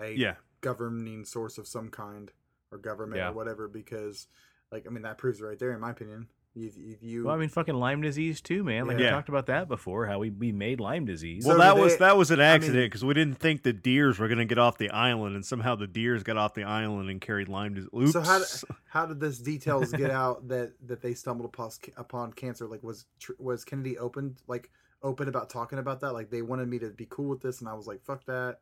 a 0.00 0.10
yeah, 0.12 0.36
governing 0.60 1.24
source 1.24 1.58
of 1.58 1.66
some 1.66 1.88
kind 1.90 2.32
or 2.72 2.78
government 2.78 3.18
Yeah. 3.18 3.30
or 3.30 3.32
whatever. 3.32 3.68
Because, 3.68 4.26
like, 4.72 4.86
I 4.86 4.90
mean, 4.90 5.02
that 5.02 5.18
proves 5.18 5.40
it 5.40 5.44
right 5.44 5.58
there, 5.58 5.72
in 5.72 5.80
my 5.80 5.90
opinion. 5.90 6.28
You, 6.56 6.70
you, 6.76 6.96
you 7.00 7.24
Well, 7.24 7.34
I 7.34 7.38
mean, 7.38 7.48
fucking 7.48 7.74
Lyme 7.74 8.00
disease 8.00 8.40
too, 8.40 8.62
man. 8.62 8.86
Like 8.86 8.98
we 8.98 9.08
talked 9.08 9.28
about 9.28 9.46
that 9.46 9.66
before, 9.66 10.06
how 10.06 10.20
we, 10.20 10.30
we 10.30 10.52
made 10.52 10.78
Lyme 10.78 11.04
disease. 11.04 11.44
Well, 11.44 11.56
do 11.56 11.62
that 11.62 11.76
was 11.76 11.96
that 11.96 12.16
was 12.16 12.30
an 12.30 12.40
accident 12.40 12.86
because 12.86 13.04
we 13.04 13.12
didn't 13.12 13.40
think 13.40 13.64
the 13.64 13.72
deers 13.72 14.20
were 14.20 14.28
going 14.28 14.38
to 14.38 14.44
get 14.44 14.58
off 14.58 14.78
the 14.78 14.90
island, 14.90 15.34
and 15.34 15.44
somehow 15.44 15.74
the 15.74 15.88
deers 15.88 16.22
got 16.22 16.36
off 16.36 16.54
the 16.54 16.62
island 16.62 17.10
and 17.10 17.20
carried 17.20 17.48
Lyme 17.48 17.74
disease. 17.74 17.90
Oops. 17.92 18.12
So 18.12 18.20
how 18.20 18.38
did, 18.38 18.48
how 18.86 19.06
did 19.06 19.18
this 19.18 19.38
details 19.38 19.90
get 19.90 20.10
out 20.12 20.46
that 20.46 20.74
that 20.86 21.02
they 21.02 21.14
stumbled 21.14 21.46
upon 21.46 21.70
upon 21.96 22.32
cancer? 22.32 22.68
Like 22.68 22.84
was 22.84 23.06
was 23.40 23.64
Kennedy 23.64 23.98
open 23.98 24.36
like 24.46 24.70
open 25.02 25.26
about 25.26 25.50
talking 25.50 25.80
about 25.80 26.00
that? 26.02 26.12
Like 26.12 26.30
they 26.30 26.42
wanted 26.42 26.68
me 26.68 26.78
to 26.78 26.90
be 26.90 27.06
cool 27.10 27.30
with 27.30 27.40
this, 27.40 27.60
and 27.60 27.68
I 27.68 27.74
was 27.74 27.88
like, 27.88 28.04
fuck 28.04 28.24
that. 28.26 28.60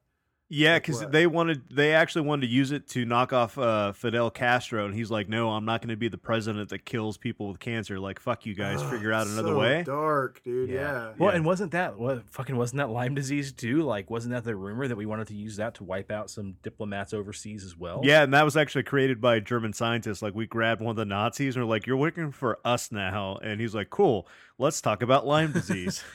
Yeah, 0.54 0.76
because 0.78 1.00
what? 1.00 1.12
they 1.12 1.26
wanted 1.26 1.62
they 1.70 1.94
actually 1.94 2.26
wanted 2.26 2.42
to 2.42 2.52
use 2.52 2.72
it 2.72 2.86
to 2.90 3.06
knock 3.06 3.32
off 3.32 3.56
uh, 3.56 3.92
Fidel 3.92 4.30
Castro, 4.30 4.84
and 4.84 4.94
he's 4.94 5.10
like, 5.10 5.26
"No, 5.26 5.48
I'm 5.50 5.64
not 5.64 5.80
going 5.80 5.88
to 5.88 5.96
be 5.96 6.08
the 6.08 6.18
president 6.18 6.68
that 6.68 6.84
kills 6.84 7.16
people 7.16 7.48
with 7.48 7.58
cancer. 7.58 7.98
Like, 7.98 8.20
fuck 8.20 8.44
you 8.44 8.54
guys, 8.54 8.82
Ugh, 8.82 8.90
figure 8.90 9.14
out 9.14 9.26
another 9.26 9.52
so 9.52 9.58
way." 9.58 9.82
Dark, 9.82 10.42
dude. 10.44 10.68
Yeah. 10.68 11.12
Well, 11.18 11.30
Yeah. 11.30 11.36
and 11.36 11.46
wasn't 11.46 11.72
that 11.72 11.98
what 11.98 12.28
fucking 12.28 12.54
wasn't 12.54 12.78
that 12.78 12.90
Lyme 12.90 13.14
disease 13.14 13.50
too? 13.50 13.80
Like, 13.82 14.10
wasn't 14.10 14.34
that 14.34 14.44
the 14.44 14.54
rumor 14.54 14.86
that 14.86 14.96
we 14.96 15.06
wanted 15.06 15.28
to 15.28 15.34
use 15.34 15.56
that 15.56 15.74
to 15.76 15.84
wipe 15.84 16.10
out 16.12 16.28
some 16.28 16.56
diplomats 16.62 17.14
overseas 17.14 17.64
as 17.64 17.78
well? 17.78 18.02
Yeah, 18.04 18.22
and 18.22 18.34
that 18.34 18.44
was 18.44 18.54
actually 18.54 18.82
created 18.82 19.22
by 19.22 19.40
German 19.40 19.72
scientists. 19.72 20.20
Like, 20.20 20.34
we 20.34 20.46
grabbed 20.46 20.82
one 20.82 20.90
of 20.90 20.96
the 20.96 21.06
Nazis 21.06 21.56
and 21.56 21.64
we're 21.64 21.70
like, 21.70 21.86
"You're 21.86 21.96
working 21.96 22.30
for 22.30 22.58
us 22.62 22.92
now," 22.92 23.38
and 23.42 23.58
he's 23.58 23.74
like, 23.74 23.88
"Cool, 23.88 24.28
let's 24.62 24.80
talk 24.80 25.02
about 25.02 25.26
Lyme 25.26 25.52
disease." 25.60 26.02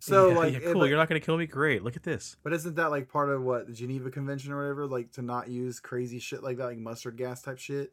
So 0.00 0.28
Yeah, 0.28 0.36
like, 0.36 0.52
yeah, 0.52 0.58
cool. 0.60 0.80
but, 0.80 0.88
You're 0.90 0.98
not 0.98 1.08
going 1.08 1.18
to 1.18 1.24
kill 1.24 1.38
me. 1.38 1.46
Great. 1.46 1.82
Look 1.82 1.96
at 1.96 2.02
this. 2.02 2.36
but 2.42 2.52
isn't 2.52 2.74
that 2.74 2.90
like 2.90 3.08
part 3.08 3.30
of 3.30 3.42
what 3.42 3.66
the 3.66 3.72
Geneva 3.72 4.10
Convention 4.10 4.52
or 4.52 4.58
whatever? 4.60 4.86
Like 4.86 5.12
to 5.12 5.22
not 5.22 5.48
use 5.48 5.80
crazy 5.80 6.18
shit 6.18 6.42
like 6.42 6.58
that, 6.58 6.66
like 6.66 6.76
mustard 6.76 7.16
gas 7.16 7.40
type 7.40 7.58
shit. 7.58 7.90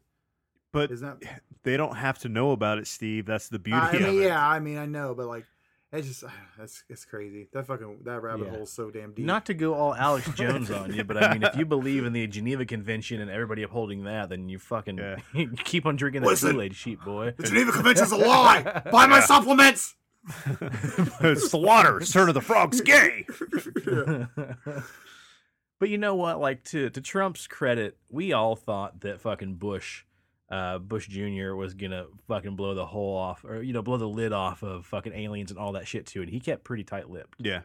but 0.74 0.92
Isn't 0.92 1.22
that? 1.22 1.42
they 1.64 1.78
don't 1.78 1.96
have 1.96 2.20
to 2.20 2.28
know 2.28 2.52
about 2.52 2.80
it, 2.80 2.88
Steve. 2.88 3.26
That's 3.26 3.48
the 3.48 3.60
beauty 3.60 3.80
I 3.80 3.92
of 3.92 4.02
mean, 4.02 4.22
it. 4.22 4.26
yeah, 4.26 4.46
I 4.46 4.60
mean, 4.60 4.78
I 4.78 4.88
know, 4.88 5.16
but 5.16 5.28
like, 5.28 5.46
it's 5.94 6.08
just 6.08 6.24
that's 6.58 6.84
it's 6.90 7.04
crazy. 7.06 7.48
That 7.54 7.68
fucking 7.68 8.00
that 8.06 8.22
rabbit 8.22 8.48
Yeah. 8.48 8.56
hole's 8.58 8.72
so 8.72 8.90
damn 8.92 9.14
deep. 9.14 9.26
Not 9.26 9.46
to 9.48 9.54
go 9.54 9.74
all 9.74 9.94
Alex 9.94 10.30
Jones 10.36 10.72
on 10.72 10.94
you, 10.94 11.04
but 11.04 11.22
I 11.22 11.34
mean, 11.34 11.44
if 11.44 11.56
you 11.58 11.66
believe 11.66 12.06
in 12.06 12.14
the 12.14 12.26
Geneva 12.28 12.66
Convention 12.66 13.20
and 13.22 13.30
everybody 13.30 13.64
upholding 13.64 14.04
that, 14.06 14.30
then 14.30 14.48
you 14.50 14.58
fucking 14.60 14.98
Yeah. 14.98 15.18
keep 15.64 15.86
on 15.86 15.96
drinking 15.98 16.22
that 16.22 16.28
Listen. 16.28 16.52
Kool 16.54 16.62
Aid, 16.62 16.76
sheep 16.76 17.04
boy. 17.04 17.34
the 17.38 17.44
Geneva 17.44 17.72
Convention's 17.74 18.12
a 18.12 18.18
lie. 18.18 18.82
Buy 18.92 19.06
my 19.08 19.20
supplements. 19.20 19.96
it's 21.22 21.50
the 21.50 21.58
water. 21.58 21.98
It's 21.98 22.12
turning 22.14 22.36
the 22.36 22.42
frogs 22.42 22.80
gay. 22.82 23.26
but 25.80 25.90
you 25.90 25.98
know 25.98 26.16
what? 26.16 26.40
Like 26.40 26.64
to 26.66 26.90
to 26.92 27.02
Trump's 27.02 27.48
credit, 27.48 27.98
we 28.10 28.34
all 28.34 28.56
thought 28.56 29.02
that 29.02 29.20
fucking 29.22 29.56
Bush, 29.56 30.04
uh, 30.52 30.78
Bush 30.80 31.08
Jr. 31.08 31.54
was 31.56 31.74
gonna 31.74 32.06
fucking 32.28 32.56
blow 32.56 32.76
the 32.76 32.86
hole 32.86 33.18
off, 33.18 33.44
or 33.46 33.62
you 33.64 33.74
know, 33.74 33.82
blow 33.82 33.98
the 33.98 34.08
lid 34.08 34.34
off 34.34 34.62
of 34.64 34.86
fucking 34.86 35.14
aliens 35.14 35.50
and 35.52 35.60
all 35.60 35.72
that 35.74 35.88
shit 35.88 36.06
too. 36.06 36.22
And 36.22 36.30
he 36.30 36.40
kept 36.40 36.64
pretty 36.64 36.84
tight 36.84 37.10
lipped. 37.10 37.36
Yeah. 37.40 37.62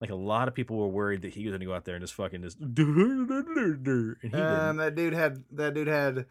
Like 0.00 0.10
a 0.10 0.14
lot 0.16 0.46
of 0.48 0.54
people 0.54 0.76
were 0.76 0.88
worried 0.88 1.22
that 1.22 1.34
he 1.34 1.44
was 1.44 1.52
gonna 1.52 1.64
go 1.64 1.74
out 1.74 1.84
there 1.84 1.94
and 1.96 2.02
just 2.02 2.14
fucking 2.14 2.42
just, 2.42 2.58
and 2.60 2.76
he 4.22 4.32
Um, 4.32 4.76
that 4.78 4.94
dude 4.94 5.12
had 5.14 5.44
that 5.52 5.74
dude 5.74 5.88
had 5.88 6.26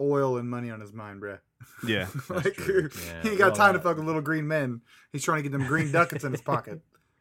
oil 0.00 0.36
and 0.38 0.48
money 0.48 0.70
on 0.70 0.80
his 0.80 0.92
mind, 0.92 1.22
bruh. 1.22 1.38
Yeah. 1.86 2.08
like. 2.28 2.58
Yeah, 2.58 3.22
he 3.22 3.30
ain't 3.30 3.38
got 3.38 3.54
time 3.54 3.72
to 3.74 3.78
that- 3.78 3.84
fucking 3.84 4.04
little 4.06 4.20
green 4.22 4.48
men. 4.48 4.80
He's 5.12 5.22
trying 5.24 5.38
to 5.38 5.42
get 5.48 5.52
them 5.52 5.66
green 5.66 5.92
ducats 5.92 6.24
in 6.24 6.32
his 6.32 6.40
pocket. 6.42 6.80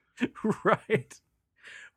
right. 0.63 1.13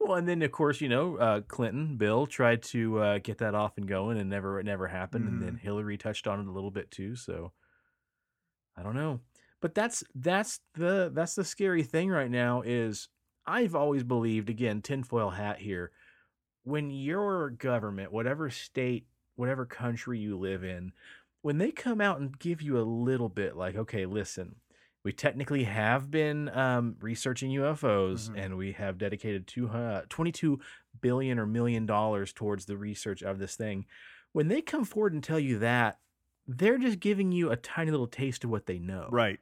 Well, 0.00 0.16
and 0.16 0.28
then 0.28 0.42
of 0.42 0.52
course 0.52 0.80
you 0.80 0.88
know 0.88 1.16
uh, 1.16 1.40
Clinton, 1.42 1.96
Bill 1.96 2.26
tried 2.26 2.62
to 2.64 2.98
uh, 2.98 3.18
get 3.18 3.38
that 3.38 3.54
off 3.54 3.78
and 3.78 3.88
going, 3.88 4.18
and 4.18 4.28
never 4.28 4.60
it 4.60 4.64
never 4.64 4.88
happened. 4.88 5.28
And 5.28 5.42
then 5.42 5.56
Hillary 5.56 5.96
touched 5.96 6.26
on 6.26 6.40
it 6.40 6.46
a 6.46 6.52
little 6.52 6.70
bit 6.70 6.90
too. 6.90 7.16
So 7.16 7.52
I 8.76 8.82
don't 8.82 8.96
know, 8.96 9.20
but 9.60 9.74
that's 9.74 10.04
that's 10.14 10.60
the 10.74 11.10
that's 11.14 11.34
the 11.34 11.44
scary 11.44 11.82
thing 11.82 12.10
right 12.10 12.30
now. 12.30 12.62
Is 12.62 13.08
I've 13.46 13.74
always 13.74 14.02
believed 14.02 14.50
again 14.50 14.82
tinfoil 14.82 15.30
hat 15.30 15.58
here. 15.58 15.90
When 16.64 16.90
your 16.90 17.50
government, 17.50 18.12
whatever 18.12 18.50
state, 18.50 19.06
whatever 19.36 19.66
country 19.66 20.18
you 20.18 20.38
live 20.38 20.64
in, 20.64 20.92
when 21.42 21.58
they 21.58 21.70
come 21.70 22.00
out 22.00 22.20
and 22.20 22.38
give 22.38 22.62
you 22.62 22.78
a 22.78 22.82
little 22.82 23.28
bit, 23.28 23.56
like 23.56 23.76
okay, 23.76 24.06
listen, 24.06 24.56
we 25.04 25.12
technically 25.12 25.64
have 25.64 26.10
been 26.10 26.48
um, 26.56 26.96
researching 27.00 27.50
UFOs 27.50 28.30
Mhm. 28.30 28.38
and 28.38 28.56
we 28.56 28.72
have 28.72 28.98
dedicated 28.98 29.46
two, 29.46 29.68
uh, 29.68 30.02
22 30.08 30.58
billion 31.00 31.38
or 31.38 31.46
million 31.46 31.86
dollars 31.86 32.32
towards 32.32 32.64
the 32.66 32.76
research 32.76 33.22
of 33.22 33.38
this 33.38 33.54
thing. 33.54 33.84
When 34.32 34.48
they 34.48 34.62
come 34.62 34.84
forward 34.84 35.12
and 35.12 35.22
tell 35.22 35.38
you 35.38 35.58
that, 35.58 35.98
they're 36.48 36.78
just 36.78 37.00
giving 37.00 37.32
you 37.32 37.50
a 37.50 37.56
tiny 37.56 37.90
little 37.90 38.06
taste 38.06 38.44
of 38.44 38.50
what 38.50 38.66
they 38.66 38.78
know. 38.78 39.08
Right. 39.10 39.40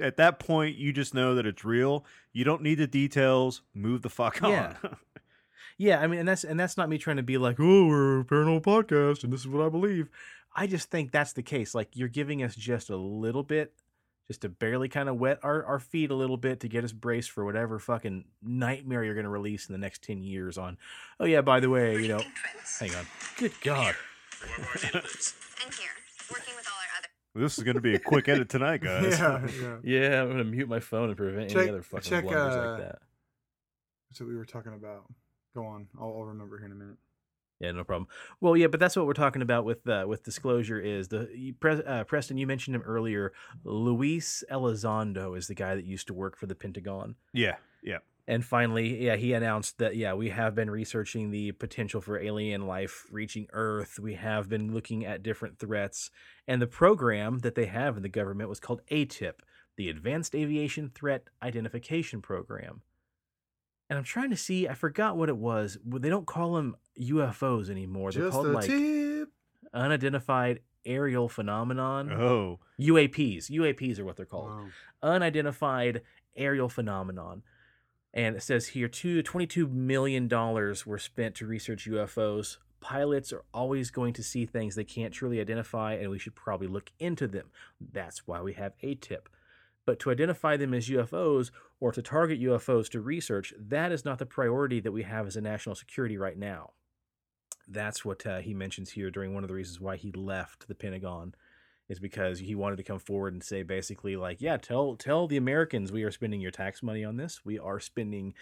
At 0.00 0.16
that 0.16 0.38
point, 0.38 0.76
you 0.76 0.92
just 0.92 1.12
know 1.12 1.34
that 1.34 1.44
it's 1.46 1.64
real. 1.64 2.04
You 2.32 2.44
don't 2.44 2.62
need 2.62 2.76
the 2.76 2.86
details. 2.86 3.62
Move 3.74 4.02
the 4.02 4.08
fuck 4.10 4.42
on. 4.42 4.50
Yeah. 4.50 4.76
Yeah, 5.78 6.00
I 6.00 6.06
mean, 6.06 6.20
and 6.20 6.28
that's 6.28 6.42
and 6.42 6.58
that's 6.58 6.78
not 6.78 6.88
me 6.88 6.96
trying 6.96 7.18
to 7.18 7.22
be 7.22 7.36
like, 7.36 7.56
oh, 7.60 7.86
we're 7.86 8.20
a 8.20 8.24
paranormal 8.24 8.62
podcast 8.62 9.24
and 9.24 9.30
this 9.30 9.40
is 9.40 9.48
what 9.48 9.62
I 9.64 9.68
believe. 9.68 10.08
I 10.54 10.66
just 10.66 10.90
think 10.90 11.12
that's 11.12 11.34
the 11.34 11.42
case. 11.42 11.74
Like 11.74 11.90
you're 11.92 12.08
giving 12.08 12.42
us 12.42 12.54
just 12.56 12.88
a 12.88 12.96
little 12.96 13.42
bit, 13.42 13.74
just 14.28 14.40
to 14.42 14.48
barely 14.48 14.88
kind 14.88 15.08
of 15.08 15.16
wet 15.18 15.38
our, 15.42 15.64
our 15.64 15.78
feet 15.78 16.10
a 16.10 16.14
little 16.14 16.36
bit 16.36 16.60
to 16.60 16.68
get 16.68 16.84
us 16.84 16.92
braced 16.92 17.30
for 17.30 17.44
whatever 17.44 17.78
fucking 17.78 18.24
nightmare 18.42 19.04
you're 19.04 19.14
gonna 19.14 19.28
release 19.30 19.68
in 19.68 19.72
the 19.72 19.78
next 19.78 20.02
ten 20.02 20.22
years 20.22 20.58
on. 20.58 20.76
Oh 21.20 21.24
yeah, 21.24 21.40
by 21.42 21.60
the 21.60 21.70
way, 21.70 22.00
you 22.00 22.08
know, 22.08 22.20
hang 22.80 22.94
on. 22.94 23.06
Good 23.38 23.52
God. 23.62 23.94
And 24.44 25.74
here, 25.74 25.90
working 26.30 26.54
with 26.56 26.66
all 26.66 26.74
our 26.76 26.98
other. 26.98 27.08
this 27.34 27.58
is 27.58 27.64
going 27.64 27.74
to 27.76 27.80
be 27.80 27.94
a 27.94 27.98
quick 27.98 28.28
edit 28.28 28.48
tonight, 28.48 28.80
guys. 28.82 29.18
yeah, 29.18 29.46
yeah. 29.62 29.76
Yeah, 29.82 30.22
I'm 30.22 30.30
gonna 30.30 30.44
mute 30.44 30.68
my 30.68 30.80
phone 30.80 31.08
and 31.08 31.16
prevent 31.16 31.50
Check- 31.50 31.62
any 31.62 31.70
other 31.70 31.82
fucking 31.82 32.08
check, 32.10 32.24
blunders 32.24 32.54
uh, 32.54 32.70
like 32.70 32.80
that. 32.80 32.98
That's 34.10 34.20
what 34.20 34.28
we 34.28 34.36
were 34.36 34.44
talking 34.44 34.72
about. 34.74 35.04
Go 35.54 35.64
on. 35.64 35.88
I'll, 35.98 36.08
I'll 36.08 36.24
remember 36.24 36.58
here 36.58 36.66
in 36.66 36.72
a 36.72 36.76
minute. 36.76 36.96
Yeah, 37.60 37.72
no 37.72 37.84
problem. 37.84 38.08
Well, 38.40 38.56
yeah, 38.56 38.66
but 38.66 38.80
that's 38.80 38.96
what 38.96 39.06
we're 39.06 39.14
talking 39.14 39.42
about 39.42 39.64
with 39.64 39.86
uh, 39.88 40.04
with 40.06 40.22
disclosure. 40.22 40.78
Is 40.78 41.08
the 41.08 41.54
uh, 41.86 42.04
Preston? 42.04 42.36
You 42.36 42.46
mentioned 42.46 42.76
him 42.76 42.82
earlier. 42.82 43.32
Luis 43.64 44.44
Elizondo 44.50 45.36
is 45.36 45.46
the 45.46 45.54
guy 45.54 45.74
that 45.74 45.84
used 45.84 46.06
to 46.08 46.14
work 46.14 46.36
for 46.36 46.46
the 46.46 46.54
Pentagon. 46.54 47.14
Yeah. 47.32 47.56
Yeah. 47.82 47.98
And 48.28 48.44
finally, 48.44 49.04
yeah, 49.04 49.16
he 49.16 49.32
announced 49.32 49.78
that 49.78 49.96
yeah, 49.96 50.12
we 50.14 50.30
have 50.30 50.54
been 50.54 50.68
researching 50.68 51.30
the 51.30 51.52
potential 51.52 52.00
for 52.00 52.18
alien 52.18 52.66
life 52.66 53.06
reaching 53.10 53.46
Earth. 53.52 54.00
We 54.00 54.14
have 54.14 54.48
been 54.48 54.74
looking 54.74 55.06
at 55.06 55.22
different 55.22 55.58
threats, 55.58 56.10
and 56.48 56.60
the 56.60 56.66
program 56.66 57.38
that 57.38 57.54
they 57.54 57.66
have 57.66 57.96
in 57.96 58.02
the 58.02 58.08
government 58.08 58.48
was 58.48 58.58
called 58.58 58.80
ATIP, 58.90 59.34
the 59.76 59.88
Advanced 59.88 60.34
Aviation 60.34 60.90
Threat 60.92 61.28
Identification 61.40 62.20
Program. 62.20 62.82
And 63.88 63.96
I'm 63.98 64.04
trying 64.04 64.30
to 64.30 64.36
see, 64.36 64.66
I 64.68 64.74
forgot 64.74 65.16
what 65.16 65.28
it 65.28 65.36
was. 65.36 65.78
They 65.84 66.08
don't 66.08 66.26
call 66.26 66.54
them 66.54 66.76
UFOs 67.00 67.70
anymore. 67.70 68.10
They're 68.12 68.24
Just 68.24 68.32
called 68.34 68.46
a 68.48 68.52
like 68.52 68.66
tip. 68.66 69.28
unidentified 69.72 70.60
aerial 70.84 71.28
phenomenon. 71.28 72.12
Oh. 72.12 72.58
UAPs. 72.80 73.50
UAPs 73.50 73.98
are 73.98 74.04
what 74.04 74.16
they're 74.16 74.26
called 74.26 74.50
Wow. 74.50 74.66
unidentified 75.02 76.02
aerial 76.36 76.68
phenomenon. 76.68 77.42
And 78.12 78.34
it 78.36 78.42
says 78.42 78.68
here, 78.68 78.88
two, 78.88 79.22
$22 79.22 79.70
million 79.70 80.28
were 80.28 80.98
spent 80.98 81.34
to 81.36 81.46
research 81.46 81.86
UFOs. 81.88 82.56
Pilots 82.80 83.32
are 83.32 83.44
always 83.52 83.90
going 83.90 84.12
to 84.14 84.22
see 84.22 84.46
things 84.46 84.74
they 84.74 84.84
can't 84.84 85.12
truly 85.12 85.40
identify, 85.40 85.94
and 85.94 86.10
we 86.10 86.18
should 86.18 86.34
probably 86.34 86.66
look 86.66 86.90
into 86.98 87.26
them. 87.26 87.46
That's 87.80 88.26
why 88.26 88.40
we 88.40 88.54
have 88.54 88.72
ATIP. 88.82 89.26
But 89.84 89.98
to 90.00 90.10
identify 90.10 90.56
them 90.56 90.72
as 90.74 90.88
UFOs 90.88 91.50
or 91.80 91.92
to 91.92 92.02
target 92.02 92.40
UFOs 92.40 92.88
to 92.90 93.00
research, 93.00 93.52
that 93.58 93.92
is 93.92 94.04
not 94.04 94.18
the 94.18 94.26
priority 94.26 94.80
that 94.80 94.92
we 94.92 95.02
have 95.02 95.26
as 95.26 95.36
a 95.36 95.40
national 95.40 95.74
security 95.74 96.16
right 96.16 96.38
now. 96.38 96.72
That's 97.68 98.04
what 98.04 98.24
uh, 98.26 98.38
he 98.38 98.54
mentions 98.54 98.90
here 98.90 99.10
during 99.10 99.34
one 99.34 99.44
of 99.44 99.48
the 99.48 99.54
reasons 99.54 99.80
why 99.80 99.96
he 99.96 100.12
left 100.12 100.68
the 100.68 100.74
Pentagon 100.74 101.34
is 101.88 101.98
because 102.00 102.38
he 102.38 102.54
wanted 102.54 102.76
to 102.76 102.82
come 102.82 102.98
forward 102.98 103.32
and 103.32 103.42
say 103.42 103.62
basically 103.62 104.16
like, 104.16 104.40
yeah, 104.40 104.56
tell 104.56 104.96
tell 104.96 105.26
the 105.26 105.36
Americans 105.36 105.92
we 105.92 106.02
are 106.02 106.10
spending 106.10 106.40
your 106.40 106.50
tax 106.50 106.82
money 106.82 107.04
on 107.04 107.16
this. 107.16 107.44
We 107.44 107.58
are 107.58 107.80
spending 107.80 108.34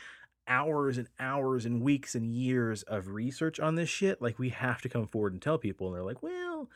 hours 0.47 0.99
and 0.99 1.09
hours 1.19 1.65
and 1.65 1.83
weeks 1.83 2.15
and 2.15 2.35
years 2.35 2.83
of 2.85 3.09
research 3.09 3.59
on 3.61 3.75
this 3.75 3.89
shit. 3.89 4.21
Like 4.23 4.39
we 4.39 4.51
have 4.51 4.81
to 4.83 4.89
come 4.89 5.07
forward 5.07 5.33
and 5.33 5.43
tell 5.43 5.59
people, 5.59 5.89
and 5.89 5.97
they're 5.97 6.05
like, 6.05 6.23
well, 6.23 6.69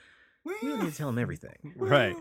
we 0.44 0.54
don't 0.62 0.82
need 0.82 0.90
to 0.90 0.96
tell 0.96 1.09
them 1.09 1.18
everything. 1.18 1.74
Right. 1.76 2.16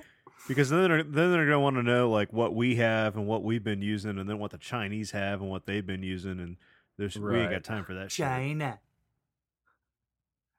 Because 0.47 0.69
then 0.69 0.83
they're 0.83 1.03
then 1.03 1.31
they're 1.31 1.45
gonna 1.45 1.59
want 1.59 1.75
to 1.77 1.83
know 1.83 2.09
like 2.09 2.31
what 2.33 2.55
we 2.55 2.75
have 2.77 3.15
and 3.17 3.27
what 3.27 3.43
we've 3.43 3.63
been 3.63 3.81
using, 3.81 4.17
and 4.17 4.29
then 4.29 4.39
what 4.39 4.51
the 4.51 4.57
Chinese 4.57 5.11
have 5.11 5.41
and 5.41 5.49
what 5.49 5.65
they've 5.65 5.85
been 5.85 6.03
using, 6.03 6.39
and 6.39 6.57
there's 6.97 7.17
we 7.17 7.38
ain't 7.39 7.51
got 7.51 7.63
time 7.63 7.83
for 7.83 7.93
that. 7.95 8.11
shit. 8.11 8.25
China. 8.25 8.79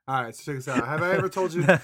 All 0.06 0.22
right, 0.22 0.34
so 0.34 0.42
check 0.42 0.56
this 0.56 0.68
out. 0.68 0.86
Have 0.86 1.02
I 1.02 1.12
ever 1.12 1.28
told 1.28 1.52
you 1.52 1.62
That- 1.66 1.82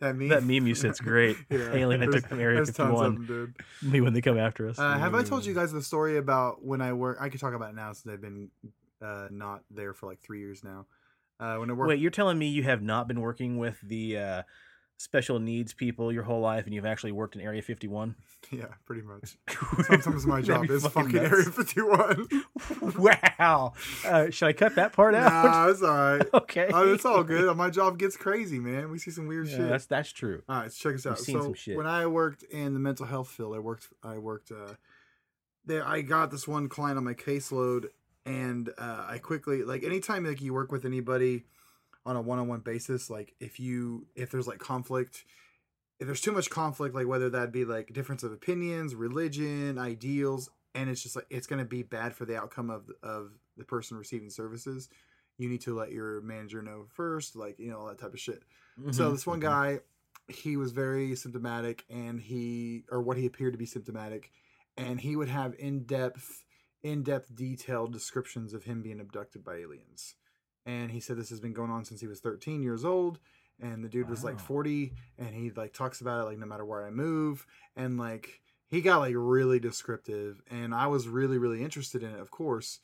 that 0.00 0.16
meme? 0.16 0.28
that 0.30 0.42
meme 0.42 0.66
you 0.66 0.74
said's 0.74 0.98
great. 1.00 1.36
Alien 1.52 2.00
that 2.00 2.06
there's- 2.10 2.22
took 2.22 2.28
from 2.30 2.40
Area 2.40 2.56
tons 2.58 2.70
of 2.70 2.76
51. 2.76 3.14
them, 3.14 3.26
dude. 3.26 3.54
Me 3.92 4.00
when 4.00 4.12
they 4.12 4.20
come 4.20 4.38
after 4.38 4.68
us. 4.68 4.76
Uh, 4.78 4.98
have 4.98 5.14
I 5.14 5.22
told 5.22 5.46
you 5.46 5.54
guys 5.54 5.70
the 5.70 5.82
story 5.82 6.16
about 6.16 6.64
when 6.64 6.80
I 6.80 6.92
work? 6.94 7.18
I 7.20 7.28
could 7.28 7.38
talk 7.40 7.54
about 7.54 7.70
it 7.70 7.76
now 7.76 7.92
since 7.92 8.12
I've 8.12 8.20
been 8.20 8.50
uh, 9.00 9.28
not 9.30 9.60
there 9.70 9.92
for 9.94 10.06
like 10.08 10.20
three 10.20 10.40
years 10.40 10.64
now. 10.64 10.86
Uh, 11.38 11.56
when 11.58 11.70
I 11.70 11.74
work, 11.74 11.88
Wait, 11.88 12.00
you're 12.00 12.10
telling 12.10 12.38
me 12.38 12.48
you 12.48 12.64
have 12.64 12.82
not 12.82 13.06
been 13.06 13.20
working 13.20 13.56
with 13.58 13.76
the 13.82 14.18
uh, 14.18 14.42
special 14.96 15.38
needs 15.38 15.72
people 15.72 16.12
your 16.12 16.22
whole 16.22 16.40
life, 16.40 16.64
and 16.64 16.74
you've 16.74 16.86
actually 16.86 17.12
worked 17.12 17.34
in 17.34 17.40
Area 17.42 17.62
51? 17.62 18.14
yeah, 18.50 18.66
pretty 18.86 19.02
much. 19.02 19.36
Sometimes 19.86 20.26
my 20.26 20.40
job 20.40 20.70
is 20.70 20.86
fucking 20.86 21.12
fucking. 21.12 21.30
Area 21.30 21.44
51. 21.44 22.28
wow. 22.98 23.72
Uh, 24.06 24.30
should 24.30 24.46
I 24.46 24.52
cut 24.52 24.74
that 24.76 24.92
part 24.92 25.14
out? 25.14 25.32
nah, 25.32 25.68
it's 25.68 25.82
all 25.82 25.88
right. 25.96 26.22
okay. 26.34 26.70
Oh, 26.72 26.92
it's 26.92 27.04
all 27.04 27.24
good. 27.24 27.54
My 27.56 27.70
job 27.70 27.98
gets 27.98 28.16
crazy, 28.16 28.58
man. 28.58 28.90
We 28.90 28.98
see 28.98 29.10
some 29.10 29.26
weird 29.26 29.48
Yeah, 29.48 29.56
shit. 29.56 29.68
that's 29.68 29.86
that's 29.86 30.12
true. 30.12 30.42
All 30.48 30.60
right, 30.60 30.72
so 30.72 30.90
check 30.90 30.96
this 30.96 31.06
out. 31.06 31.18
so 31.18 31.40
some 31.42 31.54
shit. 31.54 31.76
when 31.76 31.86
I 31.86 32.06
worked 32.06 32.42
in 32.44 32.74
the 32.74 32.80
mental 32.80 33.06
health 33.06 33.28
field, 33.28 33.54
I 33.54 33.58
worked 33.58 33.88
I 34.02 34.18
worked 34.18 34.50
uh 34.52 34.74
there 35.66 35.86
I 35.86 36.02
got 36.02 36.30
this 36.30 36.46
one 36.46 36.68
client 36.68 36.98
on 36.98 37.04
my 37.04 37.14
caseload 37.14 37.86
and 38.26 38.68
uh 38.78 39.06
I 39.08 39.18
quickly 39.18 39.62
like 39.64 39.82
anytime 39.82 40.24
like 40.26 40.40
you 40.40 40.52
work 40.54 40.70
with 40.72 40.84
anybody 40.84 41.44
on 42.06 42.16
a 42.16 42.20
one-on-one 42.20 42.60
basis, 42.60 43.08
like 43.10 43.34
if 43.40 43.58
you 43.58 44.06
if 44.14 44.30
there's 44.30 44.46
like 44.46 44.58
conflict 44.58 45.24
if 46.00 46.06
there's 46.06 46.20
too 46.20 46.32
much 46.32 46.50
conflict, 46.50 46.94
like 46.94 47.06
whether 47.06 47.30
that 47.30 47.52
be 47.52 47.64
like 47.64 47.92
difference 47.92 48.22
of 48.24 48.32
opinions, 48.32 48.94
religion, 48.94 49.78
ideals, 49.78 50.50
and 50.74 50.90
it's 50.90 51.02
just 51.02 51.16
like 51.16 51.26
it's 51.30 51.46
gonna 51.46 51.64
be 51.64 51.82
bad 51.82 52.14
for 52.14 52.24
the 52.24 52.36
outcome 52.36 52.68
of 52.70 52.90
of 53.02 53.30
the 53.56 53.64
person 53.64 53.96
receiving 53.96 54.28
services, 54.28 54.88
you 55.38 55.48
need 55.48 55.60
to 55.62 55.74
let 55.74 55.92
your 55.92 56.20
manager 56.20 56.62
know 56.62 56.84
first, 56.94 57.36
like 57.36 57.58
you 57.58 57.70
know 57.70 57.78
all 57.78 57.86
that 57.86 57.98
type 57.98 58.12
of 58.12 58.20
shit. 58.20 58.42
So 58.90 59.10
Mhm. 59.10 59.12
this 59.12 59.26
one 59.26 59.40
guy, 59.40 59.80
he 60.28 60.56
was 60.56 60.72
very 60.72 61.14
symptomatic, 61.14 61.84
and 61.88 62.20
he 62.20 62.84
or 62.90 63.00
what 63.00 63.16
he 63.16 63.26
appeared 63.26 63.52
to 63.54 63.58
be 63.58 63.66
symptomatic, 63.66 64.32
and 64.76 65.00
he 65.00 65.14
would 65.16 65.28
have 65.28 65.54
in 65.58 65.84
depth, 65.84 66.44
in 66.82 67.02
depth, 67.04 67.34
detailed 67.34 67.92
descriptions 67.92 68.52
of 68.52 68.64
him 68.64 68.82
being 68.82 69.00
abducted 69.00 69.44
by 69.44 69.56
aliens. 69.58 70.16
And 70.66 70.90
he 70.90 71.00
said 71.00 71.16
this 71.16 71.30
has 71.30 71.40
been 71.40 71.52
going 71.52 71.70
on 71.70 71.84
since 71.84 72.00
he 72.00 72.06
was 72.06 72.20
13 72.20 72.62
years 72.62 72.84
old, 72.84 73.18
and 73.60 73.84
the 73.84 73.88
dude 73.88 74.08
was 74.08 74.24
like 74.24 74.38
40, 74.40 74.92
and 75.18 75.34
he 75.34 75.50
like 75.50 75.72
talks 75.72 76.00
about 76.00 76.22
it 76.22 76.24
like 76.24 76.38
no 76.38 76.46
matter 76.46 76.64
where 76.64 76.84
I 76.86 76.90
move, 76.90 77.46
and 77.76 77.98
like 77.98 78.40
he 78.68 78.80
got 78.80 78.98
like 78.98 79.14
really 79.16 79.60
descriptive, 79.60 80.40
and 80.50 80.74
I 80.74 80.86
was 80.86 81.06
really 81.06 81.38
really 81.38 81.62
interested 81.62 82.02
in 82.02 82.10
it, 82.14 82.20
of 82.20 82.30
course. 82.30 82.80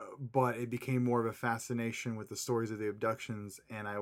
uh, 0.00 0.04
But 0.18 0.56
it 0.58 0.68
became 0.70 1.04
more 1.04 1.20
of 1.20 1.26
a 1.26 1.32
fascination 1.32 2.16
with 2.16 2.28
the 2.28 2.36
stories 2.36 2.70
of 2.70 2.78
the 2.78 2.88
abductions, 2.88 3.60
and 3.70 3.88
I 3.88 3.96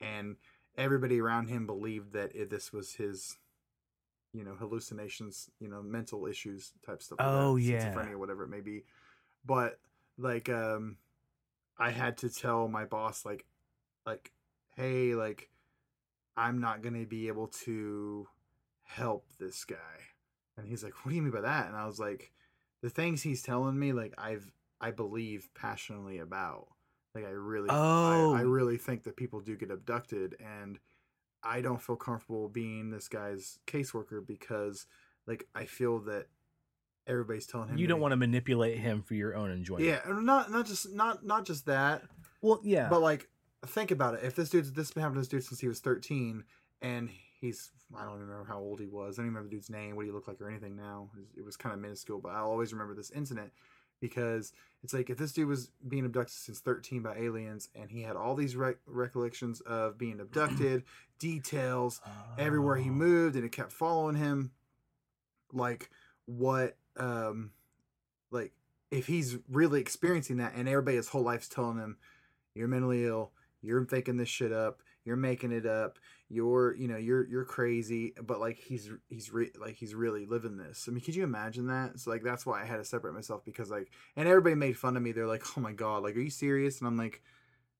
and 0.00 0.36
everybody 0.76 1.20
around 1.20 1.48
him 1.48 1.66
believed 1.66 2.12
that 2.12 2.34
it, 2.36 2.50
this 2.50 2.72
was 2.72 2.94
his 2.94 3.36
you 4.32 4.44
know 4.44 4.54
hallucinations 4.54 5.50
you 5.60 5.68
know 5.68 5.82
mental 5.82 6.26
issues 6.26 6.72
type 6.84 7.02
stuff 7.02 7.18
like 7.18 7.28
Oh, 7.28 7.56
that, 7.56 7.62
yeah. 7.62 7.94
schizophrenia 7.94 8.16
whatever 8.16 8.44
it 8.44 8.48
may 8.48 8.60
be 8.60 8.84
but 9.44 9.78
like 10.18 10.48
um 10.48 10.98
i 11.78 11.90
had 11.90 12.16
to 12.18 12.28
tell 12.28 12.68
my 12.68 12.84
boss 12.84 13.24
like 13.24 13.44
like 14.06 14.32
hey 14.76 15.14
like 15.14 15.50
i'm 16.36 16.60
not 16.60 16.82
gonna 16.82 17.04
be 17.04 17.28
able 17.28 17.48
to 17.48 18.26
help 18.86 19.26
this 19.38 19.64
guy. 19.64 19.76
And 20.56 20.66
he's 20.66 20.82
like 20.82 20.94
what 21.04 21.10
do 21.10 21.16
you 21.16 21.22
mean 21.22 21.32
by 21.32 21.42
that? 21.42 21.66
And 21.66 21.76
i 21.76 21.86
was 21.86 21.98
like 21.98 22.32
the 22.82 22.90
things 22.90 23.22
he's 23.22 23.42
telling 23.42 23.78
me 23.78 23.92
like 23.92 24.14
i've 24.16 24.50
i 24.80 24.90
believe 24.90 25.48
passionately 25.54 26.18
about. 26.18 26.68
Like 27.14 27.24
i 27.24 27.30
really 27.30 27.68
Oh. 27.70 28.34
I, 28.34 28.40
I 28.40 28.42
oh. 28.42 28.48
really 28.48 28.78
think 28.78 29.04
that 29.04 29.16
people 29.16 29.40
do 29.40 29.56
get 29.56 29.70
abducted 29.70 30.36
and 30.40 30.78
i 31.42 31.60
don't 31.60 31.82
feel 31.82 31.96
comfortable 31.96 32.48
being 32.48 32.90
this 32.90 33.08
guy's 33.08 33.58
caseworker 33.66 34.26
because 34.26 34.86
like 35.26 35.46
i 35.54 35.64
feel 35.64 36.00
that 36.00 36.26
everybody's 37.06 37.46
telling 37.46 37.68
him 37.68 37.78
You 37.78 37.86
don't 37.86 38.00
want 38.00 38.12
to 38.12 38.16
manipulate 38.16 38.78
him 38.78 39.02
for 39.02 39.14
your 39.14 39.34
own 39.36 39.50
enjoyment. 39.50 39.86
yeah 39.86 40.00
and 40.04 40.24
not 40.26 40.50
not 40.50 40.66
just 40.66 40.92
not 40.92 41.24
not 41.24 41.44
just 41.46 41.66
that 41.66 42.02
Well, 42.42 42.60
yeah. 42.64 42.88
but 42.88 43.00
like 43.00 43.28
think 43.66 43.90
about 43.90 44.14
it 44.14 44.20
if 44.24 44.34
this 44.36 44.50
dude's 44.50 44.72
this 44.72 44.90
been 44.92 45.02
happening 45.02 45.22
to 45.22 45.28
this 45.28 45.28
dude 45.28 45.44
since 45.44 45.60
he 45.60 45.68
was 45.68 45.80
13 45.80 46.44
and 46.82 47.10
he's 47.40 47.70
i 47.96 48.04
don't 48.04 48.14
even 48.16 48.26
remember 48.28 48.44
how 48.48 48.58
old 48.58 48.78
he 48.80 48.86
was 48.86 49.18
i 49.18 49.22
don't 49.22 49.26
even 49.26 49.34
remember 49.34 49.48
the 49.48 49.56
dude's 49.56 49.70
name 49.70 49.96
what 49.96 50.04
he 50.06 50.12
looked 50.12 50.28
like 50.28 50.40
or 50.40 50.48
anything 50.48 50.76
now 50.76 51.08
it 51.36 51.44
was, 51.44 51.56
kind 51.56 51.74
of 51.74 51.80
minuscule 51.80 52.18
but 52.20 52.30
i'll 52.32 52.50
always 52.50 52.72
remember 52.72 52.94
this 52.94 53.10
incident 53.10 53.50
because 54.00 54.52
it's 54.84 54.92
like 54.92 55.08
if 55.10 55.16
this 55.18 55.32
dude 55.32 55.48
was 55.48 55.70
being 55.88 56.04
abducted 56.04 56.34
since 56.36 56.60
13 56.60 57.02
by 57.02 57.16
aliens 57.16 57.68
and 57.74 57.90
he 57.90 58.02
had 58.02 58.14
all 58.14 58.34
these 58.34 58.54
rec- 58.54 58.76
recollections 58.86 59.60
of 59.62 59.96
being 59.98 60.20
abducted 60.20 60.84
details 61.18 62.00
everywhere 62.38 62.76
he 62.76 62.90
Oh. 62.90 62.92
moved 62.92 63.36
and 63.36 63.44
it 63.44 63.52
kept 63.52 63.72
following 63.72 64.14
him 64.16 64.50
like 65.52 65.90
what 66.26 66.76
um 66.98 67.50
like 68.30 68.52
if 68.90 69.06
he's 69.06 69.36
really 69.50 69.80
experiencing 69.80 70.36
that 70.38 70.54
and 70.54 70.68
everybody 70.68 70.96
his 70.96 71.08
whole 71.08 71.22
life's 71.22 71.48
telling 71.48 71.78
him 71.78 71.96
you're 72.54 72.68
mentally 72.68 73.04
ill 73.04 73.32
you're 73.62 73.84
thinking 73.84 74.16
this 74.16 74.28
shit 74.28 74.52
up 74.52 74.82
you're 75.04 75.16
making 75.16 75.52
it 75.52 75.66
up 75.66 75.98
you're 76.28 76.74
you 76.74 76.88
know 76.88 76.96
you're 76.96 77.26
you're 77.28 77.44
crazy 77.44 78.12
but 78.22 78.40
like 78.40 78.58
he's 78.58 78.90
he's 79.08 79.32
re- 79.32 79.52
like 79.60 79.76
he's 79.76 79.94
really 79.94 80.26
living 80.26 80.56
this. 80.56 80.86
I 80.88 80.90
mean 80.90 81.00
could 81.00 81.14
you 81.14 81.22
imagine 81.22 81.68
that? 81.68 82.00
So 82.00 82.10
like 82.10 82.24
that's 82.24 82.44
why 82.44 82.60
i 82.60 82.64
had 82.64 82.78
to 82.78 82.84
separate 82.84 83.14
myself 83.14 83.44
because 83.44 83.70
like 83.70 83.90
and 84.16 84.26
everybody 84.26 84.56
made 84.56 84.76
fun 84.76 84.96
of 84.96 85.02
me. 85.02 85.12
They're 85.12 85.26
like 85.28 85.44
oh 85.56 85.60
my 85.60 85.72
god 85.72 86.02
like 86.02 86.16
are 86.16 86.20
you 86.20 86.30
serious? 86.30 86.80
And 86.80 86.88
i'm 86.88 86.96
like 86.96 87.22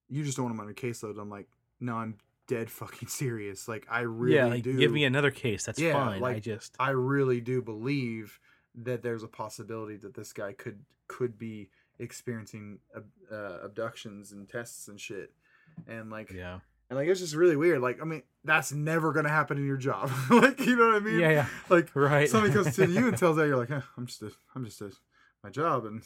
you 0.08 0.22
just 0.22 0.36
don't 0.36 0.44
want 0.46 0.54
him 0.54 0.60
on 0.60 0.66
your 0.66 0.74
caseload. 0.74 1.20
I'm 1.20 1.30
like 1.30 1.48
no 1.80 1.96
i'm 1.96 2.18
dead 2.46 2.70
fucking 2.70 3.08
serious. 3.08 3.66
Like 3.66 3.86
i 3.90 4.00
really 4.00 4.36
yeah, 4.36 4.46
like, 4.46 4.62
do. 4.62 4.78
give 4.78 4.92
me 4.92 5.04
another 5.04 5.32
case. 5.32 5.64
That's 5.64 5.80
Yeah, 5.80 5.94
fine. 5.94 6.22
I 6.22 6.38
just 6.38 6.76
I 6.78 6.90
really 6.90 7.40
do 7.40 7.62
believe 7.62 8.38
that 8.76 9.02
there's 9.02 9.22
a 9.22 9.28
possibility 9.28 9.96
that 9.96 10.14
this 10.14 10.32
guy 10.32 10.52
could 10.52 10.80
could 11.08 11.38
be 11.38 11.70
experiencing 11.98 12.78
ab- 12.94 13.06
uh, 13.32 13.58
abductions 13.64 14.32
and 14.32 14.48
tests 14.48 14.88
and 14.88 15.00
shit, 15.00 15.32
and 15.86 16.10
like 16.10 16.30
yeah. 16.32 16.58
and 16.90 16.98
like 16.98 17.08
it's 17.08 17.20
just 17.20 17.34
really 17.34 17.56
weird. 17.56 17.80
Like 17.80 18.00
I 18.00 18.04
mean, 18.04 18.22
that's 18.44 18.72
never 18.72 19.12
gonna 19.12 19.28
happen 19.30 19.56
in 19.58 19.66
your 19.66 19.76
job. 19.78 20.10
like 20.30 20.60
you 20.60 20.76
know 20.76 20.88
what 20.88 20.96
I 20.96 21.00
mean? 21.00 21.20
Yeah, 21.20 21.30
yeah. 21.30 21.46
Like 21.68 21.94
Right. 21.94 22.28
somebody 22.28 22.52
comes 22.52 22.74
to 22.76 22.86
you 22.88 23.08
and 23.08 23.16
tells 23.18 23.36
that 23.36 23.46
you're 23.46 23.56
like, 23.56 23.70
eh, 23.70 23.80
I'm 23.96 24.06
just 24.06 24.22
a, 24.22 24.30
I'm 24.54 24.64
just 24.64 24.80
a, 24.80 24.92
my 25.42 25.50
job, 25.50 25.84
and 25.86 26.02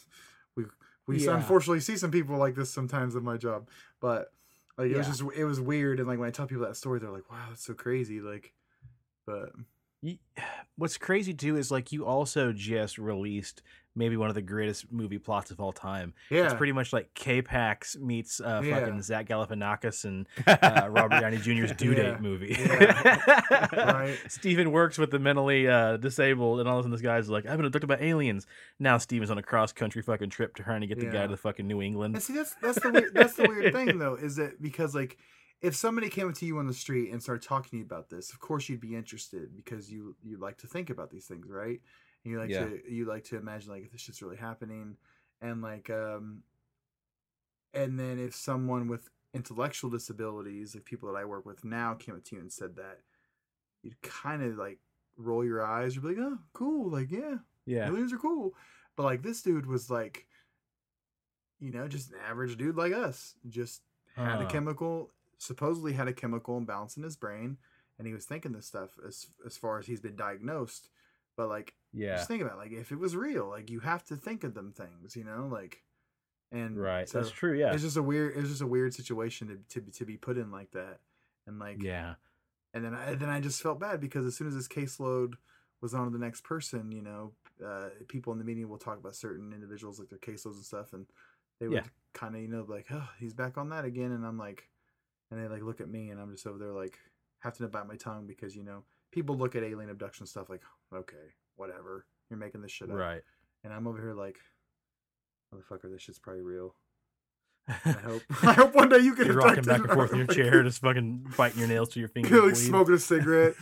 we 0.54 0.64
we 1.06 1.24
Yeah. 1.24 1.34
unfortunately 1.36 1.80
see 1.80 1.96
some 1.96 2.10
people 2.10 2.36
like 2.36 2.54
this 2.54 2.70
sometimes 2.70 3.14
in 3.16 3.24
my 3.24 3.36
job, 3.36 3.68
but 4.00 4.32
like 4.78 4.90
it 4.90 4.96
was 4.96 5.06
just 5.08 5.22
it 5.34 5.44
was 5.44 5.60
weird, 5.60 5.98
and 5.98 6.06
like 6.08 6.18
when 6.18 6.28
I 6.28 6.32
tell 6.32 6.46
people 6.46 6.64
that 6.66 6.76
story, 6.76 7.00
they're 7.00 7.10
like, 7.10 7.30
wow, 7.30 7.46
that's 7.48 7.64
so 7.64 7.74
crazy, 7.74 8.20
like, 8.20 8.52
but. 9.26 9.50
What's 10.76 10.96
crazy 10.96 11.34
too 11.34 11.56
is 11.56 11.70
like 11.70 11.92
you 11.92 12.06
also 12.06 12.52
just 12.52 12.96
released 12.98 13.62
maybe 13.96 14.16
one 14.16 14.28
of 14.28 14.34
the 14.36 14.40
greatest 14.40 14.90
movie 14.92 15.18
plots 15.18 15.50
of 15.50 15.60
all 15.60 15.72
time. 15.72 16.14
Yeah. 16.30 16.44
It's 16.44 16.54
pretty 16.54 16.72
much 16.72 16.92
like 16.92 17.12
K-Pax 17.14 17.98
meets 17.98 18.40
uh, 18.40 18.62
Yeah. 18.64 18.78
fucking 18.80 19.02
Zach 19.02 19.26
Galifianakis 19.28 20.04
and 20.04 20.26
uh, 20.46 20.88
Robert 20.88 21.20
Downey 21.20 21.36
Jr.'s 21.38 21.72
due 21.72 21.90
Yeah. 21.90 22.02
date 22.12 22.20
movie. 22.20 22.56
Yeah. 22.58 23.66
Right. 23.74 24.16
Steven 24.28 24.70
works 24.72 24.96
with 24.96 25.10
the 25.10 25.18
mentally 25.18 25.68
uh, 25.68 25.96
disabled, 25.98 26.60
and 26.60 26.68
all 26.68 26.76
of 26.76 26.80
a 26.80 26.82
sudden 26.84 26.92
this 26.92 27.00
guy's 27.02 27.28
like, 27.28 27.46
"I've 27.46 27.56
been 27.58 27.66
abducted 27.66 27.88
by 27.88 27.98
aliens." 27.98 28.46
Now 28.78 28.96
Steven's 28.96 29.30
on 29.30 29.38
a 29.38 29.42
cross 29.42 29.72
country 29.72 30.02
fucking 30.02 30.30
trip 30.30 30.54
to 30.56 30.62
trying 30.62 30.80
to 30.82 30.86
get 30.86 30.98
the 31.00 31.06
guy 31.06 31.22
Yeah. 31.22 31.26
the 31.26 31.36
fucking 31.36 31.66
New 31.66 31.82
England. 31.82 32.14
And 32.14 32.22
see, 32.22 32.32
that's 32.34 32.54
that's 32.62 32.80
the 32.80 32.90
weird, 32.90 33.12
that's 33.12 33.34
the 33.34 33.48
weird 33.48 33.74
thing 33.74 33.98
though, 33.98 34.14
is 34.14 34.36
that 34.36 34.62
because 34.62 34.94
like 34.94 35.18
if 35.62 35.76
somebody 35.76 36.08
came 36.08 36.28
up 36.28 36.34
to 36.36 36.46
you 36.46 36.58
on 36.58 36.66
the 36.66 36.74
street 36.74 37.10
and 37.12 37.22
started 37.22 37.46
talking 37.46 37.70
to 37.70 37.76
you 37.78 37.84
about 37.84 38.08
this, 38.08 38.32
of 38.32 38.40
course 38.40 38.68
you'd 38.68 38.80
be 38.80 38.94
interested 38.96 39.54
because 39.54 39.90
you 39.92 40.16
you 40.22 40.38
like 40.38 40.56
to 40.58 40.66
think 40.66 40.90
about 40.90 41.10
these 41.10 41.26
things, 41.26 41.48
right? 41.50 41.80
And 42.24 42.32
you 42.32 42.38
like 42.40 42.50
Yeah. 42.50 42.66
to 42.66 42.80
you 42.90 43.04
like 43.04 43.24
to 43.24 43.36
imagine 43.36 43.70
like 43.70 43.84
if 43.84 43.92
this 43.92 44.00
shit's 44.00 44.22
really 44.22 44.36
happening, 44.36 44.96
and 45.40 45.62
like 45.62 45.90
um 45.90 46.42
and 47.74 47.98
then 47.98 48.18
if 48.18 48.34
someone 48.34 48.88
with 48.88 49.08
intellectual 49.32 49.88
disabilities 49.90 50.74
like 50.74 50.84
people 50.84 51.08
that 51.12 51.16
i 51.16 51.24
work 51.24 51.46
with 51.46 51.64
now 51.64 51.94
came 51.94 52.16
up 52.16 52.24
to 52.24 52.34
you 52.34 52.40
and 52.42 52.52
said 52.52 52.74
that 52.74 52.98
you'd 53.82 54.00
kind 54.02 54.42
of 54.42 54.56
like 54.56 54.80
roll 55.16 55.44
your 55.44 55.64
eyes 55.64 55.94
you'd 55.94 56.02
be 56.02 56.08
like 56.08 56.18
oh 56.18 56.36
cool 56.52 56.90
like 56.90 57.12
yeah 57.12 57.36
Yeah. 57.64 57.86
aliens 57.86 58.12
are 58.12 58.18
cool 58.18 58.54
but 58.96 59.04
like 59.04 59.22
this 59.22 59.40
dude 59.42 59.66
was 59.66 59.88
like 59.88 60.26
you 61.60 61.70
know 61.70 61.86
just 61.86 62.10
an 62.10 62.16
average 62.28 62.56
dude 62.56 62.74
like 62.76 62.92
us 62.92 63.34
just 63.48 63.82
had 64.16 64.40
a 64.40 64.46
chemical 64.46 65.12
supposedly 65.40 65.94
had 65.94 66.06
a 66.06 66.12
chemical 66.12 66.58
imbalance 66.58 66.96
in 66.96 67.02
his 67.02 67.16
brain 67.16 67.56
and 67.98 68.06
he 68.06 68.12
was 68.12 68.24
thinking 68.26 68.52
this 68.52 68.66
stuff 68.66 68.90
as 69.06 69.26
as 69.46 69.56
far 69.56 69.78
as 69.78 69.86
he's 69.86 70.00
been 70.00 70.16
diagnosed 70.16 70.90
but 71.36 71.48
like 71.48 71.74
Yeah. 71.92 72.16
just 72.16 72.28
think 72.28 72.42
about 72.42 72.54
it, 72.54 72.58
like 72.58 72.72
if 72.72 72.92
it 72.92 72.98
was 72.98 73.16
real 73.16 73.48
like 73.48 73.70
you 73.70 73.80
have 73.80 74.04
to 74.04 74.16
think 74.16 74.44
of 74.44 74.54
them 74.54 74.72
things 74.72 75.16
you 75.16 75.24
know 75.24 75.48
like 75.50 75.82
and 76.52 76.76
Right. 76.78 77.08
so 77.08 77.18
That's 77.20 77.30
true. 77.30 77.56
Yeah. 77.58 77.72
it's 77.72 77.82
just 77.82 77.96
a 77.96 78.02
weird 78.02 78.36
it's 78.36 78.48
just 78.50 78.60
a 78.60 78.66
weird 78.66 78.92
situation 78.94 79.48
to, 79.68 79.80
to, 79.80 79.90
to 79.90 80.04
be 80.04 80.16
put 80.16 80.36
in 80.36 80.50
like 80.50 80.72
that 80.72 81.00
and 81.46 81.58
like 81.58 81.82
Yeah. 81.82 82.14
and 82.74 82.84
then 82.84 82.94
I, 82.94 83.14
then 83.14 83.28
I 83.30 83.40
just 83.40 83.62
felt 83.62 83.80
bad 83.80 84.00
because 84.00 84.26
as 84.26 84.36
soon 84.36 84.46
as 84.48 84.54
this 84.54 84.68
caseload 84.68 85.34
was 85.80 85.94
on 85.94 86.04
to 86.04 86.10
the 86.10 86.22
next 86.22 86.44
person, 86.44 86.92
you 86.92 87.00
know, 87.00 87.32
uh, 87.66 87.88
people 88.06 88.32
in 88.34 88.38
the 88.38 88.44
meeting 88.44 88.68
will 88.68 88.76
talk 88.78 88.98
about 88.98 89.16
certain 89.16 89.52
individuals 89.54 89.98
like 89.98 90.10
their 90.10 90.18
caseloads 90.18 90.56
and 90.56 90.64
stuff, 90.64 90.92
and 90.92 91.06
they 91.58 91.68
would 91.68 91.84
Yeah. 91.84 91.90
kind 92.12 92.36
of 92.36 92.42
you 92.42 92.48
know 92.48 92.66
like, 92.68 92.86
oh, 92.92 93.08
he's 93.18 93.32
back 93.32 93.56
on 93.56 93.70
that 93.70 93.84
again, 93.86 94.12
and 94.12 94.26
I'm 94.26 94.36
like, 94.38 94.68
and 95.30 95.42
they 95.42 95.48
like 95.48 95.62
look 95.62 95.80
at 95.80 95.88
me, 95.88 96.10
and 96.10 96.20
I'm 96.20 96.30
just 96.32 96.46
over 96.46 96.58
there 96.58 96.72
like 96.72 96.98
having 97.40 97.66
to 97.66 97.68
bite 97.68 97.86
my 97.88 97.96
tongue 97.96 98.26
because 98.26 98.54
you 98.56 98.62
know 98.64 98.84
people 99.12 99.36
look 99.36 99.56
at 99.56 99.62
alien 99.62 99.90
abduction 99.90 100.26
stuff 100.26 100.48
like, 100.50 100.62
okay, 100.94 101.34
whatever, 101.56 102.06
you're 102.28 102.38
making 102.38 102.62
this 102.62 102.70
shit 102.72 102.90
up, 102.90 102.96
Right. 102.96 103.22
and 103.64 103.72
I'm 103.72 103.86
over 103.86 103.98
here 104.00 104.14
like, 104.14 104.36
motherfucker, 105.54 105.90
this 105.90 106.02
shit's 106.02 106.18
probably 106.18 106.42
real. 106.42 106.74
I 107.68 107.90
hope 107.92 108.22
I 108.42 108.52
hope 108.54 108.74
one 108.74 108.88
day 108.88 108.98
you 108.98 109.14
get 109.14 109.26
You're 109.26 109.36
rocking 109.36 109.62
back 109.64 109.80
and 109.80 109.90
forth 109.90 110.12
in 110.12 110.18
your 110.18 110.26
Like, 110.26 110.36
chair, 110.36 110.62
just 110.62 110.80
fucking 110.80 111.26
biting 111.36 111.58
your 111.58 111.68
nails 111.68 111.90
to 111.90 112.00
your 112.00 112.08
fingers. 112.14 112.32
like 112.32 112.40
bleed. 112.54 112.54
smoking 112.56 112.94
a 112.94 112.98
cigarette, 112.98 113.54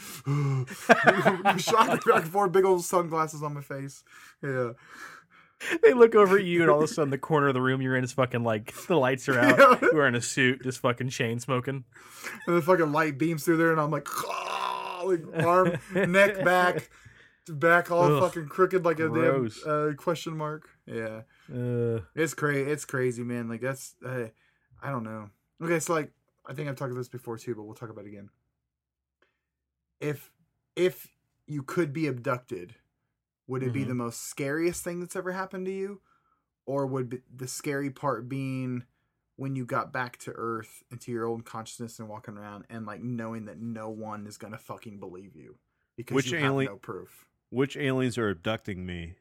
shocking 1.58 2.00
back 2.12 2.22
and 2.22 2.28
forth, 2.32 2.52
big 2.52 2.64
old 2.64 2.84
sunglasses 2.84 3.42
on 3.42 3.54
my 3.54 3.60
face. 3.60 4.02
Yeah, 4.42 4.70
They 5.82 5.92
look 5.92 6.14
over 6.14 6.38
at 6.38 6.44
you, 6.44 6.62
and 6.62 6.70
all 6.70 6.78
of 6.78 6.84
a 6.84 6.88
sudden, 6.92 7.10
the 7.10 7.18
corner 7.18 7.48
of 7.48 7.54
the 7.54 7.60
room 7.60 7.82
you're 7.82 7.96
in 7.96 8.04
is 8.04 8.12
fucking 8.12 8.44
like 8.44 8.72
the 8.86 8.96
lights 8.96 9.28
are 9.28 9.38
out. 9.38 9.58
Yeah. 9.58 9.78
You're 9.82 9.94
wearing 9.94 10.14
a 10.14 10.20
suit, 10.20 10.62
just 10.62 10.78
fucking 10.80 11.08
chain 11.10 11.40
smoking. 11.40 11.84
and 12.46 12.56
the 12.56 12.62
fucking 12.62 12.92
light 12.92 13.18
beams 13.18 13.44
through 13.44 13.56
there, 13.56 13.72
and 13.72 13.80
I'm 13.80 13.90
like, 13.90 14.06
like 15.04 15.22
arm, 15.44 15.78
neck, 15.94 16.44
back, 16.44 16.90
back 17.48 17.90
all 17.90 18.04
Ugh, 18.04 18.22
fucking 18.22 18.48
crooked 18.48 18.84
like 18.84 19.00
a 19.00 19.08
damn 19.08 19.50
uh, 19.66 19.94
question 19.96 20.36
mark. 20.36 20.68
Yeah, 20.86 21.22
Uh, 21.52 22.00
it's 22.14 22.34
crazy. 22.34 22.70
It's 22.70 22.84
crazy, 22.84 23.24
man. 23.24 23.48
Like 23.48 23.60
that's, 23.60 23.94
uh, 24.06 24.28
I 24.82 24.90
don't 24.90 25.04
know. 25.04 25.30
Okay, 25.62 25.80
so 25.80 25.92
like, 25.92 26.12
I 26.46 26.54
think 26.54 26.68
I've 26.68 26.76
talked 26.76 26.92
about 26.92 27.00
this 27.00 27.08
before 27.08 27.36
too, 27.36 27.54
but 27.56 27.64
we'll 27.64 27.74
talk 27.74 27.90
about 27.90 28.04
it 28.04 28.08
again. 28.08 28.30
If 30.00 30.30
if 30.76 31.08
you 31.46 31.62
could 31.64 31.92
be 31.92 32.06
abducted, 32.06 32.74
would 33.48 33.62
it 33.64 33.72
be 33.72 33.84
Mhm. 33.84 33.88
the 33.88 33.94
most 33.94 34.22
scariest 34.24 34.84
thing 34.84 35.00
that's 35.00 35.16
ever 35.16 35.32
happened 35.32 35.66
to 35.66 35.72
you, 35.72 36.00
or 36.66 36.86
would 36.86 37.08
be 37.08 37.22
the 37.34 37.48
scary 37.48 37.90
part 37.90 38.28
being 38.28 38.84
when 39.36 39.56
you 39.56 39.64
got 39.64 39.92
back 39.92 40.16
to 40.18 40.32
Earth 40.32 40.82
into 40.90 41.10
your 41.10 41.24
own 41.26 41.40
consciousness 41.42 41.98
and 41.98 42.08
walking 42.08 42.36
around 42.36 42.66
and 42.68 42.84
like 42.86 43.02
knowing 43.02 43.46
that 43.46 43.58
no 43.58 43.88
one 43.88 44.26
is 44.26 44.36
gonna 44.36 44.58
fucking 44.58 44.98
believe 45.00 45.34
you 45.36 45.58
because 45.96 46.14
Which 46.14 46.30
you 46.32 46.38
alien- 46.38 46.66
have 46.68 46.74
no 46.74 46.78
proof. 46.78 47.24
Which 47.50 47.76
aliens 47.76 48.18
are 48.18 48.28
abducting 48.28 48.84
me? 48.84 49.14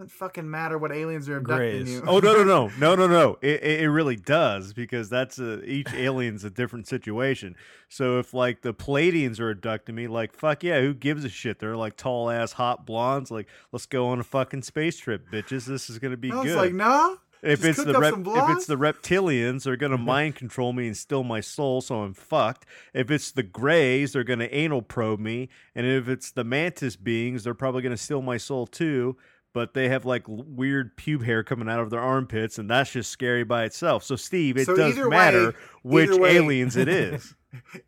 Doesn't 0.00 0.12
fucking 0.12 0.50
matter 0.50 0.78
what 0.78 0.92
aliens 0.92 1.28
are 1.28 1.36
abducting 1.36 1.82
Grays. 1.82 1.92
you. 1.92 2.02
Oh 2.06 2.20
no 2.20 2.32
no 2.32 2.42
no 2.42 2.70
no 2.78 2.94
no 2.94 3.06
no! 3.06 3.36
It, 3.42 3.62
it 3.62 3.90
really 3.90 4.16
does 4.16 4.72
because 4.72 5.10
that's 5.10 5.38
a, 5.38 5.62
each 5.62 5.92
alien's 5.92 6.42
a 6.42 6.48
different 6.48 6.88
situation. 6.88 7.54
So 7.90 8.18
if 8.18 8.32
like 8.32 8.62
the 8.62 8.72
Pleiadians 8.72 9.38
are 9.40 9.50
abducting 9.50 9.94
me, 9.94 10.08
like 10.08 10.32
fuck 10.34 10.64
yeah, 10.64 10.80
who 10.80 10.94
gives 10.94 11.22
a 11.26 11.28
shit? 11.28 11.58
They're 11.58 11.76
like 11.76 11.98
tall 11.98 12.30
ass 12.30 12.52
hot 12.52 12.86
blondes. 12.86 13.30
Like 13.30 13.46
let's 13.72 13.84
go 13.84 14.08
on 14.08 14.18
a 14.20 14.24
fucking 14.24 14.62
space 14.62 14.96
trip, 14.96 15.30
bitches. 15.30 15.66
This 15.66 15.90
is 15.90 15.98
gonna 15.98 16.16
be 16.16 16.32
I 16.32 16.36
was 16.36 16.46
good. 16.46 16.56
like, 16.56 16.72
nah. 16.72 17.16
if 17.42 17.60
just 17.60 17.80
it's 17.80 17.84
the 17.84 17.98
rep- 17.98 18.14
if 18.14 18.56
it's 18.56 18.64
the 18.64 18.78
reptilians, 18.78 19.64
they're 19.64 19.76
gonna 19.76 19.96
mm-hmm. 19.96 20.06
mind 20.06 20.34
control 20.36 20.72
me 20.72 20.86
and 20.86 20.96
steal 20.96 21.24
my 21.24 21.42
soul, 21.42 21.82
so 21.82 21.96
I'm 21.96 22.14
fucked. 22.14 22.64
If 22.94 23.10
it's 23.10 23.32
the 23.32 23.42
Greys, 23.42 24.14
they're 24.14 24.24
gonna 24.24 24.48
anal 24.50 24.80
probe 24.80 25.20
me, 25.20 25.50
and 25.74 25.86
if 25.86 26.08
it's 26.08 26.30
the 26.30 26.42
Mantis 26.42 26.96
beings, 26.96 27.44
they're 27.44 27.52
probably 27.52 27.82
gonna 27.82 27.98
steal 27.98 28.22
my 28.22 28.38
soul 28.38 28.66
too. 28.66 29.18
But 29.52 29.74
they 29.74 29.88
have 29.88 30.04
like 30.04 30.22
weird 30.28 30.96
pube 30.96 31.24
hair 31.24 31.42
coming 31.42 31.68
out 31.68 31.80
of 31.80 31.90
their 31.90 32.00
armpits, 32.00 32.56
and 32.58 32.70
that's 32.70 32.92
just 32.92 33.10
scary 33.10 33.42
by 33.42 33.64
itself. 33.64 34.04
So 34.04 34.14
Steve, 34.14 34.56
it 34.56 34.66
So 34.66 34.76
does 34.76 34.92
either 34.96 35.08
way- 35.08 35.16
matter 35.16 35.54
which 35.82 36.10
way- 36.10 36.36
aliens 36.36 36.76
it 36.76 36.86
is. 36.88 37.34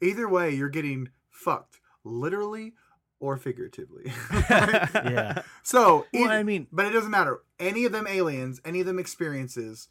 Either 0.01 0.29
way, 0.29 0.51
you're 0.51 0.69
getting 0.69 1.11
fucked, 1.31 1.79
literally 2.05 2.73
or 3.21 3.37
figuratively. 3.37 4.13
Yeah. 4.43 5.43
So, 5.63 6.07
Well, 6.13 6.25
either- 6.25 6.33
I 6.33 6.43
mean- 6.43 6.67
but 6.73 6.87
it 6.87 6.91
doesn't 6.91 7.13
matter. 7.13 7.41
Any 7.61 7.85
of 7.85 7.93
them 7.93 8.09
aliens, 8.09 8.61
any 8.65 8.81
of 8.81 8.87
them 8.87 8.99
experiences, 8.99 9.87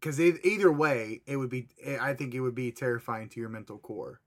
because 0.00 0.18
either 0.18 0.72
way, 0.72 1.20
it 1.26 1.36
would 1.36 1.50
be. 1.50 1.68
Eh, 1.84 1.98
I 2.00 2.14
think 2.14 2.32
it 2.34 2.40
would 2.40 2.54
be 2.54 2.72
terrifying 2.72 3.28
to 3.28 3.40
your 3.40 3.50
mental 3.50 3.76
core. 3.78 4.20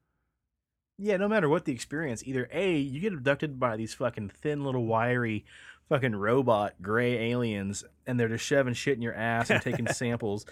yeah, 0.99 1.17
no 1.17 1.27
matter 1.27 1.49
what 1.49 1.65
the 1.65 1.71
experience, 1.73 2.21
either 2.23 2.47
A, 2.51 2.77
you 2.77 2.99
get 2.99 3.13
abducted 3.13 3.59
by 3.59 3.75
these 3.75 3.95
fucking 3.95 4.29
thin 4.29 4.63
little 4.63 4.85
wiry 4.85 5.43
fucking 5.93 6.15
robot 6.15 6.73
gray 6.81 7.29
aliens 7.31 7.83
and 8.07 8.19
they're 8.19 8.27
just 8.29 8.43
shoving 8.45 8.73
shit 8.73 8.95
in 8.95 9.01
your 9.01 9.13
ass 9.13 9.49
and 9.49 9.61
taking 9.61 9.87
samples. 9.93 10.45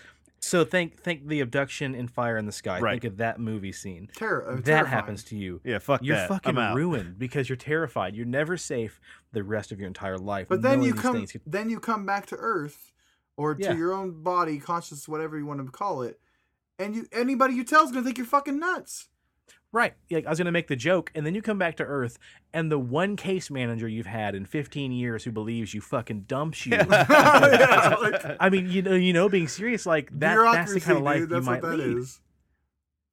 So 0.44 0.64
think 0.66 1.00
think 1.00 1.28
the 1.28 1.40
abduction 1.42 1.94
in 1.96 2.08
Fire 2.08 2.38
in 2.38 2.46
the 2.46 2.52
Sky. 2.52 2.80
Right. 2.80 3.02
Think 3.02 3.14
of 3.14 3.18
that 3.18 3.40
movie 3.40 3.72
scene. 3.72 4.10
Terror. 4.16 4.48
uh, 4.48 4.56
that 4.56 4.66
terrifying. 4.66 4.88
happens 4.92 5.24
to 5.26 5.36
you. 5.38 5.62
Yeah, 5.64 5.78
fuck 5.80 6.02
You're 6.04 6.16
that. 6.16 6.30
fucking 6.30 6.50
I'm 6.50 6.58
out. 6.58 6.76
ruined 6.76 7.18
because 7.20 7.48
you're 7.50 7.56
terrified. 7.58 8.16
You're 8.16 8.26
never 8.26 8.58
safe 8.58 9.00
the 9.34 9.44
rest 9.44 9.72
of 9.72 9.80
your 9.80 9.88
entire 9.88 10.18
life. 10.18 10.48
But 10.50 10.62
then 10.64 10.82
you 10.82 10.94
come. 10.94 11.14
things 11.16 11.32
could- 11.32 11.42
Then 11.46 11.70
you 11.70 11.80
come 11.80 12.06
back 12.06 12.26
to 12.28 12.36
Earth, 12.38 12.92
or 13.38 13.54
to 13.56 13.64
Yeah. 13.64 13.74
your 13.74 13.94
own 13.94 14.24
body, 14.24 14.58
conscious, 14.60 15.08
whatever 15.08 15.38
you 15.38 15.46
want 15.46 15.64
to 15.66 15.72
call 15.72 16.02
it, 16.02 16.20
and 16.80 16.96
you 16.96 17.06
anybody 17.12 17.54
you 17.54 17.64
tell 17.64 17.84
is 17.86 17.92
gonna 17.92 18.04
think 18.04 18.18
you're 18.18 18.26
fucking 18.28 18.58
nuts. 18.60 19.10
Right. 19.74 19.94
Like 20.10 20.26
I 20.26 20.30
was 20.30 20.38
gonna 20.38 20.52
make 20.52 20.68
the 20.68 20.76
joke, 20.76 21.12
and 21.16 21.26
then 21.26 21.34
you 21.34 21.42
come 21.42 21.58
back 21.58 21.78
to 21.78 21.84
Earth, 21.84 22.20
and 22.54 22.72
the 22.72 22.80
one 22.80 23.16
case 23.16 23.50
manager 23.50 23.88
you've 23.88 24.06
had 24.06 24.36
in 24.36 24.46
15 24.46 24.92
years 24.92 25.24
who 25.24 25.32
believes 25.32 25.74
you 25.74 25.80
fucking 25.80 26.22
dumps 26.22 26.66
you. 26.66 26.78
I 26.90 28.50
mean, 28.52 28.70
you 28.70 28.82
know, 28.82 28.96
you 28.96 29.14
know, 29.14 29.30
being 29.30 29.48
serious 29.48 29.86
like 29.86 30.10
that. 30.20 30.36
That's 30.36 30.74
the 30.74 30.82
kind 30.82 30.98
of 30.98 31.04
life 31.04 31.22
dude, 31.22 31.32
you 31.32 31.42
might 31.42 31.64
lead. 31.64 31.98
is. 31.98 32.20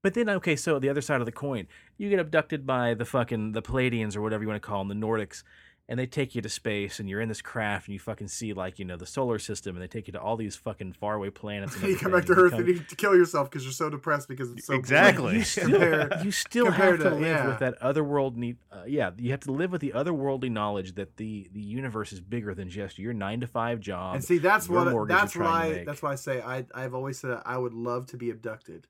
But 0.03 0.15
then, 0.15 0.29
okay, 0.29 0.57
so 0.57 0.79
the 0.79 0.89
other 0.89 1.01
side 1.01 1.21
of 1.21 1.27
the 1.27 1.33
coin, 1.33 1.67
you 1.97 2.09
get 2.09 2.21
abducted 2.21 2.67
by 2.67 2.95
the 2.95 3.05
fucking 3.05 3.53
the 3.53 3.63
Pleiadians 3.63 4.17
or 4.17 4.23
whatever 4.23 4.43
you 4.43 4.49
want 4.49 4.63
to 4.63 4.67
call 4.67 4.85
them, 4.85 4.89
the 4.89 5.07
Nordics, 5.07 5.43
and 5.91 5.99
they 5.99 6.07
take 6.07 6.35
you 6.35 6.43
to 6.43 6.49
space, 6.51 7.01
and 7.01 7.09
you're 7.09 7.21
in 7.23 7.29
this 7.31 7.41
craft, 7.41 7.87
and 7.89 7.95
you 7.95 7.99
fucking 7.99 8.29
see 8.29 8.53
like 8.53 8.79
you 8.79 8.85
know 8.85 8.97
the 8.97 9.07
solar 9.07 9.39
system, 9.39 9.75
and 9.75 9.83
they 9.83 9.87
take 9.89 10.07
you 10.07 10.13
to 10.13 10.21
all 10.21 10.37
these 10.37 10.55
fucking 10.55 10.93
faraway 10.93 11.31
planets. 11.31 11.75
And 11.77 11.85
you 11.89 11.97
come 11.97 12.13
back 12.13 12.27
to 12.27 12.33
everything, 12.33 12.45
Earth 12.45 12.53
and 12.61 12.69
and 12.69 12.79
you 12.79 12.85
to 12.85 12.95
kill 12.97 13.17
yourself 13.17 13.51
because 13.51 13.65
you're 13.65 13.73
so 13.73 13.89
depressed 13.89 14.29
because 14.29 14.51
it's 14.53 14.67
so 14.67 14.75
Exactly. 14.75 15.37
you 15.39 15.45
still, 15.45 15.71
Compare- 15.71 16.21
you 16.23 16.31
still 16.31 16.67
compare 16.67 16.91
have 16.91 16.99
to 16.99 17.05
to- 17.05 17.15
live 17.17 17.23
yeah. 17.23 17.47
with 17.49 17.59
that 17.61 17.81
otherworldly. 17.81 18.57
Uh, 18.71 18.83
yeah, 18.87 19.11
you 19.17 19.31
have 19.31 19.41
to 19.41 19.53
live 19.53 19.73
with 19.73 19.81
the 19.81 19.93
otherworldly 19.95 20.51
knowledge 20.51 20.95
that 20.97 21.17
the 21.17 21.49
the 21.53 21.61
universe 21.61 22.13
is 22.13 22.21
bigger 22.21 22.55
than 22.55 22.69
just 22.69 22.99
your 22.99 23.15
nine 23.15 23.41
to 23.41 23.47
five 23.47 23.81
job. 23.81 24.17
And 24.17 24.25
see, 24.25 24.39
that's 24.39 24.69
what 24.69 24.85
that's 25.09 25.35
you're 25.35 25.45
what 25.45 25.49
trying 25.49 25.71
to 25.71 25.75
I 25.75 25.79
make. 25.79 25.87
that's 25.87 26.03
why 26.03 26.13
I 26.13 26.17
say 26.17 26.43
I 26.43 26.67
I've 26.75 26.95
always 26.95 27.19
said 27.19 27.41
I 27.47 27.57
would 27.57 27.73
love 27.73 28.07
to 28.09 28.17
be 28.19 28.29
abducted. 28.31 28.87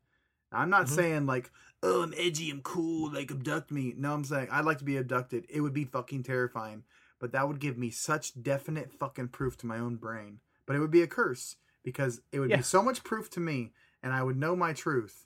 I'm 0.50 0.70
not 0.70 0.86
Mhm. 0.86 0.96
saying 0.96 1.26
like 1.26 1.50
oh 1.82 2.02
I'm 2.02 2.14
edgy 2.16 2.50
I'm 2.50 2.60
cool 2.62 3.12
like 3.12 3.30
abduct 3.30 3.70
me. 3.70 3.94
No, 3.96 4.12
I'm 4.14 4.24
saying 4.24 4.48
I'd 4.50 4.64
like 4.64 4.78
to 4.78 4.84
be 4.84 4.96
abducted. 4.96 5.46
It 5.48 5.60
would 5.60 5.74
be 5.74 5.84
fucking 5.84 6.22
terrifying, 6.24 6.84
but 7.18 7.32
that 7.32 7.46
would 7.48 7.60
give 7.60 7.78
me 7.78 7.90
such 7.90 8.40
definite 8.42 8.92
fucking 8.92 9.28
proof 9.28 9.56
to 9.58 9.66
my 9.66 9.78
own 9.78 9.96
brain. 9.96 10.40
But 10.66 10.76
it 10.76 10.80
would 10.80 10.90
be 10.90 11.02
a 11.02 11.06
curse 11.06 11.56
because 11.82 12.20
it 12.32 12.40
would 12.40 12.50
Yeah. 12.50 12.56
be 12.58 12.62
so 12.62 12.82
much 12.82 13.02
proof 13.04 13.30
to 13.30 13.40
me, 13.40 13.72
and 14.02 14.12
I 14.12 14.22
would 14.22 14.36
know 14.36 14.54
my 14.56 14.72
truth. 14.72 15.24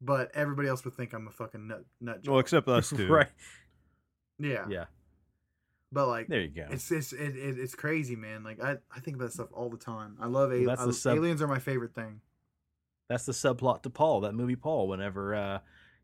But 0.00 0.30
everybody 0.34 0.66
else 0.68 0.82
would 0.86 0.94
think 0.94 1.12
I'm 1.12 1.26
a 1.26 1.30
fucking 1.30 1.66
nut 1.66 1.84
nut. 2.00 2.20
Well, 2.26 2.36
job. 2.36 2.40
except 2.40 2.68
us 2.68 2.88
two. 2.96 3.08
right? 3.08 3.28
yeah, 4.38 4.64
Yeah, 4.68 4.84
But 5.92 6.06
like 6.08 6.28
there 6.28 6.40
you 6.40 6.48
go. 6.48 6.66
It's 6.70 6.90
it's 6.90 7.12
it, 7.12 7.36
it, 7.36 7.58
it's 7.58 7.74
crazy, 7.74 8.16
man. 8.16 8.42
Like 8.42 8.62
I, 8.62 8.78
I 8.94 9.00
think 9.00 9.16
about 9.16 9.26
that 9.26 9.32
stuff 9.34 9.48
all 9.52 9.68
the 9.68 9.76
time. 9.76 10.16
I 10.20 10.26
love 10.26 10.50
Well, 10.50 10.60
al- 10.60 10.66
that's 10.66 10.80
I- 10.82 10.86
the 10.86 10.92
sub- 10.94 11.16
aliens 11.18 11.42
are 11.42 11.48
my 11.48 11.58
favorite 11.58 11.94
thing. 11.94 12.20
That's 13.08 13.26
the 13.26 13.32
subplot 13.32 13.82
to 13.82 13.90
Paul, 13.90 14.20
that 14.22 14.34
movie 14.34 14.54
Paul. 14.56 14.88
Whenever 14.88 15.34
uh, 15.34 15.58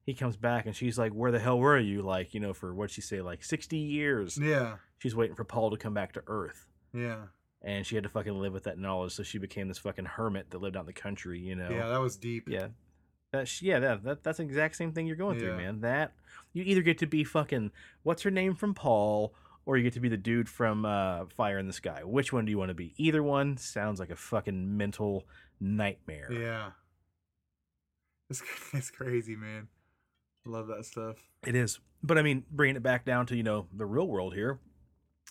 he 0.07 0.15
comes 0.15 0.37
back 0.37 0.65
and 0.67 0.75
she's 0.75 0.99
like, 0.99 1.13
"Where 1.13 1.31
the 1.31 1.39
hell 1.41 1.59
were 1.59 1.79
you?" 1.79 2.01
Like 2.01 2.33
you 2.33 2.41
know, 2.41 2.55
for 2.55 2.75
what 2.75 2.91
she 2.91 3.01
say, 3.03 3.21
like 3.21 3.45
sixty 3.45 3.77
years. 3.79 4.39
Yeah, 4.41 4.77
She's 4.99 5.15
waiting 5.15 5.37
for 5.37 5.45
Paul 5.45 5.71
to 5.73 5.77
come 5.77 5.93
back 5.93 6.13
to 6.15 6.23
Earth. 6.27 6.67
yeah, 6.95 7.25
and 7.63 7.85
she 7.87 7.97
had 7.97 8.05
to 8.05 8.11
fucking 8.11 8.33
live 8.41 8.53
with 8.53 8.65
that 8.65 8.79
knowledge. 8.79 9.13
So 9.13 9.23
she 9.23 9.39
became 9.39 9.69
this 9.69 9.79
fucking 9.79 10.05
hermit 10.07 10.51
that 10.51 10.63
lived 10.63 10.77
out 10.77 10.81
in 10.81 10.87
the 10.87 10.93
country. 10.93 11.41
You 11.41 11.57
know. 11.57 11.69
yeah. 11.69 11.89
That 11.89 12.01
was 12.01 12.17
deep. 12.17 12.49
Yeah. 12.49 12.69
That's 13.33 13.61
yeah, 13.61 13.81
that, 13.81 14.05
that 14.05 14.23
that's 14.25 14.39
the 14.39 14.45
exact 14.45 14.77
same 14.77 14.93
thing 14.93 15.07
you're 15.07 15.17
going 15.17 15.39
through, 15.39 15.57
man. 15.57 15.81
That 15.81 16.13
you 16.53 16.63
either 16.63 16.81
get 16.81 16.99
to 16.99 17.07
be 17.07 17.25
fucking 17.25 17.73
what's 18.05 18.23
her 18.23 18.31
name 18.31 18.55
from 18.55 18.73
Paul, 18.73 19.35
or 19.67 19.77
you 19.77 19.83
get 19.83 19.95
to 19.95 20.01
be 20.01 20.09
the 20.09 20.17
dude 20.17 20.49
from 20.49 20.87
uh, 20.87 21.25
Fire 21.37 21.59
in 21.59 21.67
the 21.67 21.73
Sky. 21.73 22.03
Which 22.05 22.33
one 22.33 22.45
do 22.45 22.51
you 22.51 22.57
want 22.57 22.71
to 22.71 22.75
be? 22.75 22.95
Either 22.97 23.23
one 23.25 23.57
sounds 23.57 23.99
like 23.99 24.11
a 24.11 24.17
fucking 24.17 24.77
mental 24.77 25.27
nightmare. 25.61 26.29
Yeah. 26.33 26.71
It's 28.31 28.43
it's 28.73 28.91
crazy, 28.91 29.35
man. 29.37 29.69
Love 30.47 30.69
that 30.69 30.85
stuff. 30.85 31.17
It 31.47 31.55
is. 31.55 31.81
But 32.03 32.19
I 32.19 32.23
mean, 32.23 32.45
bringing 32.51 32.77
it 32.77 32.83
back 32.83 33.05
down 33.05 33.27
to, 33.27 33.37
you 33.37 33.43
know, 33.43 33.67
the 33.73 33.87
real 33.87 34.07
world 34.07 34.35
here, 34.35 34.61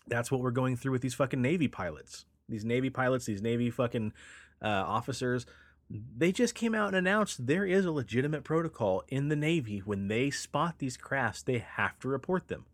that's 0.07 0.31
what 0.31 0.41
we're 0.41 0.51
going 0.51 0.75
through 0.75 0.91
with 0.91 1.01
these 1.01 1.13
fucking 1.13 1.41
Navy 1.41 1.67
pilots. 1.67 2.25
These 2.49 2.65
Navy 2.65 2.89
pilots, 2.89 3.25
these 3.25 3.41
Navy 3.41 3.69
fucking 3.69 4.13
uh, 4.61 4.67
officers, 4.67 5.45
they 5.89 6.31
just 6.31 6.55
came 6.55 6.75
out 6.75 6.87
and 6.87 6.95
announced 6.95 7.47
there 7.47 7.65
is 7.65 7.85
a 7.85 7.91
legitimate 7.91 8.43
protocol 8.43 9.03
in 9.07 9.29
the 9.29 9.35
Navy. 9.35 9.79
When 9.79 10.07
they 10.07 10.29
spot 10.29 10.75
these 10.79 10.97
crafts, 10.97 11.41
they 11.41 11.59
have 11.59 11.99
to 11.99 12.07
report 12.07 12.47
them. 12.47 12.65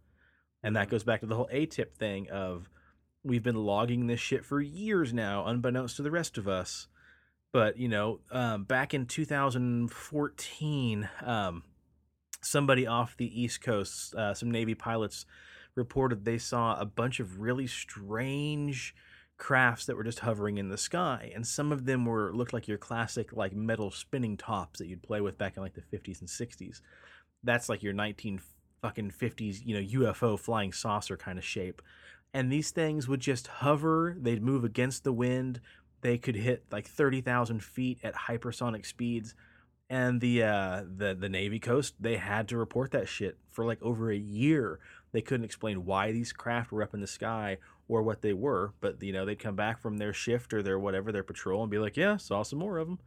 And 0.63 0.75
that 0.75 0.89
goes 0.89 1.03
back 1.03 1.21
to 1.21 1.25
the 1.25 1.35
whole 1.35 1.49
ATIP 1.53 1.93
thing 1.93 2.29
of 2.29 2.69
we've 3.23 3.43
been 3.43 3.55
logging 3.55 4.07
this 4.07 4.19
shit 4.19 4.45
for 4.45 4.61
years 4.61 5.13
now, 5.13 5.45
unbeknownst 5.45 5.97
to 5.97 6.01
the 6.01 6.11
rest 6.11 6.37
of 6.37 6.47
us. 6.47 6.87
But, 7.53 7.77
you 7.77 7.89
know, 7.89 8.19
um, 8.31 8.63
back 8.63 8.93
in 8.93 9.05
2014, 9.05 11.09
um, 11.23 11.63
somebody 12.41 12.87
off 12.87 13.17
the 13.17 13.41
East 13.41 13.61
Coast, 13.61 14.15
uh, 14.15 14.33
some 14.33 14.51
Navy 14.51 14.75
pilots 14.75 15.25
reported 15.75 16.25
they 16.25 16.37
saw 16.37 16.79
a 16.79 16.85
bunch 16.85 17.19
of 17.19 17.39
really 17.39 17.67
strange 17.67 18.93
crafts 19.37 19.85
that 19.85 19.95
were 19.95 20.03
just 20.03 20.19
hovering 20.19 20.57
in 20.59 20.69
the 20.69 20.77
sky 20.77 21.31
and 21.33 21.47
some 21.47 21.71
of 21.71 21.85
them 21.85 22.05
were 22.05 22.31
looked 22.35 22.53
like 22.53 22.67
your 22.67 22.77
classic 22.77 23.33
like 23.33 23.55
metal 23.55 23.89
spinning 23.89 24.37
tops 24.37 24.77
that 24.77 24.85
you'd 24.85 25.01
play 25.01 25.19
with 25.19 25.35
back 25.35 25.57
in 25.57 25.63
like 25.63 25.73
the 25.73 25.81
50s 25.81 26.19
and 26.19 26.29
60s 26.29 26.81
that's 27.43 27.67
like 27.67 27.81
your 27.81 27.93
19 27.93 28.39
fucking 28.81 29.11
50s 29.11 29.61
you 29.63 29.75
know 29.75 30.05
UFO 30.05 30.37
flying 30.39 30.73
saucer 30.73 31.17
kind 31.17 31.37
of 31.37 31.45
shape. 31.45 31.81
And 32.33 32.51
these 32.51 32.71
things 32.71 33.07
would 33.07 33.19
just 33.19 33.47
hover 33.47 34.15
they'd 34.19 34.41
move 34.41 34.63
against 34.63 35.03
the 35.03 35.13
wind 35.13 35.61
they 36.01 36.17
could 36.17 36.35
hit 36.35 36.65
like 36.71 36.87
30,000 36.87 37.63
feet 37.63 37.99
at 38.03 38.15
hypersonic 38.15 38.85
speeds 38.85 39.35
and 39.91 40.21
the 40.21 40.41
uh 40.41 40.83
the 40.97 41.13
the 41.13 41.27
navy 41.27 41.59
coast 41.59 41.95
they 41.99 42.15
had 42.15 42.47
to 42.47 42.57
report 42.57 42.91
that 42.91 43.09
shit 43.09 43.37
for 43.51 43.65
like 43.65 43.81
over 43.83 44.09
a 44.09 44.17
year 44.17 44.79
they 45.11 45.21
couldn't 45.21 45.43
explain 45.43 45.85
why 45.85 46.13
these 46.13 46.31
craft 46.31 46.71
were 46.71 46.81
up 46.81 46.93
in 46.93 47.01
the 47.01 47.07
sky 47.07 47.57
or 47.89 48.01
what 48.01 48.21
they 48.21 48.31
were 48.31 48.73
but 48.79 49.03
you 49.03 49.11
know 49.11 49.25
they'd 49.25 49.37
come 49.37 49.55
back 49.55 49.81
from 49.81 49.97
their 49.97 50.13
shift 50.13 50.53
or 50.53 50.63
their 50.63 50.79
whatever 50.79 51.11
their 51.11 51.23
patrol 51.23 51.61
and 51.61 51.69
be 51.69 51.77
like 51.77 51.97
yeah 51.97 52.15
saw 52.15 52.41
some 52.41 52.59
more 52.59 52.77
of 52.77 52.87
them 52.87 52.99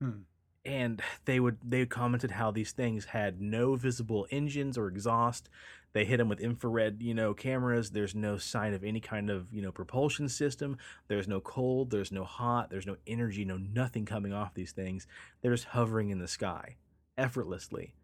Hmm. 0.00 0.22
And 0.64 1.02
they 1.24 1.38
would 1.40 1.58
they 1.62 1.84
commented 1.86 2.32
how 2.32 2.50
these 2.50 2.72
things 2.72 3.06
had 3.06 3.40
no 3.40 3.76
visible 3.76 4.26
engines 4.30 4.78
or 4.78 4.88
exhaust. 4.88 5.48
They 5.92 6.04
hit 6.04 6.16
them 6.16 6.28
with 6.28 6.40
infrared 6.40 7.02
you 7.02 7.14
know 7.14 7.34
cameras. 7.34 7.90
There's 7.90 8.14
no 8.14 8.38
sign 8.38 8.72
of 8.74 8.82
any 8.82 9.00
kind 9.00 9.30
of 9.30 9.52
you 9.52 9.62
know 9.62 9.72
propulsion 9.72 10.28
system. 10.28 10.78
There's 11.08 11.28
no 11.28 11.40
cold. 11.40 11.90
There's 11.90 12.12
no 12.12 12.24
hot. 12.24 12.70
There's 12.70 12.86
no 12.86 12.96
energy 13.06 13.44
no 13.44 13.58
nothing 13.58 14.06
coming 14.06 14.32
off 14.32 14.54
these 14.54 14.72
things. 14.72 15.06
They're 15.42 15.54
just 15.54 15.68
hovering 15.68 16.10
in 16.10 16.18
the 16.18 16.28
sky 16.28 16.76
effortlessly. 17.18 17.94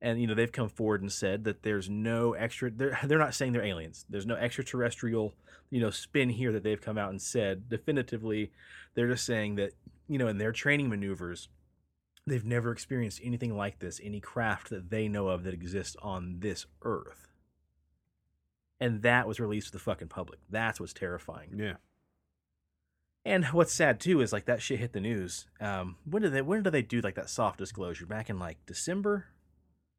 And 0.00 0.20
you 0.20 0.26
know 0.26 0.34
they've 0.34 0.50
come 0.50 0.68
forward 0.68 1.02
and 1.02 1.12
said 1.12 1.44
that 1.44 1.62
there's 1.62 1.88
no 1.88 2.32
extra 2.32 2.70
they're, 2.70 2.98
they're 3.04 3.18
not 3.18 3.34
saying 3.34 3.52
they're 3.52 3.62
aliens. 3.64 4.06
There's 4.08 4.26
no 4.26 4.34
extraterrestrial 4.34 5.34
you 5.70 5.80
know 5.80 5.90
spin 5.90 6.30
here 6.30 6.52
that 6.52 6.62
they've 6.62 6.80
come 6.80 6.96
out 6.96 7.10
and 7.10 7.20
said 7.20 7.68
definitively. 7.68 8.50
They're 8.94 9.08
just 9.08 9.26
saying 9.26 9.56
that 9.56 9.72
you 10.08 10.18
know 10.18 10.28
in 10.28 10.38
their 10.38 10.52
training 10.52 10.88
maneuvers 10.88 11.48
they've 12.26 12.44
never 12.44 12.70
experienced 12.72 13.20
anything 13.24 13.56
like 13.56 13.78
this 13.80 14.00
any 14.02 14.20
craft 14.20 14.70
that 14.70 14.90
they 14.90 15.08
know 15.08 15.28
of 15.28 15.42
that 15.44 15.54
exists 15.54 15.96
on 16.02 16.36
this 16.40 16.66
earth 16.82 17.28
and 18.80 19.02
that 19.02 19.26
was 19.28 19.38
released 19.40 19.66
to 19.68 19.72
the 19.72 19.78
fucking 19.78 20.08
public 20.08 20.38
that's 20.50 20.78
what's 20.80 20.92
terrifying 20.92 21.50
Yeah. 21.56 21.74
and 23.24 23.44
what's 23.46 23.72
sad 23.72 24.00
too 24.00 24.20
is 24.20 24.32
like 24.32 24.44
that 24.46 24.62
shit 24.62 24.78
hit 24.80 24.92
the 24.92 25.00
news 25.00 25.46
um 25.60 25.96
when 26.04 26.22
did 26.22 26.32
they 26.32 26.42
when 26.42 26.62
did 26.62 26.70
they 26.72 26.82
do 26.82 27.00
like 27.00 27.14
that 27.16 27.30
soft 27.30 27.58
disclosure 27.58 28.06
back 28.06 28.28
in 28.30 28.38
like 28.38 28.58
december 28.66 29.26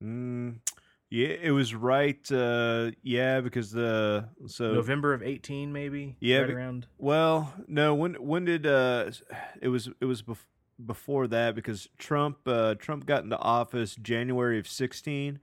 Mm, 0.03 0.57
yeah, 1.09 1.27
it 1.29 1.51
was 1.51 1.73
right. 1.73 2.29
Uh, 2.29 2.91
yeah, 3.03 3.39
because 3.39 3.71
the 3.71 4.27
so 4.47 4.73
november 4.73 5.13
of 5.13 5.23
18 5.23 5.71
maybe 5.71 6.17
Yeah, 6.19 6.39
right 6.39 6.49
around 6.49 6.87
Well, 6.97 7.53
no. 7.69 7.95
When 7.95 8.15
when 8.15 8.43
did 8.43 8.65
uh? 8.67 9.11
It 9.61 9.69
was 9.69 9.87
it 10.01 10.05
was 10.05 10.21
bef- 10.21 10.43
before 10.85 11.27
that 11.27 11.55
because 11.55 11.87
Trump 11.97 12.37
uh 12.47 12.75
Trump 12.75 13.05
got 13.05 13.23
into 13.23 13.37
office 13.37 13.95
January 13.95 14.59
of 14.59 14.67
sixteen, 14.67 15.39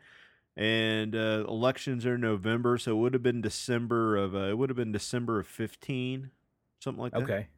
and 0.57 1.15
uh, 1.15 1.45
elections 1.49 2.05
are 2.07 2.19
November, 2.19 2.79
so 2.79 2.93
it 2.93 3.01
would 3.01 3.15
have 3.15 3.23
been 3.23 3.41
December 3.41 4.17
of 4.17 4.35
uh, 4.35 4.49
it 4.51 4.59
would 4.59 4.71
have 4.71 4.77
been 4.77 4.93
December 4.93 5.41
of 5.41 5.47
fifteen, 5.47 6.31
something 6.81 7.01
like 7.03 7.13
that. 7.13 7.23
Okay. 7.23 7.49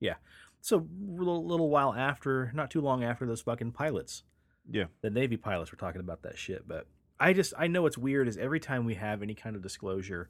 Yeah. 0.00 0.14
So 0.60 0.86
little 1.00 1.44
little 1.44 1.70
while 1.70 1.94
after, 1.94 2.50
not 2.54 2.70
too 2.70 2.80
long 2.80 3.02
after 3.02 3.26
those 3.26 3.40
fucking 3.40 3.72
pilots, 3.72 4.22
Yeah. 4.70 4.84
the 5.00 5.10
Navy 5.10 5.36
pilots 5.36 5.72
were 5.72 5.78
talking 5.78 6.00
about 6.00 6.22
that 6.22 6.38
shit. 6.38 6.68
But 6.68 6.86
I 7.18 7.32
just 7.32 7.52
I 7.58 7.66
know 7.66 7.82
what's 7.82 7.98
weird 7.98 8.28
is 8.28 8.36
every 8.36 8.60
time 8.60 8.84
we 8.84 8.94
have 8.94 9.22
any 9.22 9.34
kind 9.34 9.56
of 9.56 9.62
disclosure, 9.62 10.28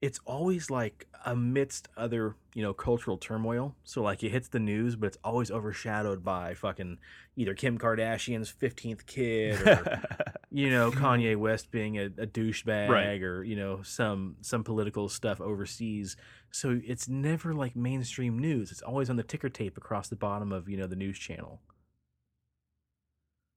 it's 0.00 0.18
always 0.24 0.70
like 0.70 1.06
amidst 1.26 1.88
other 1.96 2.34
you 2.54 2.62
know 2.62 2.72
cultural 2.72 3.18
turmoil. 3.18 3.74
So 3.84 4.02
like 4.02 4.22
it 4.22 4.30
hits 4.30 4.48
the 4.48 4.58
news, 4.58 4.96
but 4.96 5.08
it's 5.08 5.18
always 5.22 5.50
overshadowed 5.50 6.24
by 6.24 6.54
fucking 6.54 6.98
either 7.36 7.54
Kim 7.54 7.78
Kardashian's 7.78 8.50
fifteenth 8.50 9.04
kid 9.06 9.60
or 9.66 10.02
you 10.50 10.70
know 10.70 10.90
Kanye 10.90 11.36
West 11.36 11.70
being 11.70 11.98
a, 11.98 12.04
a 12.06 12.26
douchebag 12.26 12.88
Right. 12.88 13.22
or 13.22 13.44
you 13.44 13.56
know 13.56 13.82
some 13.82 14.36
some 14.40 14.64
political 14.64 15.08
stuff 15.08 15.40
overseas. 15.40 16.16
So 16.50 16.80
it's 16.84 17.08
never 17.08 17.52
like 17.54 17.76
mainstream 17.76 18.38
news. 18.38 18.72
It's 18.72 18.82
always 18.82 19.10
on 19.10 19.16
the 19.16 19.22
ticker 19.22 19.48
tape 19.50 19.76
across 19.76 20.08
the 20.08 20.16
bottom 20.16 20.50
of 20.50 20.68
you 20.68 20.76
know 20.78 20.86
the 20.86 20.96
news 20.96 21.18
channel. 21.18 21.60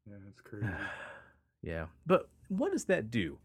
Yeah, 0.06 0.16
it's 0.30 0.42
crazy. 0.44 0.68
yeah, 1.62 1.86
but 2.06 2.30
what 2.50 2.72
does 2.74 2.86
that 2.86 3.10
do? 3.10 3.38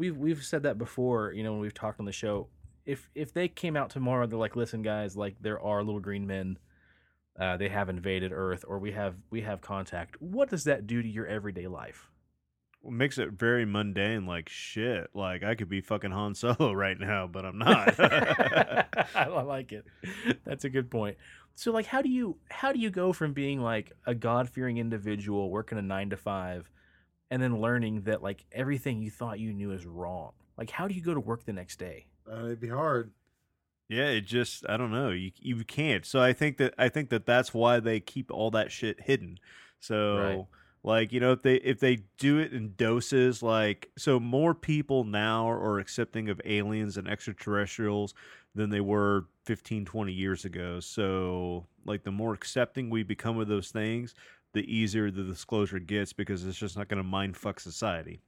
We've 0.00 0.16
we've 0.16 0.42
said 0.42 0.62
that 0.62 0.78
before. 0.78 1.34
You 1.34 1.44
know 1.44 1.52
when 1.52 1.60
we've 1.60 1.74
talked 1.74 2.00
on 2.00 2.06
the 2.06 2.12
show. 2.12 2.48
If 2.86 3.10
if 3.14 3.34
they 3.34 3.48
came 3.48 3.76
out 3.76 3.90
tomorrow, 3.90 4.26
they're 4.26 4.38
like, 4.38 4.56
listen, 4.56 4.80
guys, 4.80 5.14
like 5.14 5.36
there 5.42 5.60
are 5.60 5.84
little 5.84 6.00
green 6.00 6.26
men. 6.26 6.58
Uh, 7.38 7.58
they 7.58 7.68
have 7.68 7.90
invaded 7.90 8.32
Earth, 8.32 8.64
or 8.66 8.78
we 8.78 8.92
have 8.92 9.16
we 9.28 9.42
have 9.42 9.60
contact. 9.60 10.16
What 10.18 10.48
does 10.48 10.64
that 10.64 10.86
do 10.86 11.02
to 11.02 11.08
your 11.08 11.26
everyday 11.26 11.66
life? 11.66 12.08
Well, 12.80 12.92
makes 12.92 13.18
it 13.18 13.32
very 13.32 13.66
mundane. 13.66 14.24
Like 14.24 14.48
shit. 14.48 15.10
Like 15.12 15.42
I 15.42 15.54
could 15.54 15.68
be 15.68 15.82
fucking 15.82 16.12
Han 16.12 16.34
Solo 16.34 16.72
right 16.86 16.98
now, 16.98 17.26
but 17.26 17.44
I'm 17.44 17.58
not. 17.58 17.94
I 18.00 19.26
like 19.26 19.72
it. 19.72 19.84
That's 20.46 20.64
a 20.64 20.70
good 20.70 20.90
point. 20.90 21.18
So 21.56 21.72
like 21.72 21.84
how 21.84 22.00
do 22.00 22.08
you 22.08 22.38
how 22.48 22.72
do 22.72 22.78
you 22.78 22.88
go 22.88 23.12
from 23.12 23.34
being 23.34 23.60
like 23.60 23.92
a 24.06 24.14
God-fearing 24.14 24.78
individual 24.78 25.50
working 25.50 25.76
a 25.76 25.82
9 25.82 26.08
to 26.08 26.16
5 26.16 26.70
and 27.30 27.40
then 27.42 27.60
learning 27.60 28.02
that 28.02 28.22
like 28.22 28.44
everything 28.52 29.00
you 29.00 29.10
thought 29.10 29.38
you 29.38 29.52
knew 29.52 29.72
is 29.72 29.86
wrong? 29.86 30.32
Like 30.56 30.70
how 30.70 30.88
do 30.88 30.94
you 30.94 31.02
go 31.02 31.14
to 31.14 31.20
work 31.20 31.44
the 31.44 31.52
next 31.52 31.78
day? 31.78 32.06
Uh, 32.30 32.44
it'd 32.46 32.60
be 32.60 32.68
hard. 32.68 33.12
Yeah, 33.88 34.06
it 34.08 34.20
just 34.22 34.64
I 34.68 34.76
don't 34.76 34.92
know. 34.92 35.10
You 35.10 35.32
you 35.40 35.64
can't. 35.64 36.06
So 36.06 36.20
I 36.20 36.32
think 36.32 36.58
that 36.58 36.74
I 36.78 36.88
think 36.88 37.10
that 37.10 37.26
that's 37.26 37.52
why 37.52 37.80
they 37.80 37.98
keep 37.98 38.30
all 38.30 38.50
that 38.52 38.70
shit 38.70 39.00
hidden. 39.00 39.38
So 39.80 40.16
Right. 40.16 40.46
like, 40.82 41.12
you 41.12 41.18
know, 41.20 41.32
if 41.32 41.42
they 41.42 41.56
if 41.56 41.80
they 41.80 42.04
do 42.18 42.38
it 42.38 42.52
in 42.52 42.74
doses 42.76 43.42
like 43.42 43.90
so 43.98 44.20
more 44.20 44.54
people 44.54 45.04
now 45.04 45.48
are 45.50 45.78
accepting 45.80 46.28
of 46.28 46.40
aliens 46.44 46.96
and 46.96 47.08
extraterrestrials 47.08 48.14
than 48.54 48.70
they 48.70 48.80
were 48.80 49.26
15 49.44 49.84
20 49.84 50.12
years 50.12 50.44
ago. 50.44 50.78
So 50.78 51.66
like 51.84 52.04
the 52.04 52.12
more 52.12 52.32
accepting 52.34 52.90
we 52.90 53.02
become 53.02 53.38
of 53.38 53.48
those 53.48 53.70
things, 53.70 54.14
the 54.52 54.62
easier 54.72 55.10
the 55.10 55.22
disclosure 55.22 55.78
gets 55.78 56.12
because 56.12 56.44
it's 56.44 56.58
just 56.58 56.76
not 56.76 56.88
going 56.88 57.02
to 57.02 57.08
mind 57.08 57.36
fuck 57.36 57.60
society. 57.60 58.20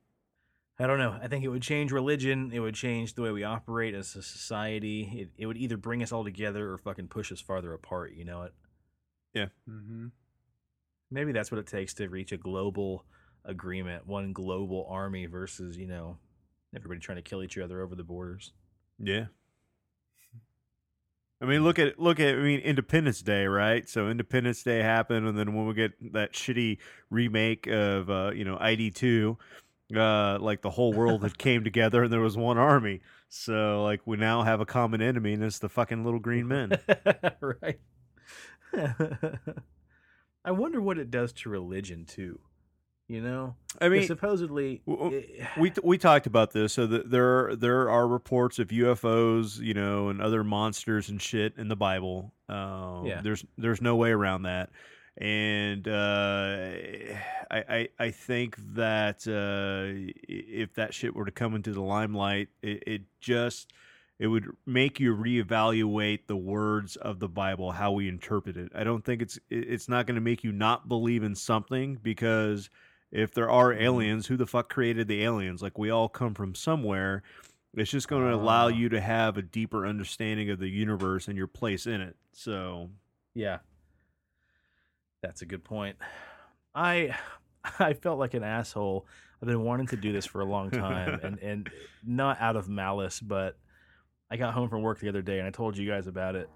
I 0.78 0.86
don't 0.86 0.98
know. 0.98 1.18
I 1.22 1.28
think 1.28 1.44
it 1.44 1.48
would 1.48 1.62
change 1.62 1.92
religion. 1.92 2.50
It 2.52 2.60
would 2.60 2.74
change 2.74 3.14
the 3.14 3.22
way 3.22 3.30
we 3.30 3.44
operate 3.44 3.94
as 3.94 4.16
a 4.16 4.22
society. 4.22 5.02
It, 5.36 5.42
it 5.42 5.46
would 5.46 5.58
either 5.58 5.76
bring 5.76 6.02
us 6.02 6.12
all 6.12 6.24
together 6.24 6.70
or 6.70 6.78
fucking 6.78 7.08
push 7.08 7.30
us 7.30 7.40
farther 7.40 7.72
apart. 7.74 8.12
You 8.14 8.24
know 8.24 8.42
it. 8.42 8.54
Mm-hmm. 9.68 10.06
Maybe 11.10 11.32
that's 11.32 11.50
what 11.50 11.58
it 11.58 11.66
takes 11.66 11.94
to 11.94 12.08
reach 12.08 12.32
a 12.32 12.36
global 12.36 13.04
agreement, 13.44 14.06
one 14.06 14.32
global 14.32 14.86
army 14.88 15.26
versus 15.26 15.76
you 15.76 15.86
know 15.86 16.16
everybody 16.74 17.00
trying 17.00 17.16
to 17.16 17.22
kill 17.22 17.42
each 17.42 17.58
other 17.58 17.82
over 17.82 17.94
the 17.94 18.04
borders. 18.04 18.52
Yeah. 18.98 19.26
I 21.43 21.45
mean, 21.45 21.64
look 21.64 21.80
at 21.80 21.99
look 21.99 22.20
at 22.20 22.36
I 22.36 22.38
mean 22.38 22.61
Independence 22.61 23.20
Day, 23.20 23.47
right? 23.47 23.88
So 23.88 24.09
Independence 24.09 24.62
Day 24.62 24.78
happened, 24.78 25.26
and 25.26 25.36
then 25.36 25.55
when 25.55 25.66
we 25.66 25.74
get 25.74 26.12
that 26.12 26.34
shitty 26.34 26.78
remake 27.11 27.66
of 27.66 28.09
uh, 28.09 28.30
you 28.32 28.45
know 28.45 28.57
ID 28.61 28.93
two, 28.93 29.38
uh, 29.95 30.38
like 30.38 30.62
the 30.62 30.70
whole 30.70 30.93
world 30.93 31.24
had 31.24 31.36
came 31.47 31.64
together 31.64 32.05
and 32.05 32.12
there 32.12 32.20
was 32.20 32.36
one 32.36 32.59
army. 32.59 33.01
So 33.28 33.82
like 33.82 34.03
we 34.07 34.16
now 34.18 34.43
have 34.43 34.61
a 34.61 34.66
common 34.66 35.03
enemy, 35.03 35.32
and 35.32 35.43
it's 35.43 35.59
the 35.59 35.68
fucking 35.68 36.05
little 36.05 36.20
green 36.20 36.47
men. 36.47 36.78
right. 37.40 37.80
I 40.45 40.51
wonder 40.53 40.80
what 40.80 40.99
it 40.99 41.11
does 41.11 41.32
to 41.32 41.49
religion 41.49 42.05
too. 42.05 42.38
You 43.12 43.20
know, 43.20 43.56
I 43.78 43.90
mean, 43.90 44.06
supposedly 44.06 44.80
we 44.86 45.70
we 45.82 45.98
talked 45.98 46.26
about 46.26 46.52
this. 46.52 46.72
So 46.72 46.86
that 46.86 47.10
there 47.10 47.54
there 47.54 47.90
are 47.90 48.08
reports 48.08 48.58
of 48.58 48.68
UFOs, 48.68 49.58
you 49.60 49.74
know, 49.74 50.08
and 50.08 50.22
other 50.22 50.42
monsters 50.42 51.10
and 51.10 51.20
shit 51.20 51.52
in 51.58 51.68
the 51.68 51.76
Bible. 51.76 52.32
Um, 52.48 53.04
Yeah. 53.04 53.20
There's 53.20 53.44
there's 53.58 53.82
no 53.82 53.96
way 53.96 54.12
around 54.12 54.44
that. 54.44 54.70
And 55.18 55.86
uh, 55.86 56.70
I, 57.50 57.64
I 57.68 57.88
I 57.98 58.10
think 58.12 58.56
that 58.76 59.26
uh, 59.28 60.10
if 60.26 60.72
that 60.76 60.94
shit 60.94 61.14
were 61.14 61.26
to 61.26 61.30
come 61.30 61.54
into 61.54 61.74
the 61.74 61.82
limelight, 61.82 62.48
it, 62.62 62.82
it 62.86 63.02
just 63.20 63.74
it 64.18 64.28
would 64.28 64.46
make 64.64 65.00
you 65.00 65.14
reevaluate 65.14 66.28
the 66.28 66.36
words 66.36 66.96
of 66.96 67.18
the 67.18 67.28
Bible, 67.28 67.72
how 67.72 67.92
we 67.92 68.08
interpret 68.08 68.56
it. 68.56 68.72
I 68.74 68.84
don't 68.84 69.04
think 69.04 69.20
it's 69.20 69.38
it's 69.50 69.86
not 69.86 70.06
going 70.06 70.14
to 70.14 70.22
make 70.22 70.44
you 70.44 70.52
not 70.52 70.88
believe 70.88 71.22
in 71.24 71.34
something 71.34 71.98
because 72.02 72.70
if 73.12 73.32
there 73.32 73.48
are 73.50 73.70
Mm-hmm. 73.72 73.82
aliens, 73.82 74.26
who 74.26 74.36
the 74.36 74.46
fuck 74.46 74.68
created 74.68 75.06
the 75.06 75.22
aliens? 75.22 75.62
Like 75.62 75.78
we 75.78 75.90
all 75.90 76.08
come 76.08 76.34
from 76.34 76.54
somewhere. 76.54 77.22
It's 77.74 77.90
just 77.90 78.08
going 78.08 78.22
to 78.24 78.34
allow 78.34 78.64
Ah. 78.66 78.68
you 78.68 78.88
to 78.90 79.00
have 79.00 79.36
a 79.38 79.42
deeper 79.42 79.86
understanding 79.86 80.50
of 80.50 80.58
the 80.58 80.68
universe 80.68 81.28
and 81.28 81.36
your 81.38 81.46
place 81.46 81.86
in 81.86 82.00
it. 82.00 82.16
So, 82.32 82.90
Yeah. 83.34 83.58
That's 85.22 85.42
a 85.42 85.46
good 85.46 85.62
point. 85.64 85.96
I 86.74 87.16
I 87.78 87.92
felt 87.94 88.18
like 88.18 88.34
an 88.34 88.42
asshole. 88.42 89.06
I've 89.40 89.48
been 89.48 89.62
wanting 89.62 89.86
to 89.88 89.96
do 89.96 90.12
this 90.12 90.26
for 90.26 90.40
a 90.40 90.44
long 90.44 90.70
time 90.70 91.20
and 91.22 91.38
and 91.38 91.70
not 92.04 92.40
out 92.40 92.56
of 92.56 92.68
malice, 92.68 93.20
but 93.20 93.56
I 94.30 94.36
got 94.36 94.54
home 94.54 94.68
from 94.68 94.82
work 94.82 94.98
the 95.00 95.08
other 95.08 95.22
day 95.22 95.38
and 95.38 95.46
I 95.46 95.50
told 95.50 95.76
you 95.76 95.88
guys 95.88 96.06
about 96.06 96.34
it. 96.36 96.48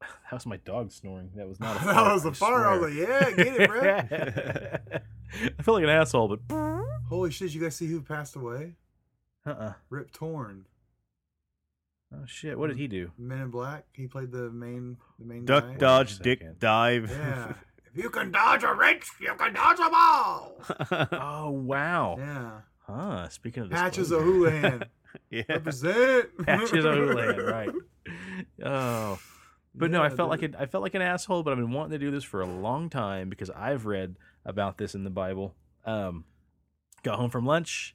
That 0.30 0.32
was 0.36 0.46
my 0.46 0.56
dog 0.58 0.90
snoring. 0.92 1.30
That 1.36 1.48
was 1.48 1.60
not 1.60 1.80
a 1.80 1.84
that 1.84 2.12
was 2.12 2.26
I 2.26 2.30
a 2.30 2.32
fart. 2.32 2.66
I 2.66 2.76
was 2.76 2.82
like, 2.90 2.94
yeah, 3.08 3.30
get 3.30 3.60
it, 3.60 3.68
bro. 3.70 5.00
I 5.58 5.62
feel 5.62 5.74
like 5.74 5.84
an 5.84 5.90
asshole, 5.90 6.28
but 6.36 6.40
Holy 7.08 7.30
shit! 7.30 7.54
You 7.54 7.60
guys 7.60 7.76
see 7.76 7.86
who 7.86 8.02
passed 8.02 8.34
away? 8.36 8.74
uh-uh. 9.46 9.74
Rip 9.90 10.10
Torn, 10.12 10.66
Oh 12.12 12.24
shit, 12.26 12.58
what 12.58 12.66
did 12.68 12.76
he 12.78 12.88
do? 12.88 13.12
Men 13.16 13.42
in 13.42 13.50
Black. 13.50 13.84
He 13.92 14.06
played 14.08 14.32
the 14.32 14.50
main, 14.50 14.96
the 15.20 15.24
main 15.24 15.44
duck, 15.44 15.64
guy. 15.64 15.76
dodge, 15.76 16.18
dick, 16.18 16.58
dive. 16.58 17.08
Yeah. 17.10 17.52
if 17.94 18.02
you 18.02 18.10
can 18.10 18.32
dodge 18.32 18.64
a 18.64 18.74
wrench, 18.74 19.06
you 19.20 19.32
can 19.38 19.54
dodge 19.54 19.78
a 19.78 19.88
ball. 19.90 20.56
Oh 21.12 21.50
wow. 21.50 22.16
Yeah. 22.18 22.50
Huh. 22.86 23.28
Speaking 23.28 23.62
of 23.64 23.70
Patches 23.70 24.08
disclosure. 24.08 24.24
O'Houlihan. 24.30 24.84
yeah. 25.30 25.42
Represent. 25.48 26.36
Patches 26.44 26.84
O'Houlihan, 26.84 27.36
right. 27.44 27.70
Oh. 28.64 29.18
But 29.78 29.90
no, 29.90 30.02
I 30.02 30.08
Yeah, 30.08 30.16
felt 30.16 30.30
like 30.30 30.40
dude. 30.40 30.54
it, 30.54 30.60
I 30.60 30.66
felt 30.66 30.82
like 30.82 30.94
an 30.94 31.02
asshole, 31.02 31.42
but 31.42 31.50
I've 31.50 31.58
been 31.58 31.70
wanting 31.72 31.92
to 31.92 31.98
do 31.98 32.10
this 32.10 32.24
for 32.24 32.40
a 32.40 32.46
long 32.46 32.88
time 32.88 33.28
because 33.28 33.50
I've 33.50 33.84
read 33.86 34.16
about 34.44 34.78
this 34.78 34.94
in 34.94 35.04
the 35.04 35.10
Bible. 35.10 35.54
Um, 35.84 36.24
got 37.02 37.18
home 37.18 37.30
from 37.30 37.44
lunch, 37.44 37.94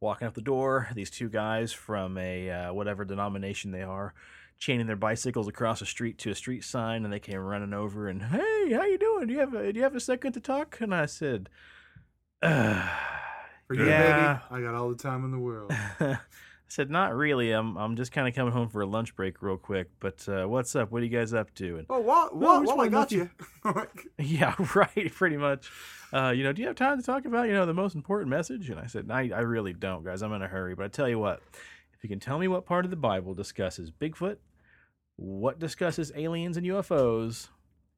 walking 0.00 0.26
out 0.26 0.34
the 0.34 0.40
door. 0.42 0.88
These 0.94 1.10
two 1.10 1.28
guys 1.28 1.72
from 1.72 2.18
a 2.18 2.50
uh, 2.50 2.72
whatever 2.72 3.04
denomination 3.04 3.70
they 3.70 3.82
are, 3.82 4.12
chaining 4.58 4.86
their 4.88 4.96
bicycles 4.96 5.46
across 5.46 5.80
a 5.80 5.86
street 5.86 6.18
to 6.18 6.30
a 6.30 6.34
street 6.34 6.64
sign, 6.64 7.04
and 7.04 7.12
they 7.12 7.20
came 7.20 7.38
running 7.38 7.72
over 7.74 8.08
and, 8.08 8.22
"Hey, 8.22 8.72
how 8.72 8.84
you 8.84 8.98
doing? 8.98 9.28
Do 9.28 9.32
you 9.32 9.38
have 9.38 9.54
a, 9.54 9.72
do 9.72 9.78
you 9.78 9.84
have 9.84 9.94
a 9.94 10.00
second 10.00 10.32
to 10.32 10.40
talk?" 10.40 10.78
And 10.80 10.92
I 10.94 11.06
said, 11.06 11.48
uh, 12.42 12.88
Yeah. 13.72 13.76
baby, 13.76 14.40
I 14.50 14.60
got 14.60 14.74
all 14.74 14.88
the 14.88 14.96
time 14.96 15.24
in 15.24 15.30
the 15.30 15.38
world. 15.38 15.70
I 16.70 16.72
said, 16.72 16.88
"Not 16.90 17.16
really. 17.16 17.50
I'm 17.50 17.76
I'm 17.76 17.96
just 17.96 18.12
kind 18.12 18.28
of 18.28 18.34
coming 18.34 18.52
home 18.52 18.68
for 18.68 18.80
a 18.80 18.86
lunch 18.86 19.16
break, 19.16 19.42
real 19.42 19.56
quick. 19.56 19.88
But 19.98 20.28
uh, 20.28 20.46
what's 20.46 20.76
up? 20.76 20.92
What 20.92 21.02
are 21.02 21.04
you 21.04 21.10
guys 21.10 21.34
up 21.34 21.52
to?" 21.56 21.78
And 21.78 21.86
Oh, 21.90 21.98
what? 21.98 22.36
What? 22.36 22.64
Well, 22.64 22.80
I 22.80 22.86
got 22.86 23.10
you- 23.10 23.28
you. 23.64 23.86
Yeah, 24.18 24.54
right. 24.76 25.12
Pretty 25.12 25.36
much. 25.36 25.68
Uh, 26.12 26.30
you 26.30 26.44
know, 26.44 26.52
do 26.52 26.62
you 26.62 26.68
have 26.68 26.76
time 26.76 26.96
to 27.00 27.04
talk 27.04 27.24
about 27.24 27.48
you 27.48 27.54
know 27.54 27.66
the 27.66 27.74
most 27.74 27.96
important 27.96 28.30
message? 28.30 28.70
And 28.70 28.78
I 28.78 28.86
said, 28.86 29.10
I, 29.10 29.30
I 29.34 29.40
really 29.40 29.72
don't, 29.72 30.04
guys. 30.04 30.22
I'm 30.22 30.32
in 30.32 30.42
a 30.42 30.46
hurry. 30.46 30.76
But 30.76 30.84
I 30.84 30.88
tell 30.88 31.08
you 31.08 31.18
what, 31.18 31.42
if 31.92 32.04
you 32.04 32.08
can 32.08 32.20
tell 32.20 32.38
me 32.38 32.46
what 32.46 32.66
part 32.66 32.84
of 32.84 32.92
the 32.92 32.96
Bible 32.96 33.34
discusses 33.34 33.90
Bigfoot, 33.90 34.36
what 35.16 35.58
discusses 35.58 36.12
aliens 36.14 36.56
and 36.56 36.64
UFOs, 36.66 37.48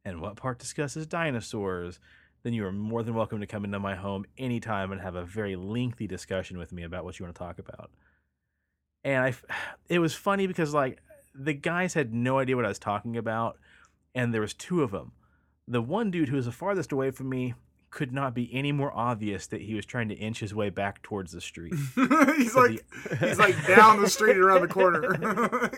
and 0.02 0.22
what 0.22 0.36
part 0.36 0.58
discusses 0.58 1.06
dinosaurs, 1.06 2.00
then 2.42 2.54
you 2.54 2.64
are 2.64 2.72
more 2.72 3.02
than 3.02 3.14
welcome 3.14 3.40
to 3.40 3.46
come 3.46 3.66
into 3.66 3.78
my 3.78 3.96
home 3.96 4.24
anytime 4.38 4.92
and 4.92 5.00
have 5.02 5.14
a 5.14 5.24
very 5.26 5.56
lengthy 5.56 6.06
discussion 6.06 6.56
with 6.58 6.72
me 6.72 6.82
about 6.84 7.04
what 7.04 7.18
you 7.18 7.24
want 7.26 7.34
to 7.34 7.38
talk 7.38 7.58
about. 7.58 7.90
And 9.04 9.24
I, 9.24 9.34
it 9.88 9.98
was 9.98 10.14
funny 10.14 10.46
because 10.46 10.72
like 10.74 10.98
the 11.34 11.54
guys 11.54 11.94
had 11.94 12.12
no 12.12 12.38
idea 12.38 12.56
what 12.56 12.64
I 12.64 12.68
was 12.68 12.78
talking 12.78 13.16
about, 13.16 13.58
and 14.14 14.32
there 14.34 14.40
was 14.42 14.54
two 14.54 14.82
of 14.82 14.90
them 14.90 15.12
the 15.68 15.80
one 15.80 16.10
dude 16.10 16.28
who 16.28 16.34
was 16.36 16.46
the 16.46 16.52
farthest 16.52 16.90
away 16.92 17.10
from 17.12 17.28
me 17.28 17.54
could 17.90 18.12
not 18.12 18.34
be 18.34 18.52
any 18.52 18.72
more 18.72 18.90
obvious 18.96 19.46
that 19.46 19.60
he 19.60 19.74
was 19.74 19.84
trying 19.86 20.08
to 20.08 20.14
inch 20.14 20.40
his 20.40 20.52
way 20.54 20.70
back 20.70 21.00
towards 21.02 21.30
the 21.30 21.40
street. 21.40 21.72
he's 22.36 22.52
So 22.52 22.60
like, 22.62 22.84
he's 23.20 23.38
like 23.38 23.66
down 23.66 24.00
the 24.02 24.08
street 24.08 24.32
and 24.36 24.40
around 24.44 24.62
the 24.62 24.68
corner. 24.68 25.70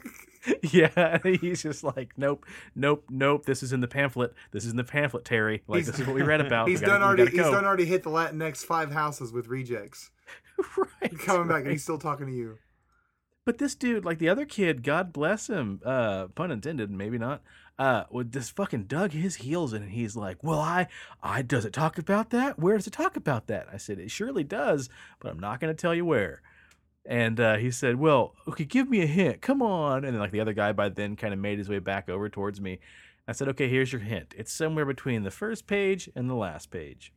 yeah, 0.72 1.18
he's 1.40 1.62
just 1.62 1.82
like, 1.84 2.12
nope, 2.16 2.46
nope, 2.74 3.04
nope. 3.10 3.44
This 3.46 3.62
is 3.62 3.72
in 3.72 3.80
the 3.80 3.88
pamphlet. 3.88 4.32
This 4.52 4.64
is 4.64 4.70
in 4.70 4.76
the 4.76 4.84
pamphlet, 4.84 5.24
Terry. 5.24 5.62
Like 5.66 5.78
He's- 5.78 5.86
this 5.90 6.00
is 6.00 6.06
what 6.06 6.14
we 6.14 6.22
read 6.22 6.40
about. 6.40 6.68
he's 6.68 6.80
gotta- 6.80 6.92
done 6.92 7.02
already. 7.02 7.26
He's 7.30 7.40
go. 7.40 7.50
done 7.50 7.64
already 7.64 7.84
hit 7.84 8.02
the 8.04 8.10
Latinx 8.10 8.58
five 8.58 8.92
houses 8.92 9.32
with 9.32 9.48
rejects. 9.48 10.10
right, 11.02 11.18
Coming 11.18 11.48
back, 11.48 11.62
and 11.62 11.70
he's 11.72 11.82
still 11.82 11.98
talking 11.98 12.26
to 12.26 12.32
you. 12.32 12.58
But 13.45 13.59
this 13.59 13.74
dude, 13.74 14.05
like 14.05 14.18
the 14.18 14.28
other 14.28 14.47
kid, 14.47 14.82
God 14.82 15.12
bless 15.12 15.49
him, 15.49 15.80
uh, 15.84 16.28
pun 16.28 16.51
intended, 16.51 16.90
maybe 16.90 17.18
not, 17.18 17.42
uh, 17.78 18.05
would 18.11 18.32
just 18.32 18.57
fucking 18.57 18.84
dug 18.84 19.12
his 19.12 19.36
heels 19.36 19.74
in 19.74 19.82
and 19.82 19.92
he's 19.92 20.16
like, 20.16 20.42
Well, 20.42 20.61
I 20.61 20.86
I 21.22 21.42
does 21.42 21.64
it 21.64 21.72
talk 21.72 21.99
about 21.99 22.30
that? 22.30 22.59
Where 22.59 22.76
does 22.76 22.86
it 22.86 22.92
talk 22.92 23.16
about 23.16 23.47
that? 23.49 23.66
I 23.72 23.76
said, 23.76 23.99
It 23.99 24.11
surely 24.11 24.45
does, 24.45 24.88
but 25.20 25.30
I'm 25.30 25.38
not 25.38 25.61
gonna 25.61 25.74
tell 25.74 25.95
you 25.95 26.07
where. 26.07 26.40
And 27.05 27.38
uh, 27.38 27.57
he 27.57 27.70
said, 27.70 27.97
Well, 27.97 28.34
okay, 28.49 28.64
give 28.64 28.88
me 28.88 29.03
a 29.03 29.07
hint. 29.07 29.42
Come 29.42 29.61
on. 29.61 30.05
And 30.05 30.14
then 30.14 30.20
like 30.20 30.30
the 30.32 30.40
other 30.40 30.55
guy 30.55 30.72
by 30.72 30.88
then 30.88 31.16
kind 31.16 31.34
of 31.34 31.40
made 31.40 31.59
his 31.59 31.68
way 31.68 31.80
back 31.80 32.09
over 32.09 32.28
towards 32.30 32.61
me. 32.61 32.78
I 33.28 33.32
said, 33.32 33.49
Okay, 33.49 33.68
here's 33.68 33.92
your 33.92 34.01
hint. 34.01 34.34
It's 34.38 34.53
somewhere 34.53 34.86
between 34.86 35.22
the 35.22 35.30
first 35.30 35.66
page 35.66 36.09
and 36.14 36.30
the 36.30 36.34
last 36.34 36.70
page. 36.70 37.12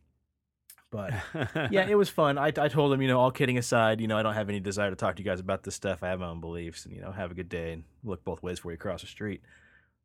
But 0.90 1.14
yeah, 1.72 1.86
it 1.88 1.96
was 1.96 2.10
fun. 2.10 2.38
I, 2.38 2.48
I 2.48 2.68
told 2.70 2.94
him, 2.94 3.02
you 3.02 3.08
know, 3.08 3.20
all 3.20 3.32
kidding 3.32 3.58
aside, 3.58 4.00
you 4.00 4.08
know, 4.08 4.18
I 4.18 4.24
don't 4.24 4.36
have 4.36 4.50
any 4.50 4.60
desire 4.60 4.90
to 4.90 4.96
talk 4.96 5.16
to 5.18 5.22
you 5.22 5.30
guys 5.30 5.40
about 5.40 5.64
this 5.64 5.76
stuff. 5.76 6.02
I 6.02 6.08
have 6.10 6.20
my 6.20 6.28
own 6.28 6.40
beliefs, 6.40 6.86
and 6.86 6.96
you 6.96 7.02
know, 7.02 7.12
have 7.12 7.32
a 7.32 7.34
good 7.34 7.50
day 7.50 7.74
and 7.74 7.84
look 8.04 8.24
both 8.24 8.42
ways 8.42 8.60
before 8.60 8.72
you 8.72 8.78
cross 8.78 9.02
the 9.02 9.08
street. 9.08 9.42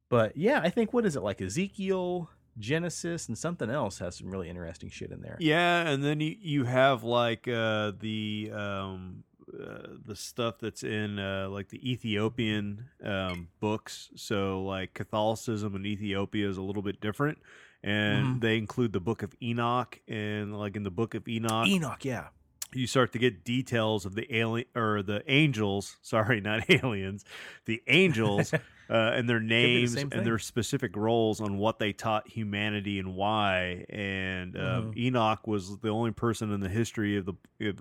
But 0.09 0.37
yeah, 0.37 0.61
I 0.63 0.71
think 0.71 0.93
what 0.93 1.07
is 1.07 1.17
it 1.17 1.23
like 1.23 1.41
Ezekiel, 1.41 2.31
Genesis, 2.59 3.29
and 3.29 3.39
something 3.39 3.71
else 3.71 3.99
has 4.01 4.17
some 4.17 4.31
really 4.31 4.49
interesting 4.49 4.91
shit 4.91 5.11
in 5.11 5.23
there. 5.23 5.37
Yeah, 5.41 5.89
and 5.89 6.05
then 6.05 6.21
you 6.21 6.37
you 6.41 6.65
have 6.65 7.03
like 7.05 7.49
uh, 7.49 7.93
the 7.99 8.51
um, 8.55 9.25
uh, 9.53 9.87
the 10.05 10.17
stuff 10.17 10.59
that's 10.61 10.83
in 10.83 11.19
uh, 11.19 11.49
like 11.51 11.69
the 11.69 11.91
Ethiopian 11.91 12.87
um, 13.05 13.49
books. 13.61 14.11
So 14.17 14.63
like 14.63 14.95
Catholicism 14.95 15.75
in 15.77 15.87
Ethiopia 15.87 16.49
is 16.49 16.57
a 16.57 16.63
little 16.63 16.83
bit 16.83 17.01
different, 17.01 17.39
and 17.83 18.37
Mhm. 18.37 18.41
they 18.41 18.59
include 18.59 18.93
the 18.93 19.01
Book 19.01 19.23
of 19.23 19.35
Enoch. 19.43 20.01
And 20.09 20.57
like 20.59 20.77
in 20.77 20.83
the 20.83 20.91
Book 20.91 21.15
of 21.15 21.27
Enoch, 21.29 21.69
Enoch, 21.69 22.05
yeah, 22.05 22.29
you 22.73 22.87
start 22.87 23.13
to 23.13 23.19
get 23.19 23.45
details 23.45 24.07
of 24.07 24.15
the 24.15 24.35
alien 24.35 24.67
or 24.75 25.03
the 25.03 25.23
angels. 25.31 25.97
Sorry, 26.03 26.41
not 26.41 26.69
aliens. 26.71 27.25
The 27.67 27.83
angels 27.87 28.53
uh, 28.91 29.13
and 29.15 29.29
their 29.29 29.41
names 29.41 29.95
same 29.95 30.09
and 30.13 30.25
their 30.27 30.39
specific 30.39 30.97
roles 30.97 31.41
on 31.41 31.59
what 31.59 31.79
they 31.79 31.93
taught 31.93 32.29
humanity 32.29 32.99
and 32.99 33.15
why. 33.15 33.85
And 33.89 34.57
um, 34.57 34.93
Mhm. 34.93 34.97
Enoch 34.97 35.47
was 35.47 35.79
the 35.79 35.89
only 35.91 36.13
person 36.13 36.53
in 36.53 36.61
the 36.61 36.69
history 36.69 37.17
of 37.17 37.27
the 37.27 37.35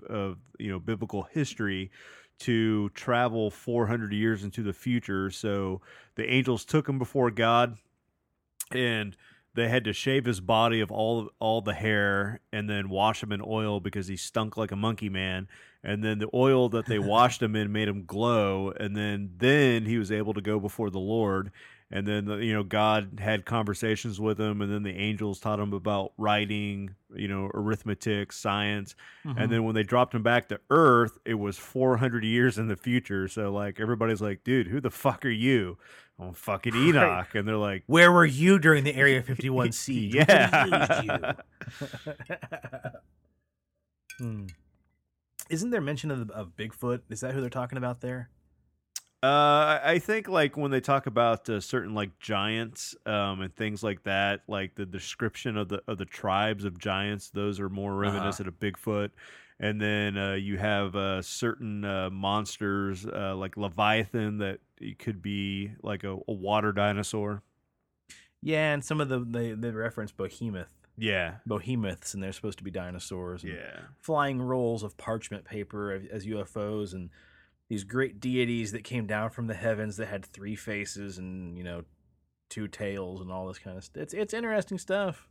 of 0.08 0.38
you 0.58 0.70
know 0.70 0.78
biblical 0.78 1.22
history 1.24 1.90
to 2.40 2.88
travel 2.90 3.50
400 3.50 4.12
years 4.12 4.42
into 4.42 4.62
the 4.64 4.72
future. 4.72 5.30
So 5.30 5.80
the 6.16 6.28
angels 6.28 6.64
took 6.64 6.88
him 6.88 6.98
before 6.98 7.30
God 7.30 7.78
and 8.72 9.16
they 9.54 9.68
had 9.68 9.84
to 9.84 9.92
shave 9.92 10.24
his 10.24 10.40
body 10.40 10.80
of 10.80 10.90
all 10.90 11.30
all 11.38 11.60
the 11.60 11.74
hair 11.74 12.40
and 12.52 12.68
then 12.70 12.88
wash 12.88 13.22
him 13.22 13.32
in 13.32 13.42
oil 13.44 13.80
because 13.80 14.06
he 14.08 14.16
stunk 14.16 14.56
like 14.56 14.72
a 14.72 14.76
monkey 14.76 15.08
man. 15.08 15.48
And 15.84 16.02
then 16.04 16.18
the 16.20 16.30
oil 16.32 16.68
that 16.70 16.86
they 16.86 16.98
washed 17.00 17.42
him 17.42 17.56
in 17.56 17.72
made 17.72 17.88
him 17.88 18.04
glow. 18.04 18.72
And 18.78 18.96
then 18.96 19.32
then 19.36 19.84
he 19.84 19.98
was 19.98 20.10
able 20.12 20.34
to 20.34 20.40
go 20.40 20.58
before 20.58 20.90
the 20.90 20.98
lord. 20.98 21.50
And 21.94 22.08
then 22.08 22.24
the, 22.24 22.36
you 22.36 22.54
know 22.54 22.62
god 22.62 23.18
had 23.20 23.44
conversations 23.44 24.18
with 24.18 24.40
him. 24.40 24.62
And 24.62 24.72
then 24.72 24.82
the 24.84 24.96
angels 24.96 25.38
taught 25.38 25.60
him 25.60 25.74
about 25.74 26.12
writing 26.16 26.94
you 27.14 27.28
know 27.28 27.50
arithmetic 27.52 28.32
science. 28.32 28.94
Mhm. 29.26 29.34
and 29.36 29.52
then 29.52 29.64
when 29.64 29.74
they 29.74 29.82
dropped 29.82 30.14
him 30.14 30.22
back 30.22 30.48
to 30.48 30.60
earth 30.70 31.18
it 31.26 31.34
was 31.34 31.58
400 31.58 32.24
years 32.24 32.56
in 32.56 32.68
the 32.68 32.76
future. 32.76 33.28
So 33.28 33.52
like 33.52 33.80
everybody's 33.80 34.22
like 34.22 34.44
dude 34.44 34.68
who 34.68 34.80
the 34.80 34.90
fuck 34.90 35.26
are 35.26 35.30
you 35.30 35.76
i'm 36.28 36.34
fucking 36.34 36.72
Right. 36.74 36.88
enoch 36.88 37.34
and 37.34 37.46
they're 37.46 37.56
like 37.56 37.82
where 37.86 38.10
were 38.12 38.24
you 38.24 38.58
during 38.58 38.84
the 38.84 38.94
Area 38.94 39.22
51 39.24 39.72
siege? 39.72 40.14
Yeah. 40.14 41.32
Hmm. 44.18 44.46
Isn't 45.50 45.70
there 45.70 45.80
mention 45.80 46.10
of, 46.10 46.30
of 46.30 46.56
Bigfoot? 46.56 47.00
Is 47.10 47.20
that 47.20 47.34
who 47.34 47.40
they're 47.40 47.50
talking 47.50 47.78
about 47.78 48.00
there? 48.00 48.28
Uh, 49.22 49.78
I 49.82 50.00
think 50.00 50.28
like 50.28 50.56
when 50.56 50.70
they 50.70 50.80
talk 50.80 51.06
about 51.06 51.48
uh, 51.48 51.60
certain 51.60 51.94
like 51.94 52.18
giants 52.18 52.94
um, 53.06 53.40
and 53.40 53.54
things 53.54 53.82
like 53.82 54.02
that, 54.02 54.42
like 54.48 54.74
the 54.74 54.84
description 54.84 55.56
of 55.56 55.68
the 55.68 55.80
of 55.86 55.98
the 55.98 56.04
tribes 56.04 56.64
of 56.64 56.78
giants, 56.78 57.30
those 57.30 57.60
are 57.60 57.68
more 57.68 57.94
reminiscent 57.94 58.48
of 58.48 58.58
Bigfoot. 58.58 59.10
And 59.62 59.80
then 59.80 60.18
uh, 60.18 60.32
you 60.34 60.58
have 60.58 60.96
uh, 60.96 61.22
certain 61.22 61.84
uh, 61.84 62.10
monsters 62.10 63.06
uh, 63.06 63.36
like 63.36 63.56
Leviathan 63.56 64.38
that 64.38 64.58
it 64.80 64.98
could 64.98 65.22
be 65.22 65.70
like 65.82 66.02
a, 66.02 66.18
a 66.26 66.32
water 66.32 66.72
dinosaur. 66.72 67.42
Yeah, 68.42 68.72
and 68.74 68.84
some 68.84 69.00
of 69.00 69.08
the 69.08 69.20
they, 69.20 69.52
they 69.52 69.70
reference 69.70 70.10
behemoth, 70.10 70.66
Yeah, 70.98 71.36
behemoths, 71.46 72.12
and 72.12 72.20
they're 72.20 72.32
supposed 72.32 72.58
to 72.58 72.64
be 72.64 72.72
dinosaurs. 72.72 73.44
and 73.44 73.52
yeah, 73.52 73.82
flying 74.00 74.42
rolls 74.42 74.82
of 74.82 74.96
parchment 74.96 75.44
paper 75.44 75.92
as- 75.92 76.06
as 76.10 76.26
UFOs, 76.26 76.92
and 76.92 77.10
these 77.68 77.84
great 77.84 78.18
deities 78.18 78.72
that 78.72 78.82
came 78.82 79.06
down 79.06 79.30
from 79.30 79.46
the 79.46 79.54
heavens 79.54 79.96
that 79.98 80.08
had 80.08 80.24
three 80.26 80.56
faces 80.56 81.18
and 81.18 81.56
you 81.56 81.62
know 81.62 81.84
two 82.50 82.66
tails 82.66 83.20
and 83.20 83.30
all 83.30 83.46
this 83.46 83.60
kind 83.60 83.76
of 83.78 83.84
stuff. 83.84 84.02
It's 84.02 84.12
it's 84.14 84.34
interesting 84.34 84.78
stuff. 84.78 85.28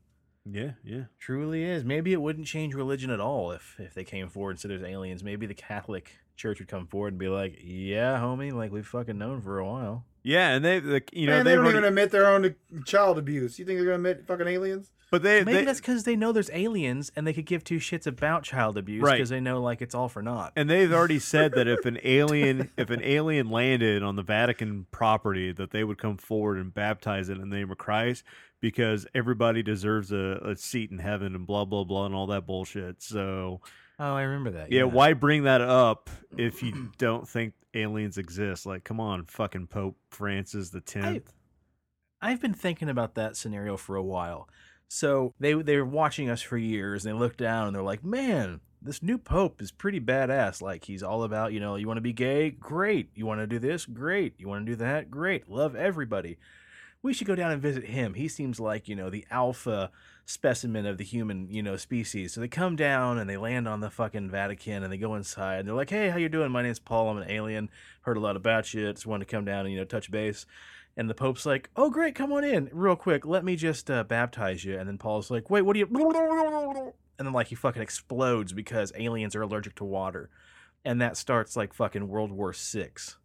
Yeah, 0.50 0.72
yeah. 0.84 1.04
Truly 1.20 1.64
is. 1.64 1.84
Maybe 1.84 2.14
it 2.14 2.22
wouldn't 2.22 2.48
change 2.48 2.74
religion 2.74 3.10
at 3.10 3.20
all 3.20 3.52
if 3.52 3.76
if 3.80 3.94
they 3.94 4.04
came 4.04 4.30
forward 4.30 4.52
and 4.52 4.60
said 4.60 4.72
there's 4.72 4.84
aliens. 4.84 5.24
Maybe 5.24 5.46
the 5.46 5.54
Catholic 5.54 6.20
Church 6.36 6.60
would 6.60 6.68
come 6.68 6.88
forward 6.88 7.14
and 7.14 7.20
be 7.20 7.28
like, 7.28 7.60
"Yeah, 7.62 8.20
homie, 8.20 8.52
like 8.52 8.72
we've 8.72 8.88
fucking 8.88 9.18
known 9.18 9.42
for 9.42 9.60
a 9.60 9.68
while." 9.68 10.06
Yeah, 10.24 10.50
and 10.52 10.64
they, 10.64 10.80
the, 10.80 11.02
you 11.12 11.26
know, 11.28 11.38
Man, 11.38 11.46
they 11.46 11.52
they've 11.52 11.56
don't 11.58 11.66
already- 11.66 11.78
even 11.80 11.88
admit 11.88 12.12
their 12.12 12.28
own 12.28 12.56
child 12.86 13.18
abuse. 13.18 13.58
You 13.58 13.66
think 13.66 13.78
they're 13.80 13.86
gonna 13.86 13.96
admit 14.10 14.28
fucking 14.28 14.48
aliens? 14.48 14.92
but 15.10 15.24
they, 15.24 15.44
Maybe 15.44 15.58
they 15.60 15.66
that's 15.66 15.82
because 15.82 16.06
they 16.06 16.16
know 16.16 16.32
there's 16.32 16.50
aliens 16.54 17.12
and 17.18 17.28
they 17.28 17.34
could 17.34 17.46
give 17.46 17.66
two 17.66 17.80
shits 17.80 18.08
about 18.08 18.44
child 18.44 18.78
abuse 18.78 19.04
Right. 19.04 19.16
because 19.18 19.28
they 19.30 19.42
know 19.42 19.62
like 19.62 19.82
it's 19.82 19.94
all 19.94 20.08
for 20.08 20.22
naught. 20.22 20.54
and 20.56 20.70
they've 20.70 20.94
already 20.94 21.20
said 21.20 21.52
that 21.54 21.68
if 21.68 21.86
an 21.86 21.98
alien 22.04 22.70
if 22.78 22.90
an 22.92 23.02
alien 23.04 23.50
landed 23.50 24.04
on 24.04 24.16
the 24.16 24.24
Vatican 24.24 24.86
property 24.92 25.52
that 25.52 25.72
they 25.72 25.84
would 25.84 25.98
come 25.98 26.16
forward 26.16 26.58
and 26.60 26.74
baptize 26.74 27.28
it 27.28 27.38
in 27.40 27.50
the 27.50 27.56
name 27.58 27.70
of 27.72 27.78
Christ 27.78 28.24
because 28.62 29.06
everybody 29.14 29.62
deserves 29.64 30.14
a, 30.14 30.40
a 30.46 30.56
seat 30.56 30.92
in 30.92 31.00
heaven 31.00 31.36
and 31.36 31.46
blah 31.46 31.66
blah 31.66 31.84
blah 31.84 32.06
and 32.06 32.16
all 32.16 32.28
that 32.28 32.46
bullshit. 32.46 33.02
So 33.04 33.60
Oh, 34.00 34.16
I 34.16 34.22
remember 34.22 34.52
that. 34.52 34.72
yeah, 34.72 34.84
why 34.84 35.12
bring 35.14 35.44
that 35.44 35.60
up 35.62 36.10
if 36.38 36.64
you 36.64 36.90
don't 36.98 37.28
think 37.28 37.54
aliens 37.74 38.18
exist? 38.18 38.66
Like, 38.66 38.84
come 38.84 39.00
on, 39.00 39.26
fucking 39.26 39.68
Pope 39.68 39.98
Francis 40.10 40.70
the 40.70 40.82
tenth. 40.82 41.34
I've 42.22 42.42
been 42.42 42.54
thinking 42.54 42.90
about 42.90 43.16
that 43.16 43.36
scenario 43.36 43.78
for 43.78 43.96
a 43.96 44.04
while. 44.04 44.48
So 44.88 45.34
they 45.40 45.54
they 45.54 45.78
were 45.78 45.86
watching 45.86 46.30
us 46.30 46.42
for 46.42 46.58
years, 46.58 47.06
and 47.06 47.16
they 47.16 47.20
look 47.20 47.38
down 47.38 47.68
and 47.68 47.76
they're 47.76 47.82
like, 47.82 48.04
"Man, 48.04 48.60
this 48.82 49.04
new 49.04 49.18
pope 49.18 49.62
is 49.62 49.72
pretty 49.72 50.00
badass. 50.00 50.62
Like 50.62 50.86
he's 50.86 51.04
all 51.04 51.24
about, 51.24 51.54
you 51.54 51.60
know, 51.60 51.76
you 51.76 51.88
want 51.88 51.98
to 51.98 52.02
be 52.02 52.14
gay, 52.14 52.50
great. 52.50 53.12
You 53.16 53.26
want 53.26 53.40
to 53.40 53.48
do 53.48 53.60
this, 53.60 53.86
great. 53.86 54.34
You 54.40 54.48
want 54.48 54.66
to 54.66 54.72
do 54.72 54.76
that, 54.78 55.12
great. 55.12 55.50
Love 55.50 55.76
everybody. 55.76 56.38
We 57.04 57.14
should 57.14 57.28
go 57.28 57.36
down 57.36 57.52
and 57.52 57.62
visit 57.62 57.86
him. 57.86 58.14
He 58.14 58.28
seems 58.28 58.60
like, 58.60 58.88
you 58.88 58.96
know, 58.96 59.10
the 59.10 59.26
alpha 59.32 59.90
specimen 60.26 60.86
of 60.86 60.98
the 60.98 61.04
human, 61.04 61.50
you 61.50 61.64
know, 61.64 61.76
species. 61.76 62.34
So 62.34 62.42
they 62.42 62.48
come 62.48 62.76
down 62.76 63.18
and 63.18 63.30
they 63.30 63.38
land 63.38 63.68
on 63.68 63.80
the 63.80 63.90
fucking 63.90 64.30
Vatican 64.30 64.84
and 64.84 64.92
they 64.94 64.98
go 64.98 65.16
inside. 65.16 65.60
And 65.60 65.68
they're 65.68 65.76
like, 65.76 65.90
"Hey, 65.90 66.10
how 66.10 66.18
you 66.18 66.30
doing? 66.30 66.52
My 66.52 66.62
name's 66.62 66.80
Paul. 66.80 67.10
I'm 67.10 67.18
an 67.18 67.30
alien. 67.30 67.70
Heard 68.02 68.18
a 68.18 68.22
lot 68.22 68.36
about 68.36 68.74
you. 68.74 68.92
Just 68.94 69.08
wanted 69.08 69.28
to 69.28 69.36
come 69.36 69.46
down 69.46 69.66
and 69.66 69.74
you 69.74 69.80
know 69.80 69.86
touch 69.86 70.12
base." 70.12 70.46
And 70.98 71.10
the 71.10 71.14
Pope's 71.16 71.46
like, 71.46 71.70
"Oh, 71.76 71.90
great, 71.90 72.16
come 72.16 72.32
on 72.34 72.44
in, 72.44 72.70
real 72.72 72.96
quick. 72.96 73.26
Let 73.26 73.46
me 73.46 73.56
just 73.56 73.90
uh, 73.90 74.04
baptize 74.04 74.64
you." 74.64 74.78
And 74.78 74.88
then 74.88 74.98
Paul's 74.98 75.32
like, 75.32 75.50
"Wait, 75.50 75.62
what 75.64 75.74
do 75.74 75.80
you?" 75.80 76.94
And 77.18 77.28
then 77.28 77.34
like 77.34 77.48
he 77.48 77.56
fucking 77.56 77.82
explodes 77.82 78.54
because 78.54 78.92
aliens 78.96 79.36
are 79.36 79.42
allergic 79.42 79.76
to 79.76 79.86
water, 79.86 80.30
and 80.84 81.02
that 81.02 81.18
starts 81.18 81.56
like 81.56 81.74
fucking 81.74 82.08
World 82.08 82.32
War 82.32 82.52
Six, 82.54 83.18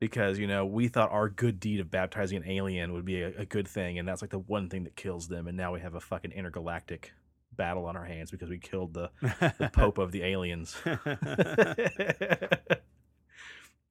because 0.00 0.38
you 0.38 0.46
know 0.46 0.64
we 0.66 0.88
thought 0.88 1.12
our 1.12 1.28
good 1.28 1.60
deed 1.60 1.78
of 1.80 1.90
baptizing 1.90 2.38
an 2.38 2.48
alien 2.48 2.92
would 2.92 3.04
be 3.04 3.22
a, 3.22 3.28
a 3.38 3.44
good 3.44 3.68
thing, 3.68 3.98
and 3.98 4.08
that's 4.08 4.22
like 4.22 4.30
the 4.30 4.38
one 4.38 4.68
thing 4.68 4.84
that 4.84 4.96
kills 4.96 5.28
them, 5.28 5.46
and 5.46 5.56
now 5.56 5.72
we 5.72 5.80
have 5.80 5.94
a 5.94 6.00
fucking 6.00 6.32
intergalactic 6.32 7.12
battle 7.56 7.84
on 7.86 7.96
our 7.96 8.04
hands 8.04 8.30
because 8.30 8.48
we 8.48 8.58
killed 8.58 8.94
the 8.94 9.10
the 9.20 9.70
Pope 9.72 9.98
of 9.98 10.10
the 10.12 10.24
aliens. 10.24 10.76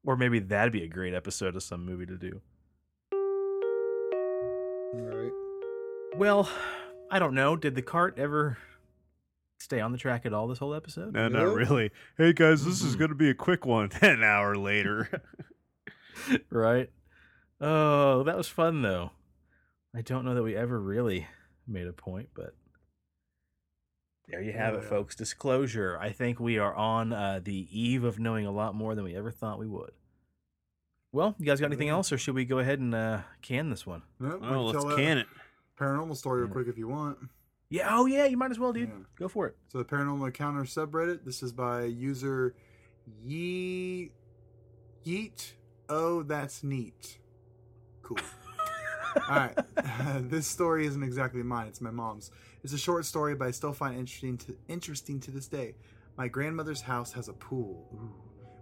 or 0.04 0.18
maybe 0.18 0.40
that'd 0.40 0.74
be 0.74 0.84
a 0.84 0.88
great 0.88 1.14
episode 1.14 1.56
of 1.56 1.64
some 1.64 1.86
movie 1.86 2.06
to 2.08 2.18
do. 2.18 2.42
All 4.94 5.02
right. 5.02 5.32
Well, 6.18 6.50
I 7.12 7.20
don't 7.20 7.36
know. 7.36 7.56
Did 7.56 7.76
the 7.76 7.84
cart 7.84 8.16
ever 8.18 8.58
stay 9.60 9.80
on 9.80 9.92
the 9.92 9.98
track 9.98 10.26
at 10.26 10.34
all 10.34 10.48
this 10.48 10.58
whole 10.58 10.74
episode? 10.74 11.14
No, 11.14 11.28
not 11.28 11.54
really. 11.54 11.92
Hey 12.18 12.34
guys, 12.34 12.66
this 12.66 12.82
is 12.82 12.96
going 12.96 13.10
to 13.10 13.16
be 13.16 13.30
a 13.30 13.36
quick 13.36 13.66
one. 13.66 13.92
An 14.02 14.24
hour 14.24 14.56
later. 14.56 15.22
right? 16.50 16.90
Oh, 17.62 18.24
that 18.24 18.38
was 18.38 18.48
fun 18.48 18.82
though. 18.82 19.12
I 19.96 20.02
don't 20.02 20.24
know 20.26 20.36
that 20.36 20.44
we 20.44 20.56
ever 20.56 20.80
really 20.80 21.28
made 21.68 21.88
a 21.88 21.94
point, 21.94 22.30
but 22.34 22.54
there 24.28 24.42
you 24.42 24.52
have 24.54 24.76
it, 24.76 24.84
folks. 24.84 25.16
Disclosure. 25.16 25.98
I 26.00 26.12
think 26.12 26.40
we 26.40 26.60
are 26.60 26.74
on 26.74 27.12
uh, 27.12 27.40
the 27.44 27.68
eve 27.72 28.04
of 28.04 28.20
knowing 28.20 28.46
a 28.46 28.52
lot 28.52 28.76
more 28.76 28.94
than 28.94 29.04
we 29.04 29.16
ever 29.16 29.32
thought 29.32 29.58
we 29.60 29.68
would. 29.68 29.92
Well, 31.12 31.36
you 31.40 31.46
guys 31.48 31.60
got 31.60 31.68
anything 31.68 31.90
else, 31.90 32.12
or 32.12 32.20
should 32.20 32.36
we 32.36 32.46
go 32.46 32.60
ahead 32.60 32.80
and 32.80 32.94
uh, 32.94 33.22
can 33.42 33.72
this 33.72 33.88
one? 33.88 34.04
No, 34.20 34.38
we 34.38 34.48
oh, 34.48 34.66
let's 34.66 34.96
can 34.96 35.18
it. 35.18 35.28
Paranormal 35.80 36.16
story 36.16 36.42
real 36.42 36.50
Yeah. 36.50 36.54
quick 36.54 36.68
if 36.68 36.78
you 36.78 36.88
want. 36.88 37.18
Yeah. 37.72 37.88
Oh, 37.90 38.06
yeah. 38.06 38.26
You 38.26 38.38
might 38.38 38.52
as 38.52 38.60
well, 38.60 38.74
dude. 38.74 38.90
Yeah. 38.90 38.96
Go 39.18 39.28
for 39.28 39.48
it. 39.48 39.56
So 39.70 39.80
the 39.80 39.86
Paranormal 39.86 40.28
Encounter 40.28 40.62
subreddit. 40.62 41.26
This 41.26 41.42
is 41.42 41.52
by 41.52 41.86
user 41.86 42.54
Yee 43.24 44.12
Yeet. 45.06 45.54
Oh, 45.90 46.22
that's 46.24 46.64
neat. 46.64 47.18
Cool. 48.04 48.20
All 49.28 49.36
right. 49.36 49.58
this 50.30 50.46
story 50.46 50.86
isn't 50.86 51.02
exactly 51.04 51.42
mine. 51.42 51.68
It's 51.68 51.82
my 51.82 51.92
mom's. 51.92 52.32
It's 52.64 52.74
a 52.74 52.78
short 52.78 53.06
story, 53.06 53.36
but 53.36 53.48
I 53.48 53.52
still 53.52 53.74
find 53.74 53.98
interesting 53.98 54.38
to 54.40 54.56
interesting 54.68 55.20
to 55.22 55.32
this 55.32 55.48
day. 55.48 55.76
My 56.16 56.28
grandmother's 56.28 56.82
house 56.82 57.12
has 57.14 57.28
a 57.28 57.34
pool. 57.34 57.88
Ooh. 57.94 58.14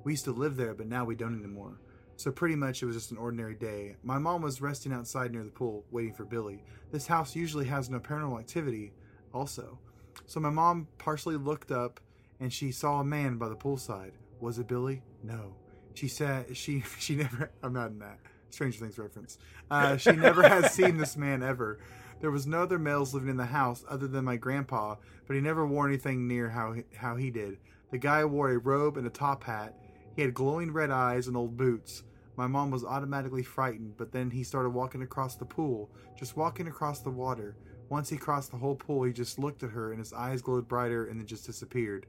We 0.04 0.14
used 0.14 0.26
to 0.26 0.32
live 0.32 0.56
there, 0.56 0.74
but 0.74 0.88
now 0.88 1.04
we 1.04 1.16
don't 1.16 1.38
anymore. 1.38 1.82
So 2.16 2.32
pretty 2.32 2.56
much 2.56 2.82
it 2.82 2.86
was 2.86 2.96
just 2.96 3.12
an 3.12 3.18
ordinary 3.18 3.56
day. 3.56 3.96
My 4.04 4.18
mom 4.18 4.42
was 4.42 4.62
resting 4.62 4.94
outside 4.94 5.32
near 5.32 5.44
the 5.44 5.52
pool, 5.52 5.86
waiting 5.92 6.14
for 6.14 6.24
Billy. 6.24 6.64
This 6.92 7.08
house 7.08 7.36
usually 7.36 7.66
has 7.66 7.90
no 7.90 8.00
paranormal 8.00 8.40
activity, 8.40 8.94
also. 9.34 9.78
So 10.26 10.40
my 10.40 10.50
mom 10.50 10.88
partially 10.98 11.36
looked 11.36 11.72
up 11.72 12.00
and 12.40 12.52
she 12.52 12.72
saw 12.72 13.02
a 13.02 13.04
man 13.04 13.38
by 13.38 13.50
the 13.50 13.56
poolside. 13.56 14.14
Was 14.40 14.60
it 14.60 14.68
Billy? 14.68 15.04
No. 15.24 15.56
She 15.98 16.08
said 16.08 16.56
she 16.56 16.84
she 17.00 17.16
never 17.16 17.50
I'm 17.64 17.74
not 17.74 17.90
in 17.90 18.00
that. 18.00 18.20
Stranger 18.52 18.80
Things 18.80 19.00
reference. 19.00 19.40
Uh, 19.70 19.98
she 19.98 20.12
never 20.12 20.48
has 20.48 20.72
seen 20.72 20.98
this 20.98 21.18
man 21.18 21.42
ever. 21.42 21.80
There 22.22 22.32
was 22.32 22.46
no 22.46 22.62
other 22.62 22.78
males 22.78 23.14
living 23.14 23.30
in 23.30 23.38
the 23.38 23.46
house 23.46 23.84
other 23.90 24.08
than 24.08 24.24
my 24.24 24.38
grandpa, 24.38 24.96
but 25.26 25.36
he 25.36 25.42
never 25.42 25.66
wore 25.66 25.88
anything 25.88 26.28
near 26.28 26.50
how 26.50 26.74
he, 26.74 26.84
how 26.96 27.16
he 27.16 27.32
did. 27.32 27.58
The 27.92 27.98
guy 27.98 28.24
wore 28.26 28.52
a 28.52 28.58
robe 28.58 28.98
and 28.98 29.08
a 29.08 29.10
top 29.12 29.44
hat. 29.44 29.76
He 30.16 30.22
had 30.22 30.34
glowing 30.34 30.72
red 30.72 30.92
eyes 30.92 31.28
and 31.28 31.36
old 31.36 31.58
boots. 31.58 32.04
My 32.36 32.48
mom 32.48 32.72
was 32.72 32.86
automatically 32.86 33.44
frightened, 33.44 33.98
but 33.98 34.12
then 34.12 34.30
he 34.30 34.44
started 34.44 34.70
walking 34.70 35.02
across 35.02 35.36
the 35.36 35.46
pool, 35.46 35.90
just 36.18 36.38
walking 36.38 36.68
across 36.68 37.02
the 37.02 37.10
water. 37.10 37.56
Once 37.90 38.10
he 38.10 38.18
crossed 38.18 38.52
the 38.52 38.58
whole 38.58 38.76
pool, 38.76 39.04
he 39.04 39.12
just 39.12 39.40
looked 39.40 39.64
at 39.64 39.72
her 39.72 39.92
and 39.92 40.00
his 40.00 40.14
eyes 40.14 40.42
glowed 40.42 40.68
brighter 40.68 41.08
and 41.08 41.20
then 41.20 41.28
just 41.28 41.46
disappeared. 41.46 42.06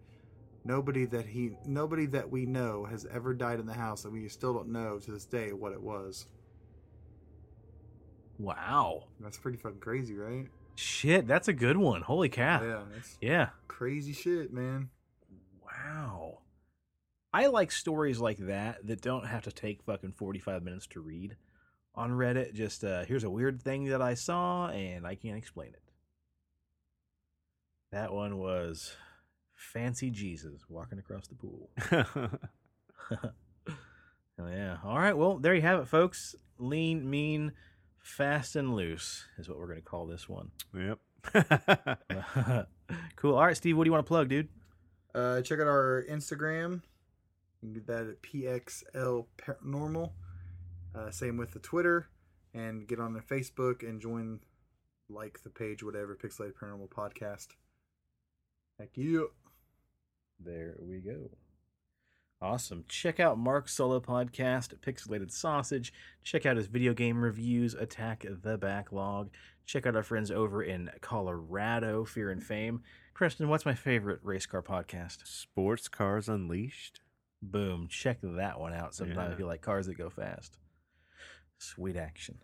Nobody 0.65 1.07
that 1.07 1.27
he 1.27 1.53
nobody 1.65 2.07
that 2.07 2.31
we 2.31 2.45
know 2.47 2.85
has 2.85 3.07
ever 3.11 3.33
died 3.33 3.59
in 3.61 3.67
the 3.67 3.73
house 3.75 4.05
and 4.05 4.13
we 4.13 4.29
still 4.29 4.53
don't 4.53 4.69
know 4.69 4.99
to 4.99 5.11
this 5.11 5.25
day 5.25 5.53
what 5.53 5.73
it 5.73 5.81
was. 5.83 6.27
Wow. 8.39 9.05
That's 9.21 9.39
pretty 9.39 9.59
fucking 9.59 9.81
crazy, 9.81 10.15
right? 10.15 10.47
Shit, 10.77 11.27
that's 11.27 11.49
a 11.49 11.53
good 11.53 11.77
one. 11.77 12.03
Holy 12.03 12.29
cow. 12.29 12.63
Yeah, 12.63 12.83
that's 12.93 13.19
Yeah. 13.21 13.49
crazy 13.67 14.13
shit, 14.13 14.53
man. 14.53 14.91
Wow. 15.63 16.39
I 17.33 17.47
like 17.47 17.73
stories 17.73 18.21
like 18.21 18.39
that 18.39 18.87
that 18.87 19.01
don't 19.01 19.27
have 19.27 19.43
to 19.45 19.53
take 19.53 19.83
fucking 19.83 20.13
45 20.13 20.63
minutes 20.63 20.87
to 20.89 21.01
read 21.01 21.37
on 21.95 22.11
Reddit. 22.13 22.55
Just 22.55 22.85
uh 22.85 23.05
here's 23.05 23.25
a 23.25 23.31
weird 23.31 23.63
thing 23.63 23.85
that 23.87 24.03
I 24.03 24.15
saw 24.15 24.69
and 24.69 25.07
I 25.07 25.15
can't 25.15 25.37
explain 25.37 25.71
it. 25.71 25.83
That 27.91 28.13
one 28.13 28.37
was 28.39 28.95
Fancy 29.59 30.11
Jesus 30.11 30.63
walking 30.69 30.99
across 30.99 31.27
the 31.27 31.35
pool. 31.35 31.71
Oh 34.41 34.47
yeah. 34.47 34.77
All 34.85 34.99
right. 34.99 35.17
Well, 35.17 35.39
there 35.39 35.55
you 35.55 35.63
have 35.63 35.81
it, 35.81 35.89
folks. 35.89 36.37
Lean, 36.59 37.09
mean, 37.09 37.53
fast, 38.01 38.55
and 38.57 38.75
loose 38.75 39.27
is 39.37 39.49
what 39.49 39.59
we're 39.59 39.67
going 39.67 39.81
to 39.81 39.85
call 39.85 40.07
this 40.07 40.29
one. 40.29 40.51
yep. 40.77 40.99
cool. 43.17 43.35
All 43.35 43.47
right, 43.47 43.57
Steve. 43.57 43.77
What 43.77 43.85
do 43.85 43.89
you 43.89 43.93
want 43.93 44.07
to 44.07 44.09
plug, 44.09 44.29
dude? 44.29 44.49
Uh, 45.15 45.41
check 45.41 45.59
out 45.59 45.67
our 45.67 46.05
Instagram. 46.09 46.83
You 47.61 47.73
can 47.73 47.73
do 47.73 47.81
that 47.87 48.07
at 48.07 48.23
PXL 48.23 49.27
Paranormal. 49.37 50.13
Uh, 50.95 51.11
same 51.11 51.37
with 51.37 51.53
the 51.53 51.59
Twitter. 51.59 52.09
And 52.55 52.87
get 52.87 53.01
on 53.01 53.13
the 53.13 53.21
Facebook 53.21 53.87
and 53.87 54.01
join, 54.01 54.41
like 55.09 55.43
the 55.43 55.51
page, 55.51 55.83
whatever, 55.83 56.17
Pixelated 56.17 56.55
Paranormal 56.55 56.89
Podcast. 56.91 57.49
Heck 58.79 58.97
you. 58.97 59.33
There 60.39 60.77
we 60.81 60.99
go. 60.99 61.31
Awesome. 62.41 62.85
Check 62.89 63.19
out 63.19 63.37
Mark's 63.39 63.75
solo 63.75 63.99
podcast, 63.99 64.77
Pixelated 64.79 65.33
Sausage. 65.33 65.93
Check 66.23 66.47
out 66.47 66.57
his 66.57 66.69
video 66.69 66.95
game 66.95 67.21
reviews, 67.21 67.75
Attack 67.75 68.25
the 68.43 68.57
Backlog. 68.57 69.31
Check 69.67 69.87
out 69.87 69.97
our 69.97 70.05
friends 70.05 70.31
over 70.31 70.63
in 70.63 70.89
Colorado, 71.01 72.05
Fear 72.05 72.31
and 72.31 72.43
Fame. 72.43 72.83
Preston, 73.13 73.49
what's 73.49 73.67
my 73.67 73.75
favorite 73.75 74.21
race 74.23 74.47
car 74.47 74.63
podcast? 74.63 75.27
Sports 75.27 75.89
Cars 75.89 76.29
Unleashed. 76.29 77.01
Boom. 77.43 77.89
Check 77.91 78.19
that 78.23 78.61
one 78.61 78.73
out 78.73 78.95
sometime 78.95 79.29
Yeah. 79.29 79.33
if 79.33 79.39
you 79.41 79.47
like 79.47 79.61
cars 79.61 79.87
that 79.87 79.99
go 79.99 80.09
fast. 80.09 80.59
Sweet 81.59 81.97
action. 81.97 82.39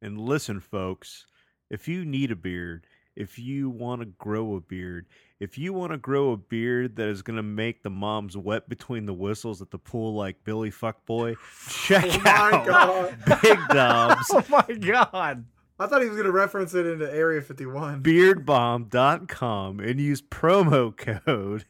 And 0.00 0.20
listen, 0.20 0.60
folks, 0.60 1.26
if 1.70 1.88
you 1.88 2.04
need 2.04 2.30
a 2.30 2.36
beard, 2.36 2.86
if 3.16 3.38
you 3.38 3.70
want 3.70 4.00
to 4.00 4.06
grow 4.06 4.56
a 4.56 4.60
beard, 4.60 5.06
if 5.40 5.58
you 5.58 5.72
want 5.72 5.92
to 5.92 5.98
grow 5.98 6.32
a 6.32 6.36
beard 6.36 6.96
that 6.96 7.08
is 7.08 7.22
going 7.22 7.36
to 7.36 7.42
make 7.42 7.82
the 7.82 7.90
moms 7.90 8.36
wet 8.36 8.68
between 8.68 9.06
the 9.06 9.14
whistles 9.14 9.60
at 9.62 9.70
the 9.70 9.78
pool 9.78 10.14
like 10.14 10.42
Billy 10.44 10.70
Fuckboy, 10.70 11.36
oh 11.40 11.70
check 11.70 12.04
Oh 12.04 12.18
my 12.20 12.30
out 12.30 12.66
God. 12.66 13.16
Big 13.42 13.58
Dobbs 13.68 14.26
Oh 14.32 14.44
my 14.48 14.74
god. 14.74 15.44
I 15.78 15.86
thought 15.88 16.02
he 16.02 16.08
was 16.08 16.16
going 16.16 16.26
to 16.26 16.32
reference 16.32 16.72
it 16.74 16.86
into 16.86 17.12
Area 17.12 17.42
51. 17.42 18.00
beardbomb.com 18.02 19.80
and 19.80 20.00
use 20.00 20.22
promo 20.22 20.96
code 20.96 21.64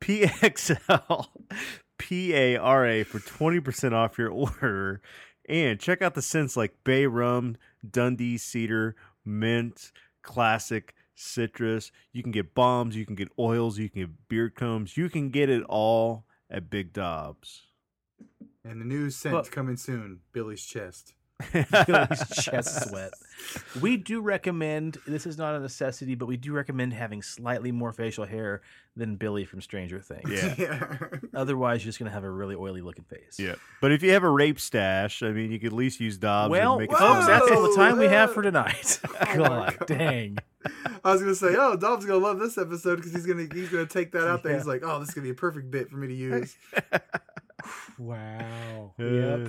PXL 0.00 1.26
PARA 1.98 3.04
for 3.04 3.18
20% 3.18 3.92
off 3.92 4.18
your 4.18 4.30
order. 4.30 5.00
And 5.48 5.78
check 5.78 6.02
out 6.02 6.14
the 6.14 6.22
scents 6.22 6.56
like 6.56 6.74
Bay 6.84 7.06
Rum, 7.06 7.56
Dundee 7.88 8.38
Cedar, 8.38 8.96
Mint, 9.24 9.92
Classic, 10.26 10.92
Citrus. 11.14 11.90
You 12.12 12.22
can 12.22 12.32
get 12.32 12.54
bombs, 12.54 12.96
you 12.96 13.06
can 13.06 13.14
get 13.14 13.28
oils, 13.38 13.78
you 13.78 13.88
can 13.88 14.02
get 14.02 14.28
beard 14.28 14.54
combs. 14.54 14.96
You 14.96 15.08
can 15.08 15.30
get 15.30 15.48
it 15.48 15.62
all 15.68 16.26
at 16.50 16.68
Big 16.68 16.92
Dobbs. 16.92 17.62
And 18.64 18.80
the 18.80 18.84
new 18.84 19.08
scent 19.10 19.32
But- 19.34 19.50
coming 19.50 19.76
soon 19.76 20.20
Billy's 20.32 20.64
chest. 20.64 21.14
Billy's 21.52 22.28
chest 22.42 22.88
sweat. 22.88 23.12
We 23.80 23.96
do 23.96 24.20
recommend 24.20 24.98
this 25.06 25.26
is 25.26 25.36
not 25.36 25.54
a 25.54 25.60
necessity, 25.60 26.14
but 26.14 26.26
we 26.26 26.36
do 26.36 26.52
recommend 26.52 26.92
having 26.94 27.22
slightly 27.22 27.72
more 27.72 27.92
facial 27.92 28.24
hair 28.24 28.62
than 28.96 29.16
Billy 29.16 29.44
from 29.44 29.60
Stranger 29.60 30.00
Things. 30.00 30.30
Yeah. 30.30 30.54
yeah. 30.58 30.96
Otherwise, 31.34 31.84
you're 31.84 31.90
just 31.90 31.98
gonna 31.98 32.10
have 32.10 32.24
a 32.24 32.30
really 32.30 32.54
oily 32.54 32.80
looking 32.80 33.04
face. 33.04 33.38
Yeah. 33.38 33.56
But 33.80 33.92
if 33.92 34.02
you 34.02 34.12
have 34.12 34.24
a 34.24 34.30
rape 34.30 34.58
stash, 34.58 35.22
I 35.22 35.30
mean, 35.32 35.52
you 35.52 35.58
could 35.58 35.68
at 35.68 35.72
least 35.72 36.00
use 36.00 36.16
Dobbs 36.16 36.50
Well, 36.50 36.74
and 36.74 36.82
make 36.82 36.90
it 36.90 36.98
folks, 36.98 37.24
smell 37.24 37.38
that's 37.38 37.50
all 37.52 37.62
the 37.68 37.76
time 37.76 37.98
we 37.98 38.06
have 38.06 38.32
for 38.32 38.42
tonight. 38.42 38.98
Oh 39.04 39.36
God, 39.36 39.76
God. 39.78 39.86
dang. 39.86 40.38
I 41.04 41.12
was 41.12 41.20
gonna 41.20 41.34
say, 41.34 41.54
oh, 41.56 41.76
Dom's 41.76 42.06
gonna 42.06 42.18
love 42.18 42.38
this 42.38 42.56
episode 42.58 42.96
because 42.96 43.12
he's 43.12 43.26
gonna 43.26 43.46
he's 43.52 43.68
gonna 43.68 43.86
take 43.86 44.12
that 44.12 44.26
out 44.26 44.42
there. 44.42 44.52
Yeah. 44.52 44.58
He's 44.58 44.66
like, 44.66 44.82
oh, 44.84 44.98
this 45.00 45.10
is 45.10 45.14
gonna 45.14 45.26
be 45.26 45.30
a 45.30 45.34
perfect 45.34 45.70
bit 45.70 45.90
for 45.90 45.96
me 45.96 46.08
to 46.08 46.14
use. 46.14 46.56
Wow. 47.98 48.94
Uh, 48.98 49.48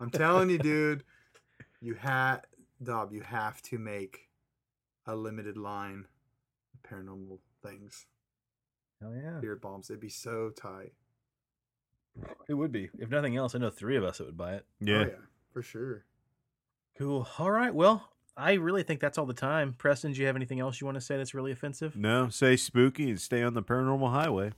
I'm 0.00 0.10
telling 0.10 0.50
you, 0.50 0.58
dude, 0.58 1.04
you 1.80 1.94
had 1.94 2.40
Dob, 2.82 3.12
you 3.12 3.20
have 3.20 3.60
to 3.62 3.78
make 3.78 4.28
a 5.06 5.14
limited 5.14 5.56
line 5.56 6.06
of 6.74 6.90
paranormal 6.90 7.38
things. 7.62 8.06
Hell 9.00 9.14
yeah. 9.14 9.38
Beard 9.40 9.60
bombs, 9.60 9.90
it'd 9.90 10.00
be 10.00 10.08
so 10.08 10.50
tight. 10.50 10.92
It 12.48 12.54
would 12.54 12.72
be. 12.72 12.90
If 12.98 13.10
nothing 13.10 13.36
else, 13.36 13.54
I 13.54 13.58
know 13.58 13.70
three 13.70 13.96
of 13.96 14.04
us 14.04 14.18
that 14.18 14.26
would 14.26 14.36
buy 14.36 14.54
it. 14.54 14.66
Oh, 14.82 14.86
yeah. 14.86 15.00
yeah, 15.00 15.14
for 15.52 15.62
sure. 15.62 16.04
Cool. 16.98 17.26
All 17.38 17.50
right. 17.50 17.74
Well, 17.74 18.10
I 18.36 18.54
really 18.54 18.82
think 18.82 19.00
that's 19.00 19.16
all 19.16 19.26
the 19.26 19.34
time. 19.34 19.74
Preston, 19.78 20.12
do 20.12 20.20
you 20.20 20.26
have 20.26 20.36
anything 20.36 20.60
else 20.60 20.80
you 20.80 20.86
want 20.86 20.96
to 20.96 21.00
say 21.00 21.16
that's 21.16 21.34
really 21.34 21.52
offensive? 21.52 21.96
No, 21.96 22.28
say 22.28 22.56
spooky 22.56 23.10
and 23.10 23.20
stay 23.20 23.42
on 23.42 23.54
the 23.54 23.62
paranormal 23.62 24.10
highway. 24.10 24.52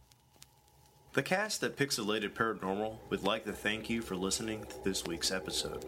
The 1.14 1.22
cast 1.22 1.62
at 1.62 1.76
Pixelated 1.76 2.30
Paranormal 2.30 2.96
would 3.10 3.22
like 3.22 3.44
to 3.44 3.52
thank 3.52 3.90
you 3.90 4.00
for 4.00 4.16
listening 4.16 4.64
to 4.64 4.82
this 4.82 5.04
week's 5.04 5.30
episode. 5.30 5.84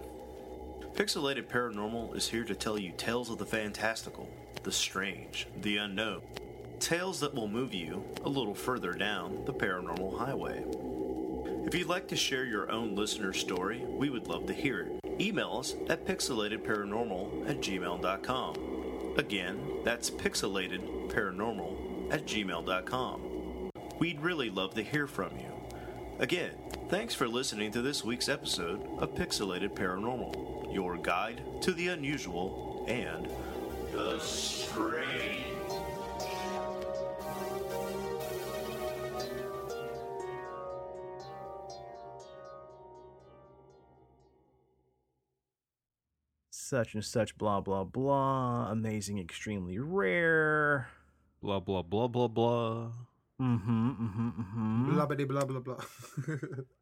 Pixelated 0.92 1.44
Paranormal 1.44 2.14
is 2.14 2.28
here 2.28 2.44
to 2.44 2.54
tell 2.54 2.78
you 2.78 2.92
tales 2.98 3.30
of 3.30 3.38
the 3.38 3.46
fantastical, 3.46 4.28
the 4.64 4.70
strange, 4.70 5.46
the 5.62 5.78
unknown. 5.78 6.20
Tales 6.78 7.20
that 7.20 7.34
will 7.34 7.48
move 7.48 7.72
you 7.72 8.04
a 8.22 8.28
little 8.28 8.54
further 8.54 8.92
down 8.92 9.46
the 9.46 9.54
paranormal 9.54 10.18
highway. 10.18 10.62
If 11.66 11.74
you'd 11.74 11.88
like 11.88 12.06
to 12.08 12.16
share 12.16 12.44
your 12.44 12.70
own 12.70 12.94
listener 12.94 13.32
story, 13.32 13.82
we 13.88 14.10
would 14.10 14.28
love 14.28 14.44
to 14.48 14.52
hear 14.52 14.80
it. 14.80 15.00
Email 15.18 15.56
us 15.56 15.74
at 15.88 16.04
pixelatedparanormal 16.04 17.48
at 17.48 17.62
gmail.com. 17.62 19.14
Again, 19.16 19.58
that's 19.84 20.10
pixelatedparanormal 20.10 22.12
at 22.12 22.26
gmail.com. 22.26 23.23
We'd 23.98 24.20
really 24.20 24.50
love 24.50 24.74
to 24.74 24.82
hear 24.82 25.06
from 25.06 25.38
you. 25.38 25.52
Again, 26.18 26.50
thanks 26.88 27.14
for 27.14 27.28
listening 27.28 27.70
to 27.72 27.82
this 27.82 28.04
week's 28.04 28.28
episode 28.28 28.86
of 28.98 29.14
Pixelated 29.14 29.70
Paranormal, 29.70 30.74
your 30.74 30.96
guide 30.96 31.42
to 31.62 31.72
the 31.72 31.88
unusual 31.88 32.84
and 32.88 33.28
the 33.92 34.18
strange. 34.18 35.44
Such 46.50 46.94
and 46.94 47.04
such, 47.04 47.38
blah, 47.38 47.60
blah, 47.60 47.84
blah. 47.84 48.70
Amazing, 48.70 49.18
extremely 49.18 49.78
rare. 49.78 50.88
Blah, 51.40 51.60
blah, 51.60 51.82
blah, 51.82 52.08
blah, 52.08 52.26
blah. 52.26 52.88
Mm 53.44 53.58
hmm, 53.64 53.88
mm 53.92 54.10
hmm, 54.16 54.30
mm 54.40 54.46
hmm. 54.52 54.84
Blah 54.88 55.04
blah 55.04 55.26
blah 55.28 55.44
blah 55.44 55.60
blah. 55.60 55.80